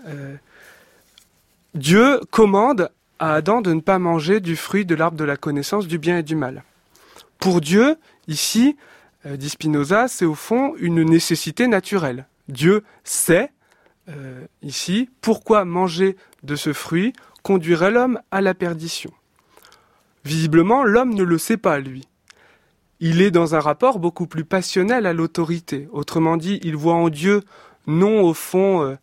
Euh, 0.06 0.36
Dieu 1.74 2.20
commande 2.30 2.90
à 3.18 3.34
Adam 3.34 3.60
de 3.60 3.74
ne 3.74 3.80
pas 3.80 3.98
manger 3.98 4.38
du 4.38 4.54
fruit 4.54 4.84
de 4.84 4.94
l'arbre 4.94 5.16
de 5.16 5.24
la 5.24 5.36
connaissance 5.36 5.88
du 5.88 5.98
bien 5.98 6.18
et 6.18 6.22
du 6.22 6.36
mal. 6.36 6.62
Pour 7.40 7.60
Dieu, 7.60 7.96
ici, 8.28 8.76
euh, 9.26 9.36
dit 9.36 9.50
Spinoza, 9.50 10.06
c'est 10.06 10.26
au 10.26 10.36
fond 10.36 10.74
une 10.78 11.02
nécessité 11.02 11.66
naturelle. 11.66 12.26
Dieu 12.48 12.84
sait, 13.04 13.50
ici, 14.60 15.08
pourquoi 15.20 15.64
manger 15.64 16.16
de 16.42 16.56
ce 16.56 16.72
fruit 16.72 17.12
conduirait 17.44 17.92
l'homme 17.92 18.20
à 18.32 18.40
la 18.40 18.54
perdition. 18.54 19.12
Visiblement, 20.24 20.84
l'homme 20.84 21.14
ne 21.14 21.22
le 21.22 21.38
sait 21.38 21.56
pas, 21.56 21.78
lui. 21.80 22.06
Il 23.00 23.22
est 23.22 23.30
dans 23.30 23.54
un 23.54 23.60
rapport 23.60 23.98
beaucoup 23.98 24.26
plus 24.26 24.44
passionnel 24.44 25.06
à 25.06 25.14
l'autorité. 25.14 25.88
Autrement 25.92 26.36
dit, 26.36 26.60
il 26.62 26.76
voit 26.76 26.94
en 26.94 27.08
Dieu 27.08 27.42
non 27.86 28.22
au 28.22 28.34
fond 28.34 28.82
euh, 28.82 28.96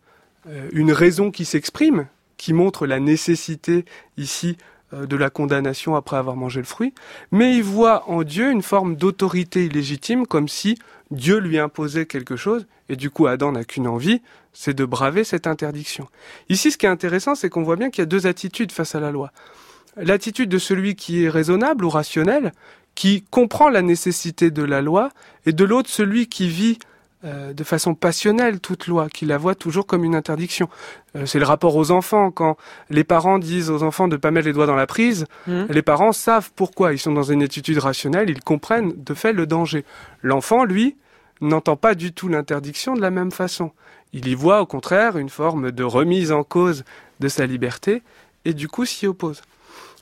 euh, 0.48 0.68
une 0.72 0.92
raison 0.92 1.32
qui 1.32 1.44
s'exprime, 1.44 2.06
qui 2.36 2.52
montre 2.52 2.86
la 2.86 3.00
nécessité 3.00 3.84
ici 4.16 4.56
euh, 4.94 5.06
de 5.06 5.16
la 5.16 5.30
condamnation 5.30 5.96
après 5.96 6.16
avoir 6.16 6.36
mangé 6.36 6.60
le 6.60 6.66
fruit, 6.66 6.94
mais 7.32 7.56
il 7.56 7.64
voit 7.64 8.08
en 8.08 8.22
Dieu 8.22 8.52
une 8.52 8.62
forme 8.62 8.94
d'autorité 8.94 9.66
illégitime, 9.66 10.26
comme 10.26 10.46
si 10.46 10.78
Dieu 11.10 11.38
lui 11.38 11.58
imposait 11.58 12.06
quelque 12.06 12.36
chose, 12.36 12.66
et 12.88 12.94
du 12.94 13.10
coup 13.10 13.26
Adam 13.26 13.52
n'a 13.52 13.64
qu'une 13.64 13.88
envie, 13.88 14.22
c'est 14.52 14.74
de 14.74 14.84
braver 14.84 15.24
cette 15.24 15.46
interdiction. 15.48 16.08
Ici, 16.48 16.70
ce 16.70 16.78
qui 16.78 16.86
est 16.86 16.88
intéressant, 16.88 17.34
c'est 17.34 17.48
qu'on 17.48 17.64
voit 17.64 17.76
bien 17.76 17.90
qu'il 17.90 18.02
y 18.02 18.02
a 18.02 18.06
deux 18.06 18.26
attitudes 18.26 18.72
face 18.72 18.94
à 18.94 19.00
la 19.00 19.10
loi 19.10 19.32
l'attitude 20.00 20.48
de 20.48 20.58
celui 20.58 20.94
qui 20.94 21.24
est 21.24 21.28
raisonnable 21.28 21.84
ou 21.84 21.90
rationnel, 21.90 22.52
qui 22.94 23.22
comprend 23.30 23.68
la 23.68 23.82
nécessité 23.82 24.50
de 24.50 24.62
la 24.62 24.80
loi, 24.80 25.10
et 25.46 25.52
de 25.52 25.64
l'autre 25.64 25.90
celui 25.90 26.26
qui 26.26 26.48
vit 26.48 26.78
euh, 27.24 27.52
de 27.52 27.64
façon 27.64 27.94
passionnelle 27.94 28.60
toute 28.60 28.86
loi, 28.86 29.08
qui 29.08 29.26
la 29.26 29.38
voit 29.38 29.54
toujours 29.54 29.86
comme 29.86 30.04
une 30.04 30.14
interdiction. 30.14 30.68
Euh, 31.16 31.26
c'est 31.26 31.40
le 31.40 31.44
rapport 31.44 31.74
aux 31.74 31.90
enfants. 31.90 32.30
Quand 32.30 32.56
les 32.90 33.02
parents 33.02 33.40
disent 33.40 33.70
aux 33.70 33.82
enfants 33.82 34.06
de 34.06 34.14
ne 34.14 34.20
pas 34.20 34.30
mettre 34.30 34.46
les 34.46 34.52
doigts 34.52 34.66
dans 34.66 34.76
la 34.76 34.86
prise, 34.86 35.26
mmh. 35.46 35.64
les 35.70 35.82
parents 35.82 36.12
savent 36.12 36.50
pourquoi. 36.54 36.92
Ils 36.92 36.98
sont 36.98 37.12
dans 37.12 37.24
une 37.24 37.42
attitude 37.42 37.78
rationnelle, 37.78 38.30
ils 38.30 38.40
comprennent 38.40 38.92
de 38.96 39.14
fait 39.14 39.32
le 39.32 39.46
danger. 39.46 39.84
L'enfant, 40.22 40.64
lui, 40.64 40.96
n'entend 41.40 41.76
pas 41.76 41.94
du 41.94 42.12
tout 42.12 42.28
l'interdiction 42.28 42.94
de 42.94 43.00
la 43.00 43.10
même 43.10 43.32
façon. 43.32 43.72
Il 44.12 44.28
y 44.28 44.34
voit 44.34 44.60
au 44.60 44.66
contraire 44.66 45.18
une 45.18 45.28
forme 45.28 45.70
de 45.70 45.84
remise 45.84 46.32
en 46.32 46.44
cause 46.44 46.84
de 47.20 47.28
sa 47.28 47.46
liberté 47.46 48.02
et 48.44 48.54
du 48.54 48.68
coup 48.68 48.84
s'y 48.84 49.06
oppose. 49.06 49.42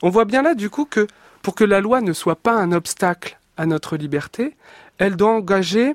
On 0.03 0.11
voit 0.11 0.25
bien 0.25 0.43
là 0.43 0.55
du 0.55 0.71
coup 0.71 0.85
que 0.85 1.07
pour 1.43 1.55
que 1.55 1.65
la 1.65 1.81
loi 1.81 2.01
ne 2.01 2.13
soit 2.13 2.37
pas 2.37 2.55
un 2.55 2.73
obstacle 2.73 3.39
à 3.57 3.67
notre 3.67 3.97
liberté, 3.97 4.57
elle 4.99 5.17
doit 5.17 5.31
engager 5.31 5.95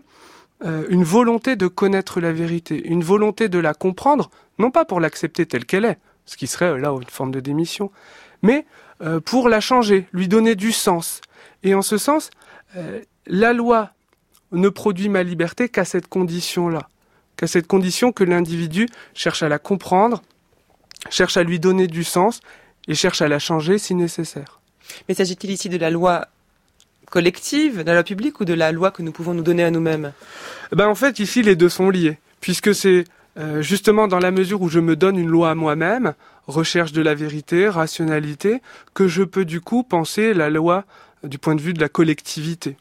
euh, 0.64 0.86
une 0.90 1.04
volonté 1.04 1.56
de 1.56 1.68
connaître 1.68 2.20
la 2.20 2.32
vérité, 2.32 2.88
une 2.88 3.04
volonté 3.04 3.50
de 3.50 3.60
la 3.60 3.74
comprendre, 3.74 4.30
non 4.60 4.72
pas 4.72 4.86
pour 4.86 5.00
l'accepter 5.00 5.46
telle 5.46 5.66
qu'elle 5.66 5.86
est, 5.86 5.98
ce 6.26 6.38
qui 6.38 6.48
serait 6.48 6.80
là 6.80 6.92
une 6.92 7.10
forme 7.10 7.32
de 7.32 7.40
démission, 7.40 7.92
mais 8.42 8.66
euh, 9.02 9.20
pour 9.20 9.50
la 9.50 9.60
changer, 9.60 10.08
lui 10.14 10.28
donner 10.28 10.56
du 10.56 10.72
sens. 10.72 11.22
Et 11.64 11.74
en 11.74 11.82
ce 11.82 11.98
sens, 11.98 12.30
euh, 12.78 13.02
la 13.26 13.54
loi 13.54 13.92
ne 14.52 14.70
produit 14.70 15.10
ma 15.10 15.24
liberté 15.24 15.70
qu'à 15.70 15.86
cette 15.86 16.08
condition-là, 16.08 16.88
qu'à 17.38 17.48
cette 17.48 17.68
condition 17.68 18.12
que 18.12 18.24
l'individu 18.24 18.88
cherche 19.14 19.44
à 19.44 19.50
la 19.50 19.60
comprendre, 19.60 20.22
cherche 21.10 21.38
à 21.38 21.44
lui 21.44 21.60
donner 21.60 21.88
du 21.88 22.04
sens 22.04 22.42
et 22.88 22.96
cherche 22.96 23.22
à 23.22 23.28
la 23.28 23.40
changer 23.40 23.78
si 23.78 23.96
nécessaire. 23.96 24.60
Mais 25.08 25.16
s'agit-il 25.16 25.52
ici 25.52 25.70
de 25.70 25.78
la 25.78 25.90
loi 25.90 26.28
collective, 27.10 27.80
de 27.80 27.84
la 27.84 27.94
loi 27.94 28.04
publique 28.04 28.40
ou 28.40 28.46
de 28.46 28.54
la 28.54 28.72
loi 28.72 28.92
que 28.92 29.02
nous 29.02 29.12
pouvons 29.12 29.34
nous 29.34 29.44
donner 29.44 29.64
à 29.64 29.72
nous-mêmes? 29.72 30.14
Ben, 30.72 30.88
En 30.88 30.96
fait, 30.96 31.20
ici, 31.20 31.44
les 31.44 31.56
deux 31.56 31.70
sont 31.70 31.90
liés, 31.90 32.18
puisque 32.40 32.74
c'est 32.74 33.06
euh, 33.38 33.62
justement 33.62 34.08
dans 34.08 34.20
la 34.20 34.32
mesure 34.32 34.62
où 34.62 34.70
je 34.70 34.80
me 34.80 34.96
donne 34.96 35.18
une 35.18 35.30
loi 35.30 35.52
à 35.52 35.56
moi-même, 35.56 36.14
recherche 36.48 36.92
de 36.92 37.02
la 37.02 37.16
vérité, 37.16 37.70
rationalité, 37.70 38.62
que 38.94 39.08
je 39.08 39.24
peux 39.24 39.46
du 39.46 39.62
coup 39.62 39.84
penser 39.84 40.34
la 40.34 40.50
loi 40.50 40.86
du 41.24 41.38
point 41.38 41.56
de 41.56 41.62
vue 41.62 41.74
de 41.74 41.80
la 41.80 41.90
collectivité. 41.90 42.78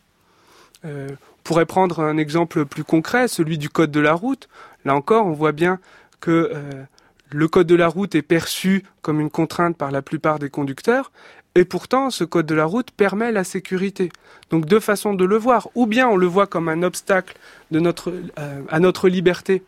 Euh, 0.85 1.09
on 1.11 1.43
pourrait 1.45 1.67
prendre 1.67 2.01
un 2.01 2.17
exemple 2.17 2.65
plus 2.65 2.85
concret, 2.85 3.29
celui 3.29 3.59
du 3.59 3.69
code 3.69 3.91
de 3.91 4.01
la 4.01 4.15
route. 4.15 4.49
Là 4.85 4.95
encore, 4.95 5.27
on 5.27 5.33
voit 5.33 5.53
bien 5.53 5.79
que 6.21 6.51
euh, 6.55 6.85
le 7.33 7.49
code 7.49 7.67
de 7.67 7.75
la 7.75 7.89
route 7.89 8.15
est 8.15 8.23
perçu 8.23 8.85
comme 9.03 9.21
une 9.21 9.31
contrainte 9.31 9.77
par 9.77 9.91
la 9.91 10.03
plupart 10.03 10.39
des 10.39 10.51
conducteurs, 10.51 11.13
et 11.55 11.65
pourtant 11.65 12.11
ce 12.11 12.25
code 12.25 12.47
de 12.47 12.55
la 12.55 12.65
route 12.65 12.91
permet 12.91 13.33
la 13.33 13.45
sécurité. 13.45 14.11
Donc 14.51 14.67
deux 14.67 14.81
façons 14.81 15.15
de 15.15 15.25
le 15.25 15.37
voir. 15.37 15.69
Ou 15.75 15.87
bien 15.87 16.09
on 16.09 16.17
le 16.17 16.27
voit 16.27 16.47
comme 16.47 16.69
un 16.69 16.83
obstacle 16.83 17.37
euh, 17.75 18.63
à 18.69 18.81
notre 18.81 19.09
liberté, 19.09 19.63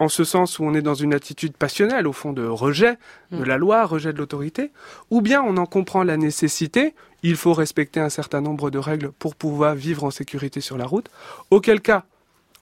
en 0.00 0.08
ce 0.08 0.24
sens 0.24 0.58
où 0.58 0.64
on 0.64 0.74
est 0.74 0.82
dans 0.82 0.94
une 0.94 1.14
attitude 1.14 1.56
passionnelle, 1.56 2.06
au 2.06 2.12
fond, 2.12 2.32
de 2.32 2.44
rejet 2.44 2.98
de 3.32 3.42
la 3.42 3.58
loi, 3.58 3.84
rejet 3.84 4.12
de 4.12 4.18
l'autorité, 4.18 4.70
ou 5.10 5.20
bien 5.20 5.42
on 5.42 5.56
en 5.56 5.66
comprend 5.66 6.02
la 6.02 6.16
nécessité, 6.16 6.94
il 7.22 7.36
faut 7.36 7.52
respecter 7.52 7.98
un 7.98 8.08
certain 8.08 8.40
nombre 8.40 8.70
de 8.70 8.78
règles 8.78 9.10
pour 9.10 9.34
pouvoir 9.34 9.74
vivre 9.74 10.04
en 10.04 10.10
sécurité 10.10 10.60
sur 10.60 10.78
la 10.78 10.86
route, 10.86 11.10
auquel 11.50 11.80
cas, 11.80 12.04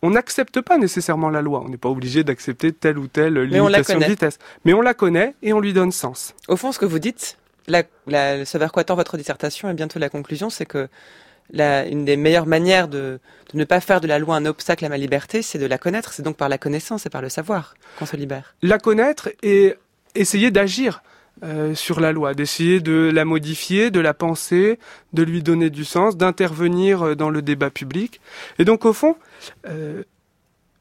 on 0.02 0.10
n'accepte 0.10 0.60
pas 0.60 0.78
nécessairement 0.78 1.30
la 1.30 1.42
loi, 1.42 1.62
on 1.64 1.68
n'est 1.68 1.76
pas 1.76 1.88
obligé 1.88 2.24
d'accepter 2.24 2.72
telle 2.72 2.98
ou 2.98 3.06
telle 3.06 3.40
limitation 3.40 3.98
de 3.98 4.04
vitesse, 4.04 4.38
mais 4.64 4.74
on 4.74 4.80
la 4.80 4.94
connaît 4.94 5.34
et 5.42 5.52
on 5.52 5.60
lui 5.60 5.72
donne 5.72 5.92
sens. 5.92 6.34
Au 6.48 6.56
fond, 6.56 6.72
ce 6.72 6.78
que 6.78 6.84
vous 6.84 6.98
dites, 6.98 7.38
la, 7.66 7.82
la, 8.06 8.44
ce 8.44 8.58
vers 8.58 8.72
quoi 8.72 8.84
tend 8.84 8.94
votre 8.94 9.16
dissertation 9.16 9.68
et 9.70 9.74
bientôt 9.74 9.98
la 9.98 10.08
conclusion, 10.08 10.50
c'est 10.50 10.66
que 10.66 10.88
la, 11.50 11.86
une 11.86 12.04
des 12.04 12.16
meilleures 12.16 12.46
manières 12.46 12.88
de, 12.88 13.20
de, 13.52 13.58
ne 13.58 13.64
pas 13.64 13.80
faire 13.80 14.00
de 14.00 14.06
la 14.06 14.18
loi 14.18 14.36
un 14.36 14.46
obstacle 14.46 14.84
à 14.84 14.88
ma 14.88 14.96
liberté, 14.96 15.42
c'est 15.42 15.58
de 15.58 15.66
la 15.66 15.78
connaître. 15.78 16.12
C'est 16.12 16.22
donc 16.22 16.36
par 16.36 16.48
la 16.48 16.58
connaissance 16.58 17.06
et 17.06 17.10
par 17.10 17.22
le 17.22 17.28
savoir 17.28 17.74
qu'on 17.98 18.06
se 18.06 18.16
libère. 18.16 18.54
La 18.62 18.78
connaître 18.78 19.30
et 19.42 19.74
essayer 20.14 20.50
d'agir 20.50 21.02
euh, 21.42 21.74
sur 21.74 22.00
la 22.00 22.12
loi, 22.12 22.32
d'essayer 22.32 22.80
de 22.80 23.10
la 23.12 23.26
modifier, 23.26 23.90
de 23.90 24.00
la 24.00 24.14
penser, 24.14 24.78
de 25.12 25.22
lui 25.22 25.42
donner 25.42 25.68
du 25.68 25.84
sens, 25.84 26.16
d'intervenir 26.16 27.02
euh, 27.02 27.14
dans 27.14 27.28
le 27.28 27.42
débat 27.42 27.68
public. 27.68 28.22
Et 28.58 28.64
donc 28.64 28.86
au 28.86 28.94
fond, 28.94 29.16
euh, 29.68 30.02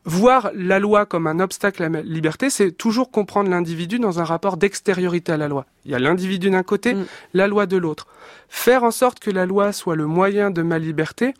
voir 0.05 0.51
la 0.53 0.79
loi 0.79 1.05
comme 1.05 1.27
un 1.27 1.41
obstacle 1.41 1.83
à 1.83 1.89
la 1.89 2.01
liberté, 2.01 2.49
c'est 2.49 2.71
toujours 2.71 3.11
comprendre 3.11 3.49
l'individu 3.49 3.99
dans 3.99 4.21
un 4.21 4.23
rapport 4.23 4.55
d'extériorité 4.55 5.33
à 5.33 5.37
la 5.37 5.49
loi. 5.49 5.65
Il 5.83 5.91
y 5.91 5.95
a 5.95 5.99
l'individu 5.99 6.49
d'un 6.49 6.63
côté, 6.63 6.93
mm. 6.93 7.05
la 7.33 7.47
loi 7.47 7.65
de 7.65 7.75
l'autre. 7.75 8.07
Faire 8.47 8.85
en 8.85 8.91
sorte 8.91 9.19
que 9.19 9.31
la 9.31 9.45
loi 9.45 9.73
soit 9.73 9.97
le 9.97 10.05
moyen 10.05 10.51
de 10.51 10.61
ma 10.61 10.79
liberté, 10.79 11.33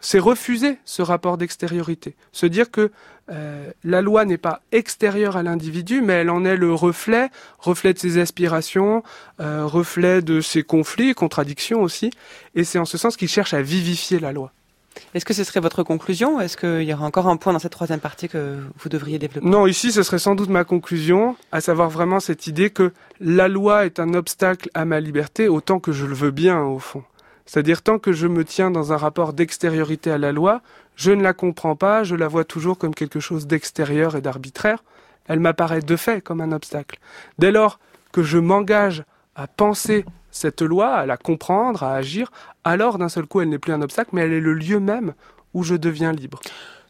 c'est 0.00 0.18
refuser 0.18 0.78
ce 0.84 1.02
rapport 1.02 1.38
d'extériorité. 1.38 2.14
Se 2.32 2.46
dire 2.46 2.70
que 2.70 2.90
euh, 3.30 3.70
la 3.84 4.00
loi 4.00 4.24
n'est 4.24 4.38
pas 4.38 4.62
extérieure 4.72 5.36
à 5.36 5.42
l'individu, 5.42 6.00
mais 6.00 6.14
elle 6.14 6.30
en 6.30 6.44
est 6.44 6.56
le 6.56 6.72
reflet, 6.72 7.30
reflet 7.58 7.92
de 7.92 7.98
ses 7.98 8.18
aspirations, 8.18 9.02
euh, 9.40 9.66
reflet 9.66 10.22
de 10.22 10.40
ses 10.40 10.62
conflits, 10.62 11.14
contradictions 11.14 11.82
aussi. 11.82 12.10
Et 12.54 12.64
c'est 12.64 12.78
en 12.78 12.84
ce 12.84 12.96
sens 12.96 13.16
qu'il 13.16 13.28
cherche 13.28 13.54
à 13.54 13.62
vivifier 13.62 14.18
la 14.18 14.32
loi. 14.32 14.52
Est-ce 15.14 15.24
que 15.24 15.34
ce 15.34 15.44
serait 15.44 15.60
votre 15.60 15.82
conclusion? 15.82 16.40
Est-ce 16.40 16.56
qu'il 16.56 16.82
y 16.82 16.92
aura 16.92 17.06
encore 17.06 17.28
un 17.28 17.36
point 17.36 17.52
dans 17.52 17.58
cette 17.58 17.72
troisième 17.72 18.00
partie 18.00 18.28
que 18.28 18.58
vous 18.78 18.88
devriez 18.88 19.18
développer? 19.18 19.46
Non, 19.46 19.66
ici, 19.66 19.92
ce 19.92 20.02
serait 20.02 20.18
sans 20.18 20.34
doute 20.34 20.48
ma 20.48 20.64
conclusion, 20.64 21.36
à 21.52 21.60
savoir 21.60 21.88
vraiment 21.88 22.20
cette 22.20 22.46
idée 22.46 22.70
que 22.70 22.92
la 23.20 23.48
loi 23.48 23.86
est 23.86 24.00
un 24.00 24.14
obstacle 24.14 24.70
à 24.74 24.84
ma 24.84 25.00
liberté 25.00 25.48
autant 25.48 25.78
que 25.78 25.92
je 25.92 26.04
le 26.04 26.14
veux 26.14 26.30
bien, 26.30 26.60
au 26.62 26.78
fond. 26.78 27.04
C'est-à-dire, 27.48 27.80
tant 27.80 27.98
que 27.98 28.12
je 28.12 28.26
me 28.26 28.44
tiens 28.44 28.70
dans 28.70 28.92
un 28.92 28.98
rapport 28.98 29.32
d'extériorité 29.32 30.10
à 30.10 30.18
la 30.18 30.32
loi, 30.32 30.60
je 30.96 31.12
ne 31.12 31.22
la 31.22 31.32
comprends 31.32 31.76
pas, 31.76 32.04
je 32.04 32.14
la 32.14 32.28
vois 32.28 32.44
toujours 32.44 32.76
comme 32.76 32.94
quelque 32.94 33.20
chose 33.20 33.46
d'extérieur 33.46 34.16
et 34.16 34.20
d'arbitraire. 34.20 34.84
Elle 35.24 35.40
m'apparaît 35.40 35.80
de 35.80 35.96
fait 35.96 36.20
comme 36.20 36.42
un 36.42 36.52
obstacle. 36.52 36.98
Dès 37.38 37.50
lors 37.50 37.80
que 38.12 38.22
je 38.22 38.36
m'engage 38.36 39.02
à 39.34 39.46
penser 39.46 40.04
cette 40.30 40.60
loi, 40.60 40.92
à 40.92 41.06
la 41.06 41.16
comprendre, 41.16 41.84
à 41.84 41.94
agir, 41.94 42.30
alors 42.64 42.98
d'un 42.98 43.08
seul 43.08 43.24
coup 43.24 43.40
elle 43.40 43.48
n'est 43.48 43.58
plus 43.58 43.72
un 43.72 43.80
obstacle, 43.80 44.10
mais 44.12 44.22
elle 44.22 44.34
est 44.34 44.40
le 44.40 44.52
lieu 44.52 44.78
même 44.78 45.14
où 45.54 45.62
je 45.62 45.74
deviens 45.74 46.12
libre. 46.12 46.40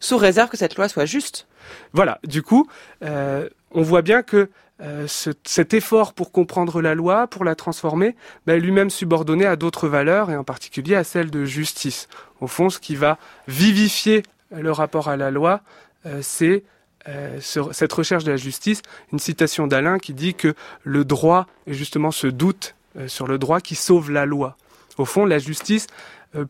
Sous 0.00 0.16
réserve 0.16 0.50
que 0.50 0.56
cette 0.56 0.74
loi 0.74 0.88
soit 0.88 1.04
juste. 1.04 1.46
Voilà, 1.92 2.18
du 2.24 2.42
coup, 2.42 2.68
euh, 3.04 3.48
on 3.70 3.82
voit 3.82 4.02
bien 4.02 4.24
que 4.24 4.50
euh, 4.81 5.07
ce, 5.09 5.31
cet 5.45 5.74
effort 5.74 6.12
pour 6.12 6.31
comprendre 6.31 6.81
la 6.81 6.95
loi, 6.95 7.26
pour 7.26 7.45
la 7.45 7.55
transformer, 7.55 8.14
est 8.47 8.59
lui-même 8.59 8.91
subordonné 8.91 9.45
à 9.45 9.57
d'autres 9.57 9.89
valeurs, 9.89 10.31
et 10.31 10.37
en 10.37 10.45
particulier 10.45 10.95
à 10.95 11.05
celle 11.05 11.31
de 11.31 11.45
justice. 11.45 12.09
Au 12.41 12.47
fond, 12.47 12.70
ce 12.70 12.79
qui 12.79 12.95
va 12.95 13.18
vivifier 13.49 14.22
le 14.51 14.70
rapport 14.70 15.09
à 15.09 15.16
la 15.16 15.31
loi, 15.31 15.61
euh, 16.07 16.20
c'est 16.22 16.62
euh, 17.09 17.39
cette 17.41 17.93
recherche 17.93 18.24
de 18.24 18.31
la 18.31 18.37
justice, 18.37 18.83
une 19.12 19.18
citation 19.18 19.66
d'Alain 19.66 19.99
qui 19.99 20.14
dit 20.14 20.35
que 20.35 20.55
le 20.85 21.05
droit 21.05 21.47
est 21.66 21.74
justement 21.74 22.11
ce 22.11 22.26
doute 22.26 22.74
sur 23.07 23.26
le 23.26 23.39
droit 23.39 23.61
qui 23.61 23.74
sauve 23.74 24.11
la 24.11 24.26
loi. 24.26 24.57
Au 24.97 25.05
fond, 25.05 25.24
la 25.24 25.39
justice, 25.39 25.87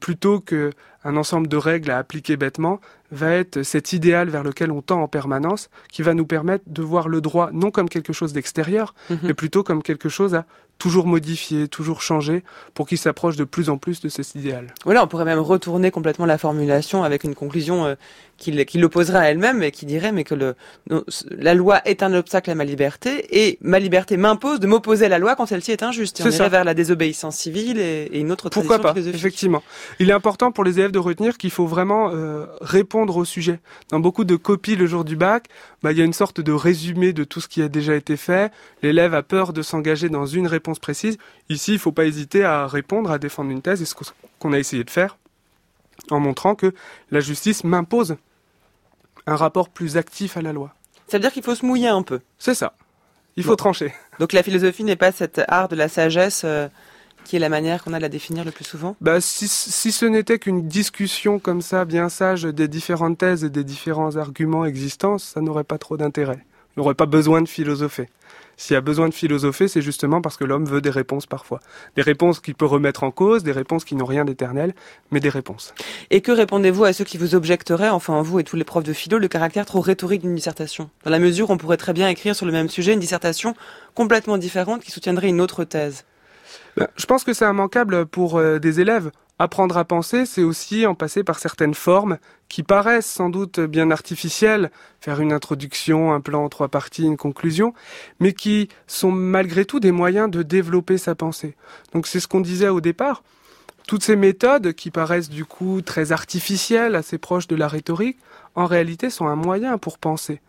plutôt 0.01 0.41
qu'un 1.09 1.16
ensemble 1.16 1.48
de 1.48 1.56
règles 1.56 1.90
à 1.90 1.98
appliquer 1.98 2.36
bêtement, 2.36 2.80
va 3.11 3.32
être 3.32 3.62
cet 3.62 3.92
idéal 3.92 4.28
vers 4.28 4.42
lequel 4.42 4.70
on 4.70 4.82
tend 4.82 5.02
en 5.02 5.09
permanence, 5.09 5.70
qui 5.90 6.02
va 6.02 6.14
nous 6.14 6.26
permettre 6.26 6.64
de 6.66 6.82
voir 6.82 7.09
le 7.09 7.20
droit 7.20 7.50
non 7.52 7.70
comme 7.70 7.88
quelque 7.88 8.12
chose 8.12 8.32
d'extérieur, 8.32 8.94
mhm. 9.09 9.18
mais 9.22 9.34
plutôt 9.34 9.62
comme 9.62 9.82
quelque 9.82 10.09
chose 10.09 10.34
à 10.34 10.44
toujours 10.78 11.06
modifier, 11.06 11.66
toujours 11.66 12.02
changer, 12.02 12.44
pour 12.72 12.86
qu'il 12.86 12.98
s'approche 12.98 13.36
de 13.36 13.42
plus 13.42 13.68
en 13.68 13.78
plus 13.78 14.00
de 14.00 14.09
cet 14.09 14.36
idéal. 14.36 14.68
Voilà, 14.84 15.02
on 15.02 15.09
pourrait 15.09 15.24
même 15.24 15.40
retourner 15.40 15.90
complètement 15.90 16.26
la 16.26 16.38
formulation 16.38 17.02
avec 17.02 17.24
une 17.24 17.34
conclusion 17.34 17.84
euh, 17.84 17.94
qui, 18.36 18.64
qui 18.64 18.78
l'opposerait 18.78 19.18
à 19.18 19.30
elle-même 19.30 19.64
et 19.64 19.72
qui 19.72 19.86
dirait 19.86 20.12
mais 20.12 20.22
que 20.22 20.36
le, 20.36 20.54
la 21.30 21.54
loi 21.54 21.80
est 21.84 22.04
un 22.04 22.14
obstacle 22.14 22.52
à 22.52 22.54
ma 22.54 22.64
liberté 22.64 23.26
et 23.36 23.59
ma 23.61 23.80
liberté 23.80 24.16
m'impose 24.16 24.61
de 24.61 24.68
m'opposer 24.68 25.06
à 25.06 25.09
la 25.09 25.18
loi 25.18 25.34
quand 25.34 25.46
celle-ci 25.46 25.72
est 25.72 25.82
injuste. 25.82 26.20
Et 26.20 26.22
on 26.22 26.30
irait 26.30 26.48
vers 26.48 26.64
la 26.64 26.74
désobéissance 26.74 27.36
civile 27.36 27.80
et, 27.80 28.09
et 28.12 28.20
une 28.20 28.30
autre 28.30 28.48
Pourquoi 28.48 28.78
pas 28.78 28.94
Effectivement. 28.96 29.64
Il 29.98 30.11
est 30.11 30.14
important 30.14 30.52
pour 30.52 30.62
les 30.62 30.78
élèves 30.78 30.92
de 30.92 30.97
retenir 30.99 31.38
qu'il 31.38 31.51
faut 31.51 31.66
vraiment 31.66 32.11
euh, 32.11 32.46
répondre 32.61 33.16
au 33.16 33.24
sujet. 33.24 33.61
Dans 33.90 34.01
beaucoup 34.01 34.24
de 34.24 34.36
copies 34.36 34.76
le 34.76 34.86
jour 34.86 35.05
du 35.05 35.16
bac, 35.16 35.46
bah, 35.82 35.92
il 35.92 35.99
y 35.99 36.03
a 36.03 36.05
une 36.05 36.12
sorte 36.12 36.40
de 36.40 36.53
résumé 36.53 37.12
de 37.12 37.24
tout 37.24 37.40
ce 37.40 37.49
qui 37.49 37.62
a 37.62 37.68
déjà 37.68 37.94
été 37.94 38.16
fait. 38.16 38.53
L'élève 38.82 39.14
a 39.14 39.22
peur 39.22 39.53
de 39.53 39.62
s'engager 39.62 40.09
dans 40.09 40.26
une 40.26 40.46
réponse 40.46 40.78
précise. 40.78 41.18
Ici, 41.49 41.72
il 41.72 41.74
ne 41.74 41.80
faut 41.80 41.92
pas 41.92 42.05
hésiter 42.05 42.44
à 42.44 42.66
répondre, 42.66 43.11
à 43.11 43.18
défendre 43.18 43.51
une 43.51 43.62
thèse, 43.62 43.82
et 43.82 43.84
ce 43.84 43.94
qu'on 44.38 44.53
a 44.53 44.59
essayé 44.59 44.84
de 44.84 44.90
faire, 44.90 45.16
en 46.11 46.20
montrant 46.20 46.55
que 46.55 46.74
la 47.11 47.20
justice 47.20 47.64
m'impose 47.64 48.16
un 49.26 49.36
rapport 49.36 49.68
plus 49.68 49.96
actif 49.96 50.36
à 50.36 50.42
la 50.42 50.53
loi. 50.53 50.74
Ça 51.07 51.18
veut 51.18 51.22
dire 51.22 51.32
qu'il 51.32 51.42
faut 51.42 51.55
se 51.55 51.64
mouiller 51.64 51.88
un 51.88 52.03
peu. 52.03 52.20
C'est 52.38 52.55
ça. 52.55 52.74
Il 53.36 53.44
faut 53.44 53.57
trancher. 53.57 53.94
Donc 54.18 54.32
la 54.32 54.42
philosophie 54.42 54.84
n'est 54.84 54.96
pas 54.96 55.12
cet 55.12 55.40
art 55.46 55.68
de 55.68 55.76
la 55.76 55.88
sagesse 55.88 56.42
euh, 56.44 56.68
qui 57.29 57.37
est 57.37 57.41
la 57.41 57.51
manière 57.51 57.85
qu'on 57.85 57.93
a 57.93 57.99
de 57.99 58.03
la 58.03 58.09
définir 58.09 58.43
le 58.43 58.51
plus 58.51 58.64
souvent? 58.64 58.97
Bah, 59.03 59.20
si, 59.20 59.49
si 59.49 59.93
ce 59.93 60.07
n'était 60.07 60.39
qu'une 60.39 60.66
discussion 60.66 61.39
comme 61.39 61.61
ça, 61.61 61.85
bien 61.85 62.09
sage, 62.09 62.45
des 62.45 62.68
différentes 62.68 63.18
thèses 63.18 63.45
et 63.45 63.51
des 63.51 63.64
différents 63.64 64.16
arguments 64.16 64.64
existants, 64.64 65.18
ça 65.18 65.43
n'aurait 65.43 65.64
pas 65.64 65.76
trop 65.76 65.99
d'intérêt. 65.99 66.39
Il 66.74 66.81
n'aurait 66.81 66.95
pas 66.95 67.05
besoin 67.05 67.43
de 67.43 67.49
philosopher. 67.49 68.09
S'il 68.57 68.74
y 68.74 68.76
a 68.76 68.81
besoin 68.81 69.11
de 69.11 69.14
philosopher, 69.14 69.68
c'est 69.68 69.83
justement 69.83 70.22
parce 70.22 70.39
que 70.39 70.45
l'homme 70.45 70.64
veut 70.64 70.81
des 70.81 70.91
réponses 70.91 71.26
parfois. 71.26 71.61
Des 71.97 72.03
réponses 72.03 72.41
qu'il 72.41 72.55
peut 72.55 72.64
remettre 72.64 73.05
en 73.05 73.11
cause, 73.11 73.43
des 73.43 73.53
réponses 73.53 73.85
qui 73.85 73.95
n'ont 73.95 74.07
rien 74.07 74.24
d'éternel, 74.24 74.74
mais 75.11 75.20
des 75.20 75.29
réponses. 75.29 75.74
Et 76.11 76.22
que 76.22 76.33
répondez-vous 76.33 76.85
à 76.85 76.95
ceux 76.95 77.05
qui 77.05 77.18
vous 77.18 77.35
objecteraient, 77.35 77.91
enfin 77.91 78.22
vous 78.22 78.41
et 78.41 78.45
tous 78.45 78.57
les 78.57 78.64
profs 78.64 78.85
de 78.85 78.95
philo, 78.95 79.18
le 79.18 79.29
caractère 79.29 79.66
trop 79.66 79.81
rhétorique 79.81 80.22
d'une 80.22 80.35
dissertation? 80.35 80.89
Dans 81.05 81.11
la 81.11 81.18
mesure 81.18 81.51
où 81.51 81.53
on 81.53 81.59
pourrait 81.59 81.76
très 81.76 81.93
bien 81.93 82.09
écrire 82.09 82.35
sur 82.35 82.47
le 82.47 82.53
même 82.53 82.70
sujet 82.70 82.95
une 82.95 83.01
dissertation 83.01 83.55
complètement 83.95 84.39
différente 84.39 84.83
qui 84.83 84.91
soutiendrait 84.91 85.29
une 85.29 85.43
autre 85.43 85.64
thèse. 85.64 86.05
Ben, 86.79 86.87
je 86.95 87.07
pense 87.07 87.24
que 87.24 87.33
c'est 87.33 87.45
immanquable 87.45 88.07
pour 88.07 88.37
euh, 88.37 88.61
des 88.61 88.79
élèves. 88.79 89.11
Apprendre 89.41 89.76
à 89.79 89.85
penser, 89.85 90.26
c'est 90.26 90.45
aussi 90.45 90.87
en 90.87 90.95
passer 90.95 91.24
par 91.24 91.41
certaines 91.41 91.74
formes 91.74 92.18
qui 92.49 92.62
paraissent 92.62 93.11
sans 93.11 93.31
doute 93.31 93.59
bien 93.59 93.91
artificielles, 93.91 94.70
faire 95.01 95.20
une 95.20 95.33
introduction, 95.33 96.12
un 96.12 96.20
plan 96.20 96.45
en 96.45 96.49
trois 96.49 96.68
parties, 96.68 97.03
une 97.03 97.16
conclusion, 97.16 97.74
mais 98.20 98.33
qui 98.33 98.68
sont 98.87 99.11
malgré 99.11 99.64
tout 99.64 99.81
des 99.81 99.91
moyens 99.91 100.31
de 100.31 100.45
développer 100.45 100.99
sa 100.99 101.16
pensée. 101.16 101.57
Donc 101.95 102.07
c'est 102.07 102.20
ce 102.20 102.29
qu'on 102.29 102.41
disait 102.41 102.68
au 102.68 102.81
départ. 102.81 103.24
Toutes 103.89 104.05
ces 104.05 104.14
méthodes 104.14 104.72
qui 104.72 104.93
paraissent 104.93 105.31
du 105.31 105.45
coup 105.45 105.83
très 105.83 106.12
artificielles, 106.12 106.95
assez 106.95 107.18
proches 107.18 107.49
de 107.49 107.57
la 107.57 107.66
rhétorique, 107.66 108.18
en 108.55 108.66
réalité 108.66 109.11
sont 109.11 109.26
un 109.26 109.37
moyen 109.37 109.79
pour 109.79 109.99
penser 109.99 110.41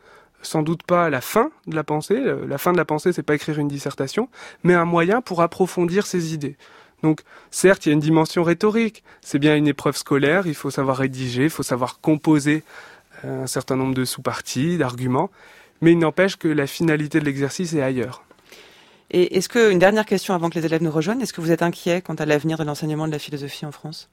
sans 0.42 0.64
doute 0.64 0.84
pas 0.84 1.10
la 1.10 1.22
fin 1.22 1.52
de 1.68 1.76
la 1.76 1.84
pensée. 1.84 2.20
La 2.48 2.58
fin 2.58 2.72
de 2.72 2.78
la 2.78 2.86
pensée, 2.86 3.14
c'est 3.14 3.24
pas 3.24 3.36
écrire 3.36 3.60
une 3.60 3.68
dissertation, 3.68 4.30
mais 4.64 4.74
un 4.74 4.86
moyen 4.86 5.22
pour 5.22 5.42
approfondir 5.42 6.06
ses 6.06 6.34
idées. 6.34 6.58
Donc, 7.04 7.22
certes, 7.52 7.86
il 7.86 7.90
y 7.90 7.92
a 7.92 7.94
une 7.94 8.00
dimension 8.00 8.44
rhétorique. 8.44 9.04
C'est 9.22 9.40
bien 9.40 9.56
une 9.56 9.68
épreuve 9.68 9.96
scolaire, 9.96 10.48
il 10.48 10.56
faut 10.56 10.70
savoir 10.70 10.98
rédiger, 10.98 11.46
il 11.46 11.50
faut 11.50 11.64
savoir 11.64 12.00
composer 12.02 12.64
un 13.24 13.48
certain 13.48 13.76
nombre 13.76 13.94
de 13.94 14.06
sous-parties, 14.06 14.78
d'arguments, 14.78 15.30
mais 15.82 15.92
il 15.92 16.00
n'empêche 16.00 16.36
que 16.36 16.48
la 16.48 16.68
finalité 16.68 17.20
de 17.20 17.26
l'exercice 17.26 17.74
est 17.74 17.82
ailleurs. 17.82 18.24
Et 19.12 19.38
est-ce 19.38 19.50
que, 19.50 19.72
une 19.72 19.80
dernière 19.80 20.06
question 20.06 20.34
avant 20.36 20.50
que 20.50 20.60
les 20.60 20.66
élèves 20.66 20.84
nous 20.84 20.92
rejoignent, 20.92 21.22
est-ce 21.22 21.34
que 21.34 21.42
vous 21.42 21.52
êtes 21.52 21.64
inquiet 21.64 22.02
quant 22.02 22.14
à 22.16 22.26
l'avenir 22.26 22.58
de 22.58 22.64
l'enseignement 22.64 23.08
de 23.08 23.12
la 23.12 23.20
philosophie 23.20 23.66
en 23.66 23.72
France? 23.72 24.10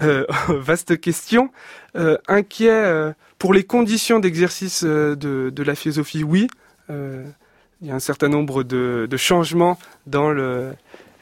Euh, 0.00 0.24
vaste 0.48 1.00
question. 1.00 1.50
Euh, 1.96 2.16
inquiet 2.28 2.70
euh, 2.70 3.12
pour 3.38 3.52
les 3.52 3.64
conditions 3.64 4.18
d'exercice 4.18 4.84
de, 4.84 5.62
la 5.62 5.74
philosophie, 5.74 6.24
oui. 6.24 6.48
il 6.88 7.88
y 7.88 7.90
a 7.90 7.94
un 7.94 8.00
certain 8.00 8.28
nombre 8.28 8.62
de, 8.62 9.08
changements 9.16 9.78
dans 10.06 10.30
le, 10.30 10.74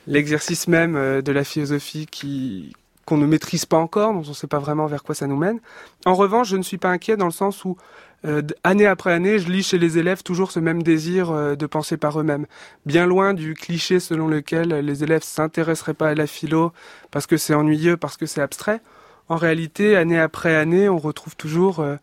l'exercice 0.06 0.68
même 0.68 1.22
de 1.22 1.32
la 1.32 1.44
philosophie 1.44 2.06
qui, 2.06 2.74
qu'on 3.10 3.16
ne 3.16 3.26
maîtrise 3.26 3.66
pas 3.66 3.76
encore, 3.76 4.12
dont 4.12 4.22
on 4.24 4.28
ne 4.28 4.34
sait 4.34 4.46
pas 4.46 4.60
vraiment 4.60 4.86
vers 4.86 5.02
quoi 5.02 5.16
ça 5.16 5.26
nous 5.26 5.36
mène. 5.36 5.58
En 6.06 6.14
revanche, 6.14 6.48
je 6.48 6.56
ne 6.56 6.62
suis 6.62 6.78
pas 6.78 6.90
inquiet 6.90 7.16
dans 7.16 7.24
le 7.24 7.32
sens 7.32 7.64
où 7.64 7.76
euh, 8.24 8.40
année 8.62 8.86
après 8.86 9.12
année, 9.12 9.40
je 9.40 9.50
lis 9.50 9.64
chez 9.64 9.78
les 9.78 9.98
élèves 9.98 10.22
toujours 10.22 10.52
ce 10.52 10.60
même 10.60 10.84
désir 10.84 11.32
euh, 11.32 11.56
de 11.56 11.66
penser 11.66 11.96
par 11.96 12.20
eux-mêmes. 12.20 12.46
Bien 12.86 13.06
loin 13.06 13.34
du 13.34 13.54
cliché 13.54 13.98
selon 13.98 14.28
lequel 14.28 14.68
les 14.68 15.02
élèves 15.02 15.24
s'intéresseraient 15.24 15.94
pas 15.94 16.10
à 16.10 16.14
la 16.14 16.28
philo 16.28 16.72
parce 17.10 17.26
que 17.26 17.36
c'est 17.36 17.54
ennuyeux, 17.54 17.96
parce 17.96 18.16
que 18.16 18.26
c'est 18.26 18.42
abstrait. 18.42 18.80
En 19.28 19.36
réalité, 19.36 19.96
année 19.96 20.20
après 20.20 20.54
année, 20.54 20.88
on 20.88 20.98
retrouve 20.98 21.34
toujours 21.34 21.80
euh, 21.80 21.96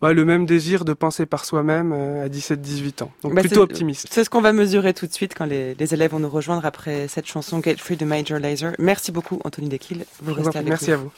bah, 0.00 0.12
le 0.12 0.24
même 0.24 0.46
désir 0.46 0.84
de 0.84 0.92
penser 0.92 1.26
par 1.26 1.44
soi-même 1.44 1.92
à 1.92 2.28
17-18 2.28 3.04
ans. 3.04 3.12
Donc 3.22 3.34
bah, 3.34 3.40
plutôt 3.40 3.62
optimiste. 3.62 4.08
C'est 4.10 4.24
ce 4.24 4.30
qu'on 4.30 4.40
va 4.40 4.52
mesurer 4.52 4.92
tout 4.94 5.06
de 5.06 5.12
suite 5.12 5.34
quand 5.36 5.46
les, 5.46 5.74
élèves 5.78 6.10
vont 6.10 6.20
nous 6.20 6.28
rejoindre 6.28 6.64
après 6.66 7.08
cette 7.08 7.26
chanson 7.26 7.62
Get 7.62 7.76
Free 7.76 7.96
de 7.96 8.04
Major 8.04 8.38
Laser. 8.38 8.72
Merci 8.78 9.12
beaucoup 9.12 9.40
Anthony 9.44 9.68
Dekil. 9.68 10.04
Vous 10.22 10.34
restez 10.34 10.58
avec 10.58 10.68
Merci 10.68 10.92
à 10.92 10.96
vous. 10.96 11.10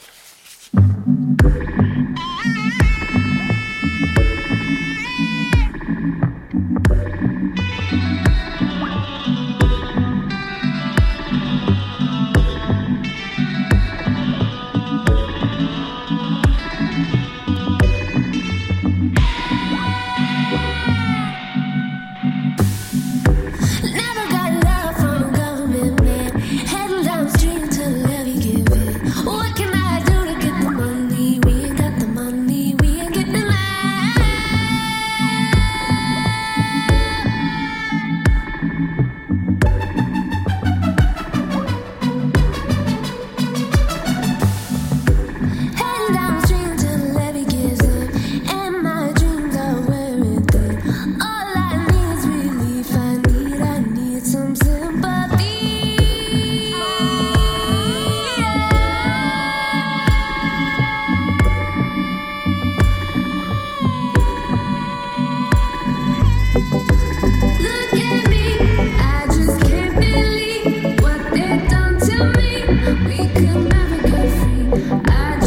Sur 73.57 74.77
France 74.87 75.46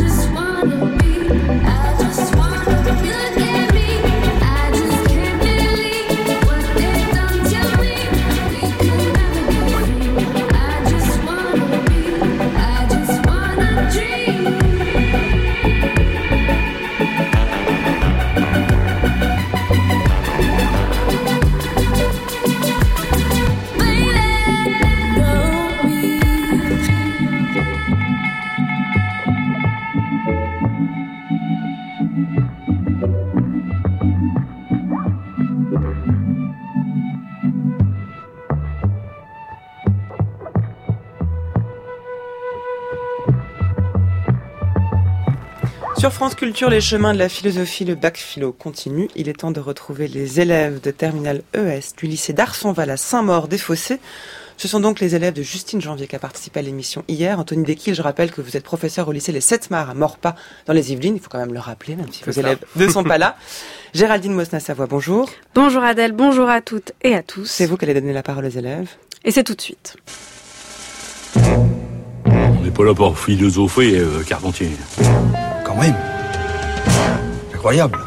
Culture, 46.50 46.70
les 46.70 46.80
chemins 46.80 47.14
de 47.14 47.18
la 47.20 47.28
philosophie, 47.28 47.84
le 47.84 47.94
bac 47.94 48.16
philo 48.16 48.50
continue. 48.50 49.08
Il 49.14 49.28
est 49.28 49.34
temps 49.34 49.52
de 49.52 49.60
retrouver 49.60 50.08
les 50.08 50.40
élèves 50.40 50.80
de 50.80 50.90
terminale 50.90 51.42
ES 51.54 51.94
du 51.96 52.06
lycée 52.06 52.32
d'Arsonval 52.32 52.90
à 52.90 52.96
Saint-Maur-des-Fossés. 52.96 54.00
Ce 54.56 54.66
sont 54.66 54.80
donc 54.80 54.98
les 54.98 55.14
élèves 55.14 55.32
de 55.32 55.42
Justine 55.42 55.80
Janvier 55.80 56.08
qui 56.08 56.16
a 56.16 56.18
participé 56.18 56.58
à 56.58 56.62
l'émission 56.64 57.04
hier. 57.06 57.38
Anthony 57.38 57.62
Desquille, 57.62 57.94
je 57.94 58.02
rappelle 58.02 58.32
que 58.32 58.40
vous 58.40 58.56
êtes 58.56 58.64
professeur 58.64 59.06
au 59.06 59.12
lycée 59.12 59.30
Les 59.30 59.40
Sept 59.40 59.70
Mars 59.70 59.90
à 59.92 59.94
Morpas, 59.94 60.34
dans 60.66 60.72
les 60.72 60.90
Yvelines. 60.90 61.14
Il 61.14 61.20
faut 61.20 61.28
quand 61.30 61.38
même 61.38 61.54
le 61.54 61.60
rappeler, 61.60 61.94
même 61.94 62.10
si 62.10 62.24
vos 62.24 62.32
élèves 62.32 62.58
ne 62.74 62.88
sont 62.88 63.04
pas 63.04 63.16
là. 63.16 63.36
Géraldine 63.94 64.32
Mosna-Savoie, 64.32 64.86
bonjour. 64.86 65.30
Bonjour 65.54 65.84
Adèle, 65.84 66.10
bonjour 66.10 66.48
à 66.48 66.62
toutes 66.62 66.94
et 67.04 67.14
à 67.14 67.22
tous. 67.22 67.46
C'est 67.46 67.66
vous 67.66 67.76
qui 67.76 67.84
allez 67.84 67.94
donner 67.94 68.12
la 68.12 68.24
parole 68.24 68.46
aux 68.46 68.48
élèves. 68.48 68.88
Et 69.24 69.30
c'est 69.30 69.44
tout 69.44 69.54
de 69.54 69.60
suite. 69.60 69.96
On 71.36 72.60
n'est 72.64 72.72
pas 72.72 72.82
là 72.82 72.92
pour 72.92 73.16
philosopher, 73.16 73.98
euh, 73.98 74.24
Carpentier 74.26 74.70
même. 75.80 76.19
Incroyable. 77.52 77.98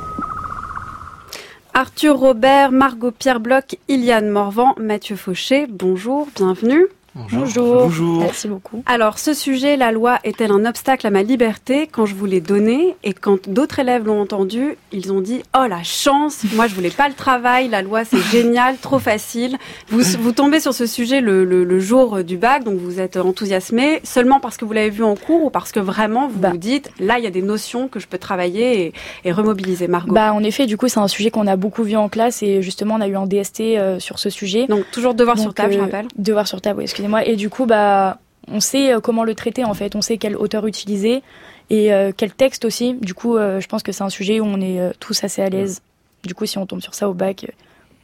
Arthur 1.74 2.12
Robert, 2.12 2.72
Margot 2.72 3.12
Pierre 3.12 3.40
Bloch, 3.40 3.76
Iliane 3.88 4.30
Morvan, 4.30 4.76
Mathieu 4.78 5.16
Fauché, 5.16 5.66
bonjour, 5.68 6.28
bienvenue. 6.36 6.88
Bonjour. 7.16 7.84
Bonjour. 7.84 8.22
Merci 8.22 8.48
beaucoup. 8.48 8.82
Alors, 8.88 9.20
ce 9.20 9.36
sujet, 9.36 9.78
la 9.78 9.92
loi 9.92 10.18
est-elle 10.24 10.50
un 10.50 10.66
obstacle 10.66 11.06
à 11.06 11.12
ma 11.12 11.22
liberté 11.22 11.86
quand 11.86 12.08
je 12.08 12.16
vous 12.16 12.26
l'ai 12.26 12.42
donné 12.42 12.96
et 13.04 13.14
quand 13.14 13.48
d'autres 13.48 13.78
élèves 13.78 14.08
l'ont 14.08 14.20
entendu, 14.20 14.78
ils 14.92 15.14
ont 15.14 15.22
dit 15.22 15.44
Oh 15.56 15.66
la 15.70 15.84
chance, 15.84 16.44
moi 16.56 16.66
je 16.66 16.74
voulais 16.74 16.90
pas 16.90 17.08
le 17.08 17.14
travail, 17.14 17.68
la 17.68 17.84
loi 17.84 18.04
c'est 18.04 18.22
génial, 18.32 18.78
trop 18.78 18.98
facile. 18.98 19.58
Vous, 19.90 20.02
vous 20.20 20.32
tombez 20.32 20.60
sur 20.60 20.74
ce 20.74 20.88
sujet 20.88 21.22
le, 21.22 21.46
le, 21.46 21.80
jour 21.80 22.24
du 22.24 22.38
bac, 22.38 22.64
donc 22.64 22.80
vous 22.80 23.00
êtes 23.00 23.18
enthousiasmé 23.18 24.00
seulement 24.04 24.40
parce 24.40 24.58
que 24.58 24.66
vous 24.66 24.74
l'avez 24.74 24.90
vu 24.90 25.04
en 25.04 25.16
cours 25.16 25.46
ou 25.46 25.50
parce 25.52 25.72
que 25.72 25.80
vraiment 25.80 26.28
vous 26.28 26.40
bah. 26.40 26.50
vous 26.50 26.58
dites 26.58 26.90
Là 27.00 27.20
il 27.20 27.24
y 27.24 27.28
a 27.28 27.32
des 27.32 27.42
notions 27.44 27.88
que 27.88 28.00
je 28.00 28.08
peux 28.08 28.18
travailler 28.18 28.86
et, 28.86 28.94
et 29.26 29.32
remobiliser. 29.32 29.88
Margot 29.88 30.14
Bah 30.14 30.34
en 30.34 30.42
effet, 30.44 30.66
du 30.66 30.78
coup 30.78 30.88
c'est 30.88 31.00
un 31.00 31.08
sujet 31.08 31.30
qu'on 31.30 31.46
a 31.46 31.58
beaucoup 31.58 31.84
vu 31.84 31.96
en 31.96 32.10
classe 32.10 32.42
et 32.42 32.64
justement 32.64 32.96
on 32.96 33.02
a 33.02 33.08
eu 33.08 33.16
un 33.16 33.28
DST 33.28 33.62
euh, 33.62 34.00
sur 34.00 34.18
ce 34.18 34.32
sujet. 34.32 34.66
Donc 34.66 34.90
toujours 34.92 35.14
devoir 35.14 35.38
sur 35.38 35.54
table, 35.54 35.74
je 35.74 35.78
euh, 35.78 35.82
rappelle. 35.84 36.08
Devoir 36.18 36.48
sur 36.48 36.60
table, 36.60 36.80
oui, 36.80 36.86
excusez 36.86 37.03
et 37.26 37.36
du 37.36 37.50
coup, 37.50 37.66
bah, 37.66 38.20
on 38.48 38.60
sait 38.60 38.94
euh, 38.94 39.00
comment 39.00 39.24
le 39.24 39.36
traiter 39.36 39.64
en 39.64 39.74
fait. 39.74 39.96
On 39.96 40.02
sait 40.02 40.18
quel 40.18 40.36
auteur 40.36 40.68
utiliser 40.68 41.24
et 41.70 41.94
euh, 41.94 42.12
quel 42.16 42.34
texte 42.34 42.66
aussi. 42.66 42.94
Du 42.96 43.14
coup, 43.14 43.38
euh, 43.38 43.60
je 43.60 43.68
pense 43.68 43.84
que 43.84 43.92
c'est 43.92 44.04
un 44.04 44.10
sujet 44.10 44.40
où 44.40 44.46
on 44.46 44.62
est 44.62 44.80
tous 45.00 45.24
assez 45.24 45.42
à 45.42 45.50
l'aise. 45.50 45.82
Du 46.24 46.34
coup, 46.34 46.46
si 46.46 46.58
on 46.58 46.66
tombe 46.66 46.82
sur 46.82 46.94
ça 46.94 47.10
au 47.10 47.14
bac, 47.14 47.46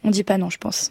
on 0.03 0.09
dit 0.11 0.23
pas 0.23 0.37
non, 0.37 0.49
je 0.49 0.57
pense. 0.57 0.89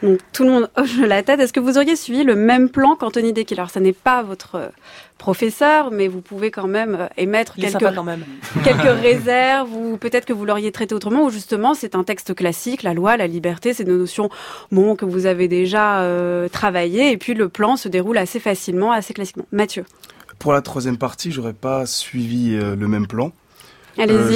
tout 0.32 0.44
le 0.44 0.50
monde 0.50 0.70
hoche 0.76 0.96
la 0.98 1.22
tête. 1.22 1.40
Est-ce 1.40 1.52
que 1.52 1.60
vous 1.60 1.76
auriez 1.76 1.96
suivi 1.96 2.24
le 2.24 2.34
même 2.34 2.70
plan 2.70 2.96
qu'Anthony 2.96 3.32
Dekiel 3.32 3.60
Alors, 3.60 3.70
ça 3.70 3.80
n'est 3.80 3.92
pas 3.92 4.22
votre 4.22 4.70
professeur, 5.18 5.90
mais 5.90 6.08
vous 6.08 6.20
pouvez 6.20 6.50
quand 6.50 6.66
même 6.66 6.94
euh, 6.94 7.06
émettre 7.16 7.54
quelques, 7.54 7.78
quelques 8.64 9.00
réserves 9.00 9.74
ou 9.74 9.96
peut-être 9.96 10.26
que 10.26 10.32
vous 10.32 10.44
l'auriez 10.44 10.72
traité 10.72 10.94
autrement 10.94 11.24
ou 11.24 11.30
justement 11.30 11.74
c'est 11.74 11.94
un 11.94 12.04
texte 12.04 12.34
classique, 12.34 12.82
la 12.82 12.94
loi, 12.94 13.16
la 13.16 13.26
liberté, 13.26 13.72
c'est 13.72 13.84
des 13.84 13.92
notions 13.92 14.28
bon, 14.72 14.94
que 14.94 15.04
vous 15.04 15.26
avez 15.26 15.48
déjà 15.48 16.00
euh, 16.00 16.48
travaillées 16.48 17.12
et 17.12 17.16
puis 17.16 17.34
le 17.34 17.48
plan 17.48 17.76
se 17.76 17.88
déroule 17.88 18.18
assez 18.18 18.40
facilement, 18.40 18.92
assez 18.92 19.14
classiquement. 19.14 19.46
Mathieu 19.52 19.84
Pour 20.38 20.52
la 20.52 20.60
troisième 20.60 20.98
partie, 20.98 21.32
j'aurais 21.32 21.54
pas 21.54 21.86
suivi 21.86 22.54
euh, 22.54 22.76
le 22.76 22.88
même 22.88 23.06
plan. 23.06 23.32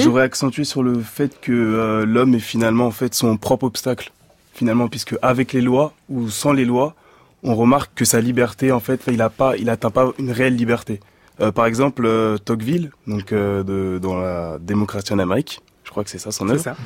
J'aurais 0.02 0.22
accentué 0.22 0.64
sur 0.64 0.82
le 0.82 1.00
fait 1.00 1.40
que 1.40 2.04
l'homme 2.06 2.34
est 2.34 2.40
finalement 2.40 2.86
en 2.86 2.90
fait 2.90 3.14
son 3.14 3.36
propre 3.36 3.64
obstacle. 3.64 4.12
Finalement, 4.54 4.88
puisque 4.88 5.16
avec 5.22 5.52
les 5.52 5.60
lois 5.60 5.94
ou 6.08 6.28
sans 6.28 6.52
les 6.52 6.64
lois, 6.64 6.94
on 7.42 7.54
remarque 7.54 7.92
que 7.94 8.04
sa 8.04 8.20
liberté, 8.20 8.72
en 8.72 8.80
fait, 8.80 9.02
il 9.08 9.22
a 9.22 9.30
pas, 9.30 9.56
il 9.56 9.70
atteint 9.70 9.90
pas 9.90 10.12
une 10.18 10.30
réelle 10.30 10.56
liberté. 10.56 11.00
Euh, 11.40 11.52
par 11.52 11.66
exemple, 11.66 12.04
euh, 12.04 12.36
Tocqueville, 12.36 12.90
donc 13.06 13.32
euh, 13.32 13.62
de, 13.62 13.98
dans 13.98 14.18
la 14.18 14.58
démocratie 14.58 15.12
en 15.12 15.18
Amérique, 15.18 15.60
je 15.84 15.90
crois 15.90 16.04
que 16.04 16.10
c'est 16.10 16.18
ça 16.18 16.30
son 16.30 16.48
œuvre. 16.50 16.60
ça. 16.60 16.76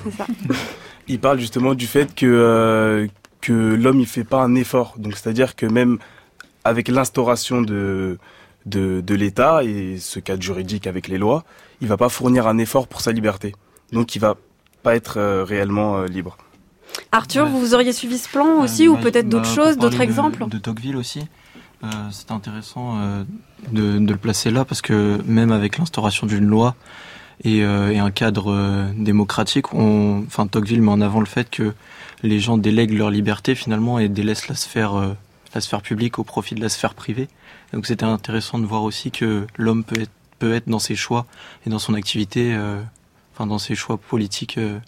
il 1.09 1.19
parle 1.19 1.41
justement 1.41 1.75
du 1.75 1.87
fait 1.87 2.15
que 2.15 2.27
euh, 2.27 3.07
que 3.41 3.53
l'homme 3.53 4.01
il 4.01 4.07
fait 4.07 4.25
pas 4.25 4.43
un 4.43 4.55
effort. 4.55 4.95
Donc 4.97 5.17
c'est-à-dire 5.17 5.57
que 5.57 5.67
même 5.67 5.99
avec 6.63 6.89
l'instauration 6.89 7.63
de 7.63 8.19
de, 8.65 9.03
de 9.03 9.15
l'État 9.15 9.63
et 9.65 9.99
ce 9.99 10.21
cadre 10.21 10.43
juridique 10.43 10.87
avec 10.87 11.09
les 11.09 11.19
lois, 11.19 11.45
il 11.81 11.89
va 11.89 11.97
pas 11.97 12.09
fournir 12.09 12.47
un 12.47 12.59
effort 12.59 12.87
pour 12.89 13.01
sa 13.01 13.13
liberté. 13.13 13.55
Donc 13.93 14.15
il 14.17 14.19
va 14.19 14.37
pas 14.83 14.95
être 14.97 15.19
euh, 15.19 15.45
réellement 15.45 15.97
euh, 15.97 16.07
libre. 16.07 16.37
Arthur, 17.11 17.47
vous 17.47 17.75
auriez 17.75 17.93
suivi 17.93 18.19
ce 18.19 18.29
plan 18.29 18.63
aussi, 18.63 18.87
ou 18.89 18.95
bah, 18.95 19.03
peut-être 19.03 19.29
d'autres 19.29 19.49
bah, 19.49 19.55
choses, 19.55 19.77
d'autres 19.79 20.01
exemples? 20.01 20.47
De 20.49 20.59
Tocqueville 20.59 20.97
aussi. 20.97 21.21
Euh, 21.83 21.89
c'est 22.11 22.31
intéressant 22.31 22.99
euh, 22.99 23.25
de, 23.73 23.99
de 23.99 24.13
le 24.13 24.19
placer 24.19 24.51
là 24.51 24.65
parce 24.65 24.81
que 24.81 25.21
même 25.27 25.53
avec 25.53 25.77
l'instauration 25.77 26.27
d'une 26.27 26.47
loi 26.47 26.77
et, 27.43 27.63
euh, 27.63 27.93
et 27.93 27.99
un 27.99 28.11
cadre 28.11 28.53
euh, 28.53 28.87
démocratique, 28.97 29.75
on, 29.75 30.25
enfin 30.27 30.47
Tocqueville 30.47 30.81
met 30.81 30.93
en 30.93 31.01
avant 31.01 31.21
le 31.21 31.27
fait 31.27 31.51
que 31.51 31.75
les 32.23 32.41
gens 32.41 32.57
délèguent 32.57 32.97
leur 32.97 33.11
liberté 33.11 33.55
finalement 33.55 33.99
et 33.99 34.09
délaissent 34.09 34.49
la 34.49 34.55
sphère, 34.55 34.95
euh, 34.95 35.15
la 35.55 35.61
sphère 35.61 35.83
publique 35.83 36.19
au 36.19 36.25
profit 36.25 36.55
de 36.55 36.61
la 36.61 36.71
sphère 36.71 36.95
privée. 36.95 37.29
Donc 37.75 37.87
c'était 37.87 38.07
intéressant 38.07 38.59
de 38.59 38.65
voir 38.65 38.83
aussi 38.83 39.11
que 39.11 39.47
l'homme 39.59 39.85
peut 39.85 40.01
être, 40.01 40.13
peut 40.45 40.55
être 40.55 40.69
dans 40.69 40.79
ses 40.79 40.95
choix 40.95 41.25
et 41.67 41.71
dans 41.71 41.79
son 41.79 41.95
activité, 41.95 42.53
euh, 42.55 42.81
enfin 43.33 43.47
dans 43.47 43.59
ses 43.59 43.75
choix 43.75 43.97
politiques 43.97 44.59
euh, 44.59 44.79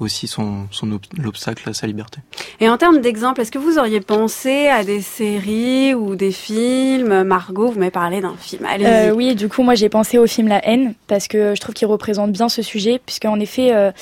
aussi 0.00 0.26
son, 0.26 0.66
son 0.70 0.90
ob- 0.92 1.04
l'obstacle 1.18 1.68
à 1.68 1.74
sa 1.74 1.86
liberté. 1.86 2.20
Et 2.60 2.68
en 2.68 2.78
termes 2.78 3.00
d'exemples, 3.00 3.40
est-ce 3.42 3.52
que 3.52 3.58
vous 3.58 3.78
auriez 3.78 4.00
pensé 4.00 4.68
à 4.68 4.84
des 4.84 5.02
séries 5.02 5.92
ou 5.94 6.16
des 6.16 6.32
films? 6.32 7.24
Margot, 7.24 7.70
vous 7.70 7.78
m'avez 7.78 7.90
parlé 7.90 8.20
d'un 8.22 8.36
film. 8.36 8.64
Allez-y. 8.64 8.88
Euh, 8.88 9.12
oui, 9.12 9.34
du 9.34 9.48
coup, 9.50 9.62
moi 9.62 9.74
j'ai 9.74 9.90
pensé 9.90 10.16
au 10.18 10.26
film 10.26 10.48
La 10.48 10.66
haine 10.66 10.94
parce 11.08 11.28
que 11.28 11.54
je 11.54 11.60
trouve 11.60 11.74
qu'il 11.74 11.88
représente 11.88 12.32
bien 12.32 12.48
ce 12.48 12.62
sujet, 12.62 13.00
puisque 13.04 13.26
en 13.26 13.38
effet, 13.38 13.74
euh, 13.74 13.92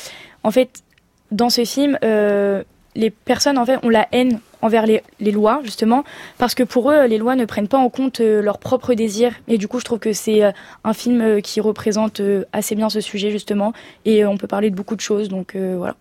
en 0.45 0.53
fait, 0.53 0.71
dans 1.33 1.51
ce 1.51 1.65
film, 1.65 1.99
euh, 2.05 2.63
les 2.95 3.11
personnes 3.11 3.59
en 3.59 3.67
fait 3.67 3.79
ont 3.85 3.89
la 3.91 4.07
haine 4.13 4.39
envers 4.63 4.87
les, 4.87 5.03
les 5.21 5.31
lois 5.33 5.61
justement 5.65 6.05
parce 6.39 6.55
que 6.55 6.63
pour 6.63 6.91
eux 6.91 7.07
les 7.07 7.19
lois 7.19 7.37
ne 7.37 7.45
prennent 7.45 7.69
pas 7.69 7.79
en 7.79 7.89
compte 7.89 8.21
euh, 8.21 8.43
leurs 8.43 8.59
propres 8.59 8.95
désirs. 8.95 9.33
Et 9.49 9.59
du 9.59 9.69
coup 9.69 9.79
je 9.81 9.85
trouve 9.85 9.99
que 9.99 10.13
c'est 10.13 10.43
euh, 10.45 10.53
un 10.85 10.93
film 10.93 11.21
euh, 11.21 11.41
qui 11.41 11.61
représente 11.61 12.21
euh, 12.21 12.45
assez 12.53 12.75
bien 12.75 12.91
ce 12.91 13.01
sujet 13.01 13.31
justement. 13.31 13.73
Et 14.05 14.23
euh, 14.25 14.29
on 14.31 14.37
peut 14.37 14.47
parler 14.47 14.71
de 14.71 14.77
beaucoup 14.77 14.97
de 14.97 15.01
choses. 15.01 15.29
Donc 15.29 15.55
euh, 15.57 15.75
voilà. 15.79 15.97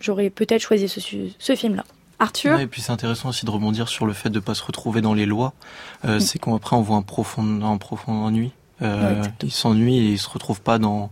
J'aurais 0.00 0.30
peut-être 0.30 0.60
choisi 0.62 0.88
ce, 0.88 1.00
su- 1.00 1.32
ce 1.38 1.54
film 1.54 1.76
là 1.76 1.84
Arthur 2.18 2.54
Ouais, 2.56 2.64
et 2.64 2.66
puis 2.66 2.80
c'est 2.82 2.92
intéressant 2.92 3.28
aussi 3.30 3.44
de 3.46 3.50
rebondir 3.50 3.88
sur 3.88 4.06
le 4.06 4.12
fait 4.12 4.30
de 4.30 4.38
pas 4.40 4.54
se 4.54 4.62
retrouver 4.64 5.00
dans 5.00 5.14
les 5.14 5.26
lois. 5.26 5.52
Euh, 6.04 6.18
C'est 6.20 6.38
qu'après 6.38 6.76
on 6.76 6.82
voit 6.82 6.96
un 6.96 7.02
profond, 7.02 7.62
un 7.62 7.78
profond 7.78 8.12
ennui. 8.12 8.50
Euh, 8.82 9.20
Ouais, 9.22 9.28
il 9.44 9.50
s'ennuie 9.52 9.98
et 9.98 10.10
il 10.10 10.18
se 10.18 10.28
retrouve 10.28 10.60
pas 10.60 10.78
dans 10.78 11.10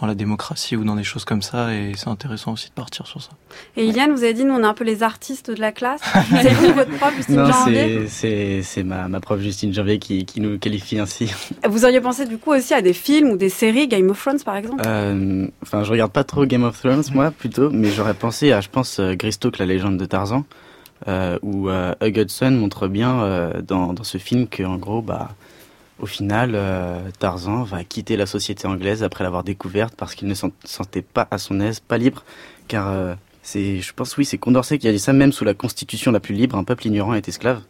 dans 0.00 0.06
la 0.06 0.14
démocratie 0.14 0.76
ou 0.76 0.84
dans 0.84 0.94
des 0.96 1.04
choses 1.04 1.24
comme 1.24 1.42
ça. 1.42 1.74
Et 1.74 1.92
c'est 1.96 2.08
intéressant 2.08 2.52
aussi 2.52 2.68
de 2.68 2.74
partir 2.74 3.06
sur 3.06 3.20
ça. 3.22 3.30
Et 3.76 3.84
Iliane, 3.86 4.12
vous 4.12 4.22
avez 4.22 4.34
dit, 4.34 4.44
nous 4.44 4.54
on 4.54 4.60
est 4.62 4.66
un 4.66 4.74
peu 4.74 4.84
les 4.84 5.02
artistes 5.02 5.50
de 5.50 5.60
la 5.60 5.72
classe. 5.72 6.00
c'est 6.42 6.50
vous, 6.54 6.72
votre 6.72 6.90
prof, 6.98 7.14
Justine 7.16 7.36
Non, 7.36 7.46
Janvier 7.50 8.06
c'est- 8.08 8.82
ma, 8.84 9.08
ma 9.08 9.20
prof 9.20 9.40
Justine 9.40 9.72
Janvier 9.72 9.98
qui, 9.98 10.24
qui 10.24 10.40
nous 10.40 10.58
qualifie 10.58 10.98
ainsi. 10.98 11.32
Vous 11.68 11.84
auriez 11.84 12.00
pensé 12.00 12.26
du 12.26 12.38
coup 12.38 12.52
aussi 12.52 12.74
à 12.74 12.82
des 12.82 12.92
films 12.92 13.30
ou 13.30 13.36
des 13.36 13.48
séries, 13.48 13.88
Game 13.88 14.08
of 14.10 14.20
Thrones 14.20 14.40
par 14.44 14.56
exemple? 14.56 14.82
Euh, 14.86 15.46
Enfin, 15.62 15.82
je 15.84 15.90
regarde 15.90 16.12
pas 16.12 16.24
trop 16.24 16.46
Game 16.46 16.64
of 16.64 16.78
Thrones, 16.80 17.02
moi, 17.12 17.30
plutôt, 17.38 17.70
mais 17.70 17.90
j'aurais 17.90 18.14
pensé 18.14 18.52
à, 18.52 18.60
je 18.60 18.68
pense, 18.68 19.00
euh, 19.00 19.14
Greystoke, 19.14 19.58
la 19.58 19.66
légende 19.66 19.96
de 19.98 20.04
Tarzan, 20.04 20.44
euh, 21.06 21.38
où 21.42 21.68
euh, 21.68 21.94
Hugh 22.02 22.16
Hudson 22.18 22.50
montre 22.52 22.88
bien 22.88 23.20
euh, 23.22 23.62
dans, 23.62 23.92
dans 23.92 24.04
ce 24.04 24.18
film 24.18 24.46
que, 24.48 24.62
en 24.62 24.76
gros, 24.76 25.02
bah, 25.02 25.30
au 25.98 26.06
final, 26.06 26.52
euh, 26.54 27.00
Tarzan 27.18 27.62
va 27.64 27.84
quitter 27.84 28.16
la 28.16 28.26
société 28.26 28.66
anglaise 28.66 29.02
après 29.02 29.24
l'avoir 29.24 29.42
découverte 29.44 29.94
parce 29.96 30.14
qu'il 30.14 30.28
ne 30.28 30.34
se 30.34 30.46
sentait 30.64 31.02
pas 31.02 31.26
à 31.30 31.38
son 31.38 31.60
aise, 31.60 31.80
pas 31.80 31.98
libre, 31.98 32.24
car 32.68 32.88
euh, 32.88 33.14
c'est, 33.42 33.80
je 33.80 33.92
pense, 33.94 34.16
oui, 34.16 34.24
c'est 34.24 34.38
Condorcet 34.38 34.78
qui 34.78 34.86
a 34.88 34.92
dit 34.92 34.98
ça, 34.98 35.12
même 35.12 35.32
sous 35.32 35.44
la 35.44 35.54
constitution 35.54 36.12
la 36.12 36.20
plus 36.20 36.34
libre, 36.34 36.56
un 36.56 36.64
peuple 36.64 36.86
ignorant 36.86 37.14
est 37.14 37.26
esclave. 37.28 37.62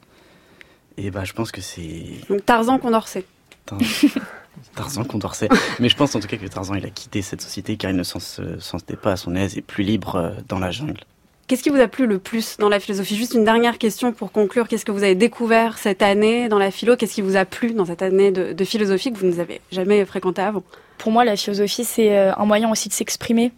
Et 0.96 1.10
bah, 1.10 1.24
je 1.24 1.32
pense 1.32 1.52
que 1.52 1.60
c'est 1.60 2.04
Donc 2.28 2.44
Tarzan 2.44 2.78
Condorcet. 2.78 3.24
Tar- 3.66 3.78
Tarzan 4.74 5.04
Condorcet. 5.04 5.48
Mais 5.78 5.88
je 5.88 5.96
pense 5.96 6.14
en 6.16 6.20
tout 6.20 6.26
cas 6.26 6.36
que 6.36 6.46
Tarzan, 6.46 6.74
il 6.74 6.84
a 6.84 6.90
quitté 6.90 7.22
cette 7.22 7.40
société 7.40 7.76
car 7.76 7.92
il 7.92 7.96
ne 7.96 8.02
s'en 8.02 8.18
se 8.18 8.58
sentait 8.58 8.96
pas 8.96 9.12
à 9.12 9.16
son 9.16 9.36
aise 9.36 9.56
et 9.56 9.62
plus 9.62 9.84
libre 9.84 10.16
euh, 10.16 10.30
dans 10.48 10.58
la 10.58 10.72
jungle. 10.72 11.00
Qu'est-ce 11.48 11.62
qui 11.62 11.70
vous 11.70 11.80
a 11.80 11.88
plu 11.88 12.06
le 12.06 12.18
plus 12.18 12.58
dans 12.58 12.68
la 12.68 12.78
philosophie? 12.78 13.16
Juste 13.16 13.32
une 13.32 13.44
dernière 13.44 13.78
question 13.78 14.12
pour 14.12 14.32
conclure. 14.32 14.68
Qu'est-ce 14.68 14.84
que 14.84 14.92
vous 14.92 15.02
avez 15.02 15.14
découvert 15.14 15.78
cette 15.78 16.02
année 16.02 16.46
dans 16.50 16.58
la 16.58 16.70
philo? 16.70 16.94
Qu'est-ce 16.94 17.14
qui 17.14 17.22
vous 17.22 17.36
a 17.36 17.46
plu 17.46 17.72
dans 17.72 17.86
cette 17.86 18.02
année 18.02 18.30
de, 18.30 18.64
philosophie 18.64 19.10
que 19.10 19.18
vous 19.18 19.26
ne 19.26 19.40
avez 19.40 19.62
jamais 19.72 20.04
fréquenté 20.04 20.42
avant? 20.42 20.62
Pour 20.98 21.10
moi, 21.10 21.24
la 21.24 21.36
philosophie, 21.36 21.84
c'est 21.84 22.14
euh, 22.14 22.34
un 22.36 22.44
moyen 22.44 22.70
aussi 22.70 22.90
de 22.90 22.92
s'exprimer. 22.92 23.50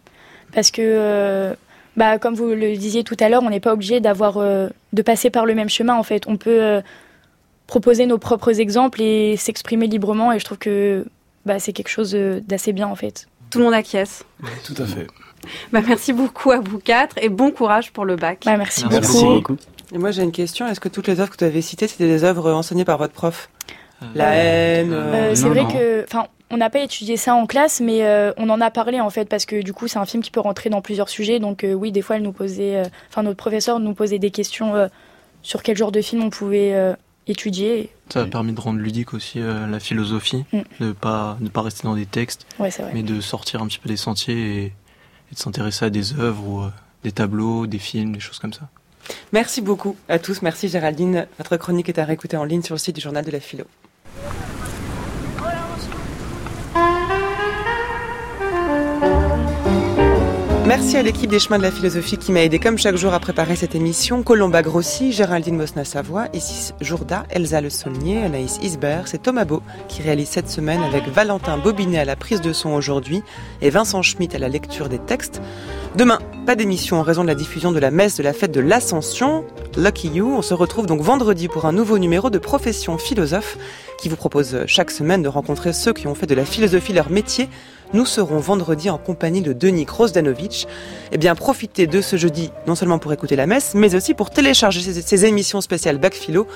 Parce 0.53 0.71
que, 0.71 0.81
euh, 0.81 1.53
bah, 1.97 2.17
comme 2.17 2.33
vous 2.33 2.47
le 2.47 2.77
disiez 2.77 3.03
tout 3.03 3.17
à 3.19 3.27
l'heure, 3.27 3.43
on 3.43 3.49
n'est 3.49 3.59
pas 3.59 3.73
obligé 3.73 3.99
d'avoir, 3.99 4.37
euh, 4.37 4.69
de 4.93 5.01
passer 5.01 5.29
par 5.29 5.45
le 5.45 5.53
même 5.53 5.69
chemin, 5.69 5.95
en 5.95 6.03
fait. 6.03 6.23
On 6.27 6.37
peut 6.37 6.81
proposer 7.67 8.05
nos 8.05 8.17
propres 8.17 8.61
exemples 8.61 9.01
et 9.01 9.35
s'exprimer 9.35 9.87
librement. 9.87 10.31
Et 10.31 10.39
je 10.39 10.45
trouve 10.45 10.59
que 10.59 11.05
bah, 11.45 11.59
c'est 11.59 11.73
quelque 11.73 11.89
chose 11.89 12.13
d'assez 12.13 12.71
bien, 12.71 12.87
en 12.87 12.95
fait. 12.95 13.27
Tout 13.51 13.59
le 13.59 13.65
monde 13.65 13.73
acquiesce. 13.73 14.23
Tout 14.65 14.75
à 14.81 14.85
fait. 14.85 15.07
Bah, 15.71 15.81
merci 15.85 16.13
beaucoup 16.13 16.51
à 16.51 16.59
vous 16.59 16.79
quatre 16.79 17.17
et 17.21 17.29
bon 17.29 17.51
courage 17.51 17.91
pour 17.91 18.05
le 18.05 18.15
bac. 18.15 18.43
Bah, 18.45 18.57
merci, 18.57 18.85
Merci 18.89 19.23
beaucoup. 19.23 19.57
Et 19.93 19.97
moi 19.97 20.11
j'ai 20.11 20.23
une 20.23 20.31
question, 20.31 20.67
est-ce 20.67 20.79
que 20.79 20.87
toutes 20.89 21.07
les 21.07 21.19
œuvres 21.19 21.31
que 21.31 21.37
tu 21.37 21.43
avais 21.43 21.61
citées, 21.61 21.87
c'était 21.87 22.07
des 22.07 22.23
œuvres 22.23 22.51
enseignées 22.51 22.85
par 22.85 22.97
votre 22.97 23.13
prof? 23.13 23.49
La 24.15 24.33
haine 24.33 24.93
Euh, 24.93 25.31
euh, 25.31 25.35
c'est 25.35 25.49
vrai 25.49 25.65
que, 25.71 26.03
enfin, 26.03 26.27
on 26.49 26.57
n'a 26.57 26.69
pas 26.69 26.79
étudié 26.79 27.17
ça 27.17 27.35
en 27.35 27.45
classe, 27.45 27.81
mais 27.81 28.03
euh, 28.03 28.33
on 28.37 28.49
en 28.49 28.61
a 28.61 28.71
parlé 28.71 28.99
en 28.99 29.09
fait 29.09 29.25
parce 29.25 29.45
que 29.45 29.61
du 29.61 29.73
coup, 29.73 29.87
c'est 29.87 29.99
un 29.99 30.05
film 30.05 30.23
qui 30.23 30.31
peut 30.31 30.39
rentrer 30.39 30.69
dans 30.69 30.81
plusieurs 30.81 31.09
sujets. 31.09 31.39
Donc 31.39 31.63
euh, 31.63 31.73
oui, 31.73 31.91
des 31.91 32.01
fois, 32.01 32.15
elle 32.17 32.23
nous 32.23 32.31
posait, 32.31 32.77
euh, 32.77 32.85
enfin, 33.09 33.23
notre 33.23 33.37
professeur 33.37 33.79
nous 33.79 33.93
posait 33.93 34.19
des 34.19 34.31
questions 34.31 34.75
euh, 34.75 34.87
sur 35.41 35.63
quel 35.63 35.77
genre 35.77 35.91
de 35.91 36.01
film 36.01 36.23
on 36.23 36.29
pouvait 36.29 36.73
euh, 36.73 36.93
étudier. 37.31 37.89
Ça 38.13 38.21
a 38.21 38.25
permis 38.25 38.53
de 38.53 38.59
rendre 38.61 38.79
ludique 38.79 39.13
aussi 39.13 39.39
euh, 39.39 39.65
la 39.67 39.79
philosophie, 39.79 40.45
Mm. 40.53 40.59
de 40.79 40.91
pas 40.91 41.37
de 41.41 41.49
pas 41.49 41.61
rester 41.63 41.83
dans 41.83 41.95
des 41.95 42.05
textes, 42.05 42.45
Ouais, 42.59 42.69
c'est 42.71 42.83
vrai. 42.83 42.91
mais 42.93 43.01
de 43.03 43.19
sortir 43.21 43.61
un 43.63 43.67
petit 43.67 43.79
peu 43.79 43.89
des 43.89 43.97
sentiers 43.97 44.35
et, 44.35 44.63
et 44.65 45.33
de 45.33 45.39
s'intéresser 45.39 45.85
à 45.85 45.89
des 45.89 46.13
œuvres 46.19 46.47
ou 46.47 46.61
euh, 46.61 46.69
des 47.03 47.11
tableaux, 47.11 47.65
des 47.67 47.79
films, 47.79 48.13
des 48.13 48.19
choses 48.19 48.37
comme 48.39 48.53
ça. 48.53 48.69
Merci 49.33 49.61
beaucoup 49.61 49.95
à 50.09 50.19
tous. 50.19 50.41
Merci 50.43 50.69
Géraldine. 50.69 51.25
Votre 51.39 51.57
chronique 51.57 51.89
est 51.89 51.97
à 51.99 52.05
réécouter 52.05 52.37
en 52.37 52.43
ligne 52.43 52.61
sur 52.61 52.75
le 52.75 52.79
site 52.79 52.95
du 52.95 53.01
journal 53.01 53.25
de 53.25 53.31
la 53.31 53.39
philo. 53.39 53.65
Merci 60.67 60.95
à 60.95 61.01
l'équipe 61.01 61.29
des 61.29 61.39
chemins 61.39 61.57
de 61.57 61.63
la 61.63 61.71
philosophie 61.71 62.17
qui 62.17 62.31
m'a 62.31 62.43
aidé 62.43 62.59
comme 62.59 62.77
chaque 62.77 62.95
jour 62.95 63.13
à 63.13 63.19
préparer 63.19 63.55
cette 63.55 63.73
émission. 63.73 64.21
Colomba 64.21 64.61
Grossi, 64.61 65.11
Géraldine 65.11 65.57
Mosna-Savoie, 65.57 66.27
Isis 66.33 66.73
Jourda, 66.79 67.25
Elsa 67.31 67.61
Le 67.61 67.69
Saulnier, 67.69 68.23
Anaïs 68.23 68.59
Isbert. 68.61 69.07
C'est 69.07 69.23
Thomas 69.23 69.43
Beau 69.43 69.63
qui 69.87 70.03
réalise 70.03 70.29
cette 70.29 70.49
semaine 70.49 70.81
avec 70.83 71.07
Valentin 71.07 71.57
Bobinet 71.57 71.99
à 71.99 72.05
la 72.05 72.15
prise 72.15 72.41
de 72.41 72.53
son 72.53 72.69
aujourd'hui 72.69 73.23
et 73.61 73.71
Vincent 73.71 74.03
Schmitt 74.03 74.35
à 74.35 74.39
la 74.39 74.49
lecture 74.49 74.87
des 74.87 74.99
textes. 74.99 75.41
Demain, 75.95 76.19
pas 76.45 76.55
d'émission 76.55 76.99
en 76.99 77.03
raison 77.03 77.23
de 77.23 77.27
la 77.27 77.35
diffusion 77.35 77.71
de 77.71 77.79
la 77.79 77.91
messe 77.91 78.15
de 78.17 78.23
la 78.23 78.31
fête 78.31 78.51
de 78.51 78.61
l'Ascension. 78.61 79.43
Lucky 79.75 80.09
You, 80.09 80.31
on 80.37 80.41
se 80.41 80.53
retrouve 80.53 80.85
donc 80.85 81.01
vendredi 81.01 81.47
pour 81.47 81.65
un 81.65 81.73
nouveau 81.73 81.97
numéro 81.97 82.29
de 82.29 82.37
Profession 82.37 82.97
Philosophe 82.97 83.57
qui 83.99 84.09
vous 84.09 84.15
propose 84.15 84.63
chaque 84.67 84.89
semaine 84.89 85.21
de 85.21 85.27
rencontrer 85.27 85.73
ceux 85.73 85.93
qui 85.93 86.07
ont 86.07 86.15
fait 86.15 86.27
de 86.27 86.35
la 86.35 86.45
philosophie 86.45 86.93
leur 86.93 87.09
métier. 87.09 87.49
Nous 87.93 88.05
serons 88.05 88.39
vendredi 88.39 88.89
en 88.89 88.97
compagnie 88.97 89.41
de 89.41 89.51
Denis 89.51 89.83
Grosdanovic. 89.83 90.65
Eh 91.11 91.17
bien, 91.17 91.35
profitez 91.35 91.87
de 91.87 91.99
ce 91.99 92.15
jeudi, 92.15 92.49
non 92.65 92.75
seulement 92.75 92.99
pour 92.99 93.11
écouter 93.11 93.35
la 93.35 93.47
messe, 93.47 93.73
mais 93.75 93.95
aussi 93.95 94.13
pour 94.13 94.29
télécharger 94.29 94.79
ces, 94.79 95.01
ces 95.01 95.25
émissions 95.25 95.59
spéciales 95.59 95.97
Bac 95.97 96.13
Philo. 96.13 96.47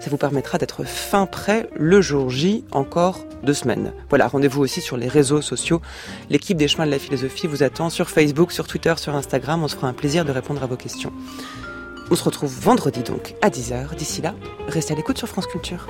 Ça 0.00 0.10
vous 0.10 0.18
permettra 0.18 0.58
d'être 0.58 0.84
fin 0.84 1.24
prêt 1.24 1.68
le 1.74 2.02
jour 2.02 2.28
J, 2.28 2.64
encore 2.72 3.20
deux 3.42 3.54
semaines. 3.54 3.94
Voilà, 4.10 4.28
rendez-vous 4.28 4.60
aussi 4.60 4.82
sur 4.82 4.98
les 4.98 5.08
réseaux 5.08 5.40
sociaux. 5.40 5.80
L'équipe 6.28 6.58
des 6.58 6.68
chemins 6.68 6.86
de 6.86 6.90
la 6.90 6.98
philosophie 6.98 7.46
vous 7.46 7.62
attend 7.62 7.88
sur 7.88 8.10
Facebook, 8.10 8.52
sur 8.52 8.66
Twitter, 8.66 8.94
sur 8.98 9.14
Instagram. 9.14 9.64
On 9.64 9.68
se 9.68 9.76
fera 9.76 9.88
un 9.88 9.94
plaisir 9.94 10.26
de 10.26 10.30
répondre 10.30 10.62
à 10.62 10.66
vos 10.66 10.76
questions. 10.76 11.12
On 12.10 12.14
se 12.14 12.24
retrouve 12.24 12.52
vendredi 12.54 13.02
donc 13.02 13.34
à 13.40 13.48
10h. 13.48 13.96
D'ici 13.96 14.20
là, 14.20 14.34
restez 14.68 14.92
à 14.92 14.96
l'écoute 14.96 15.16
sur 15.16 15.28
France 15.28 15.46
Culture. 15.46 15.86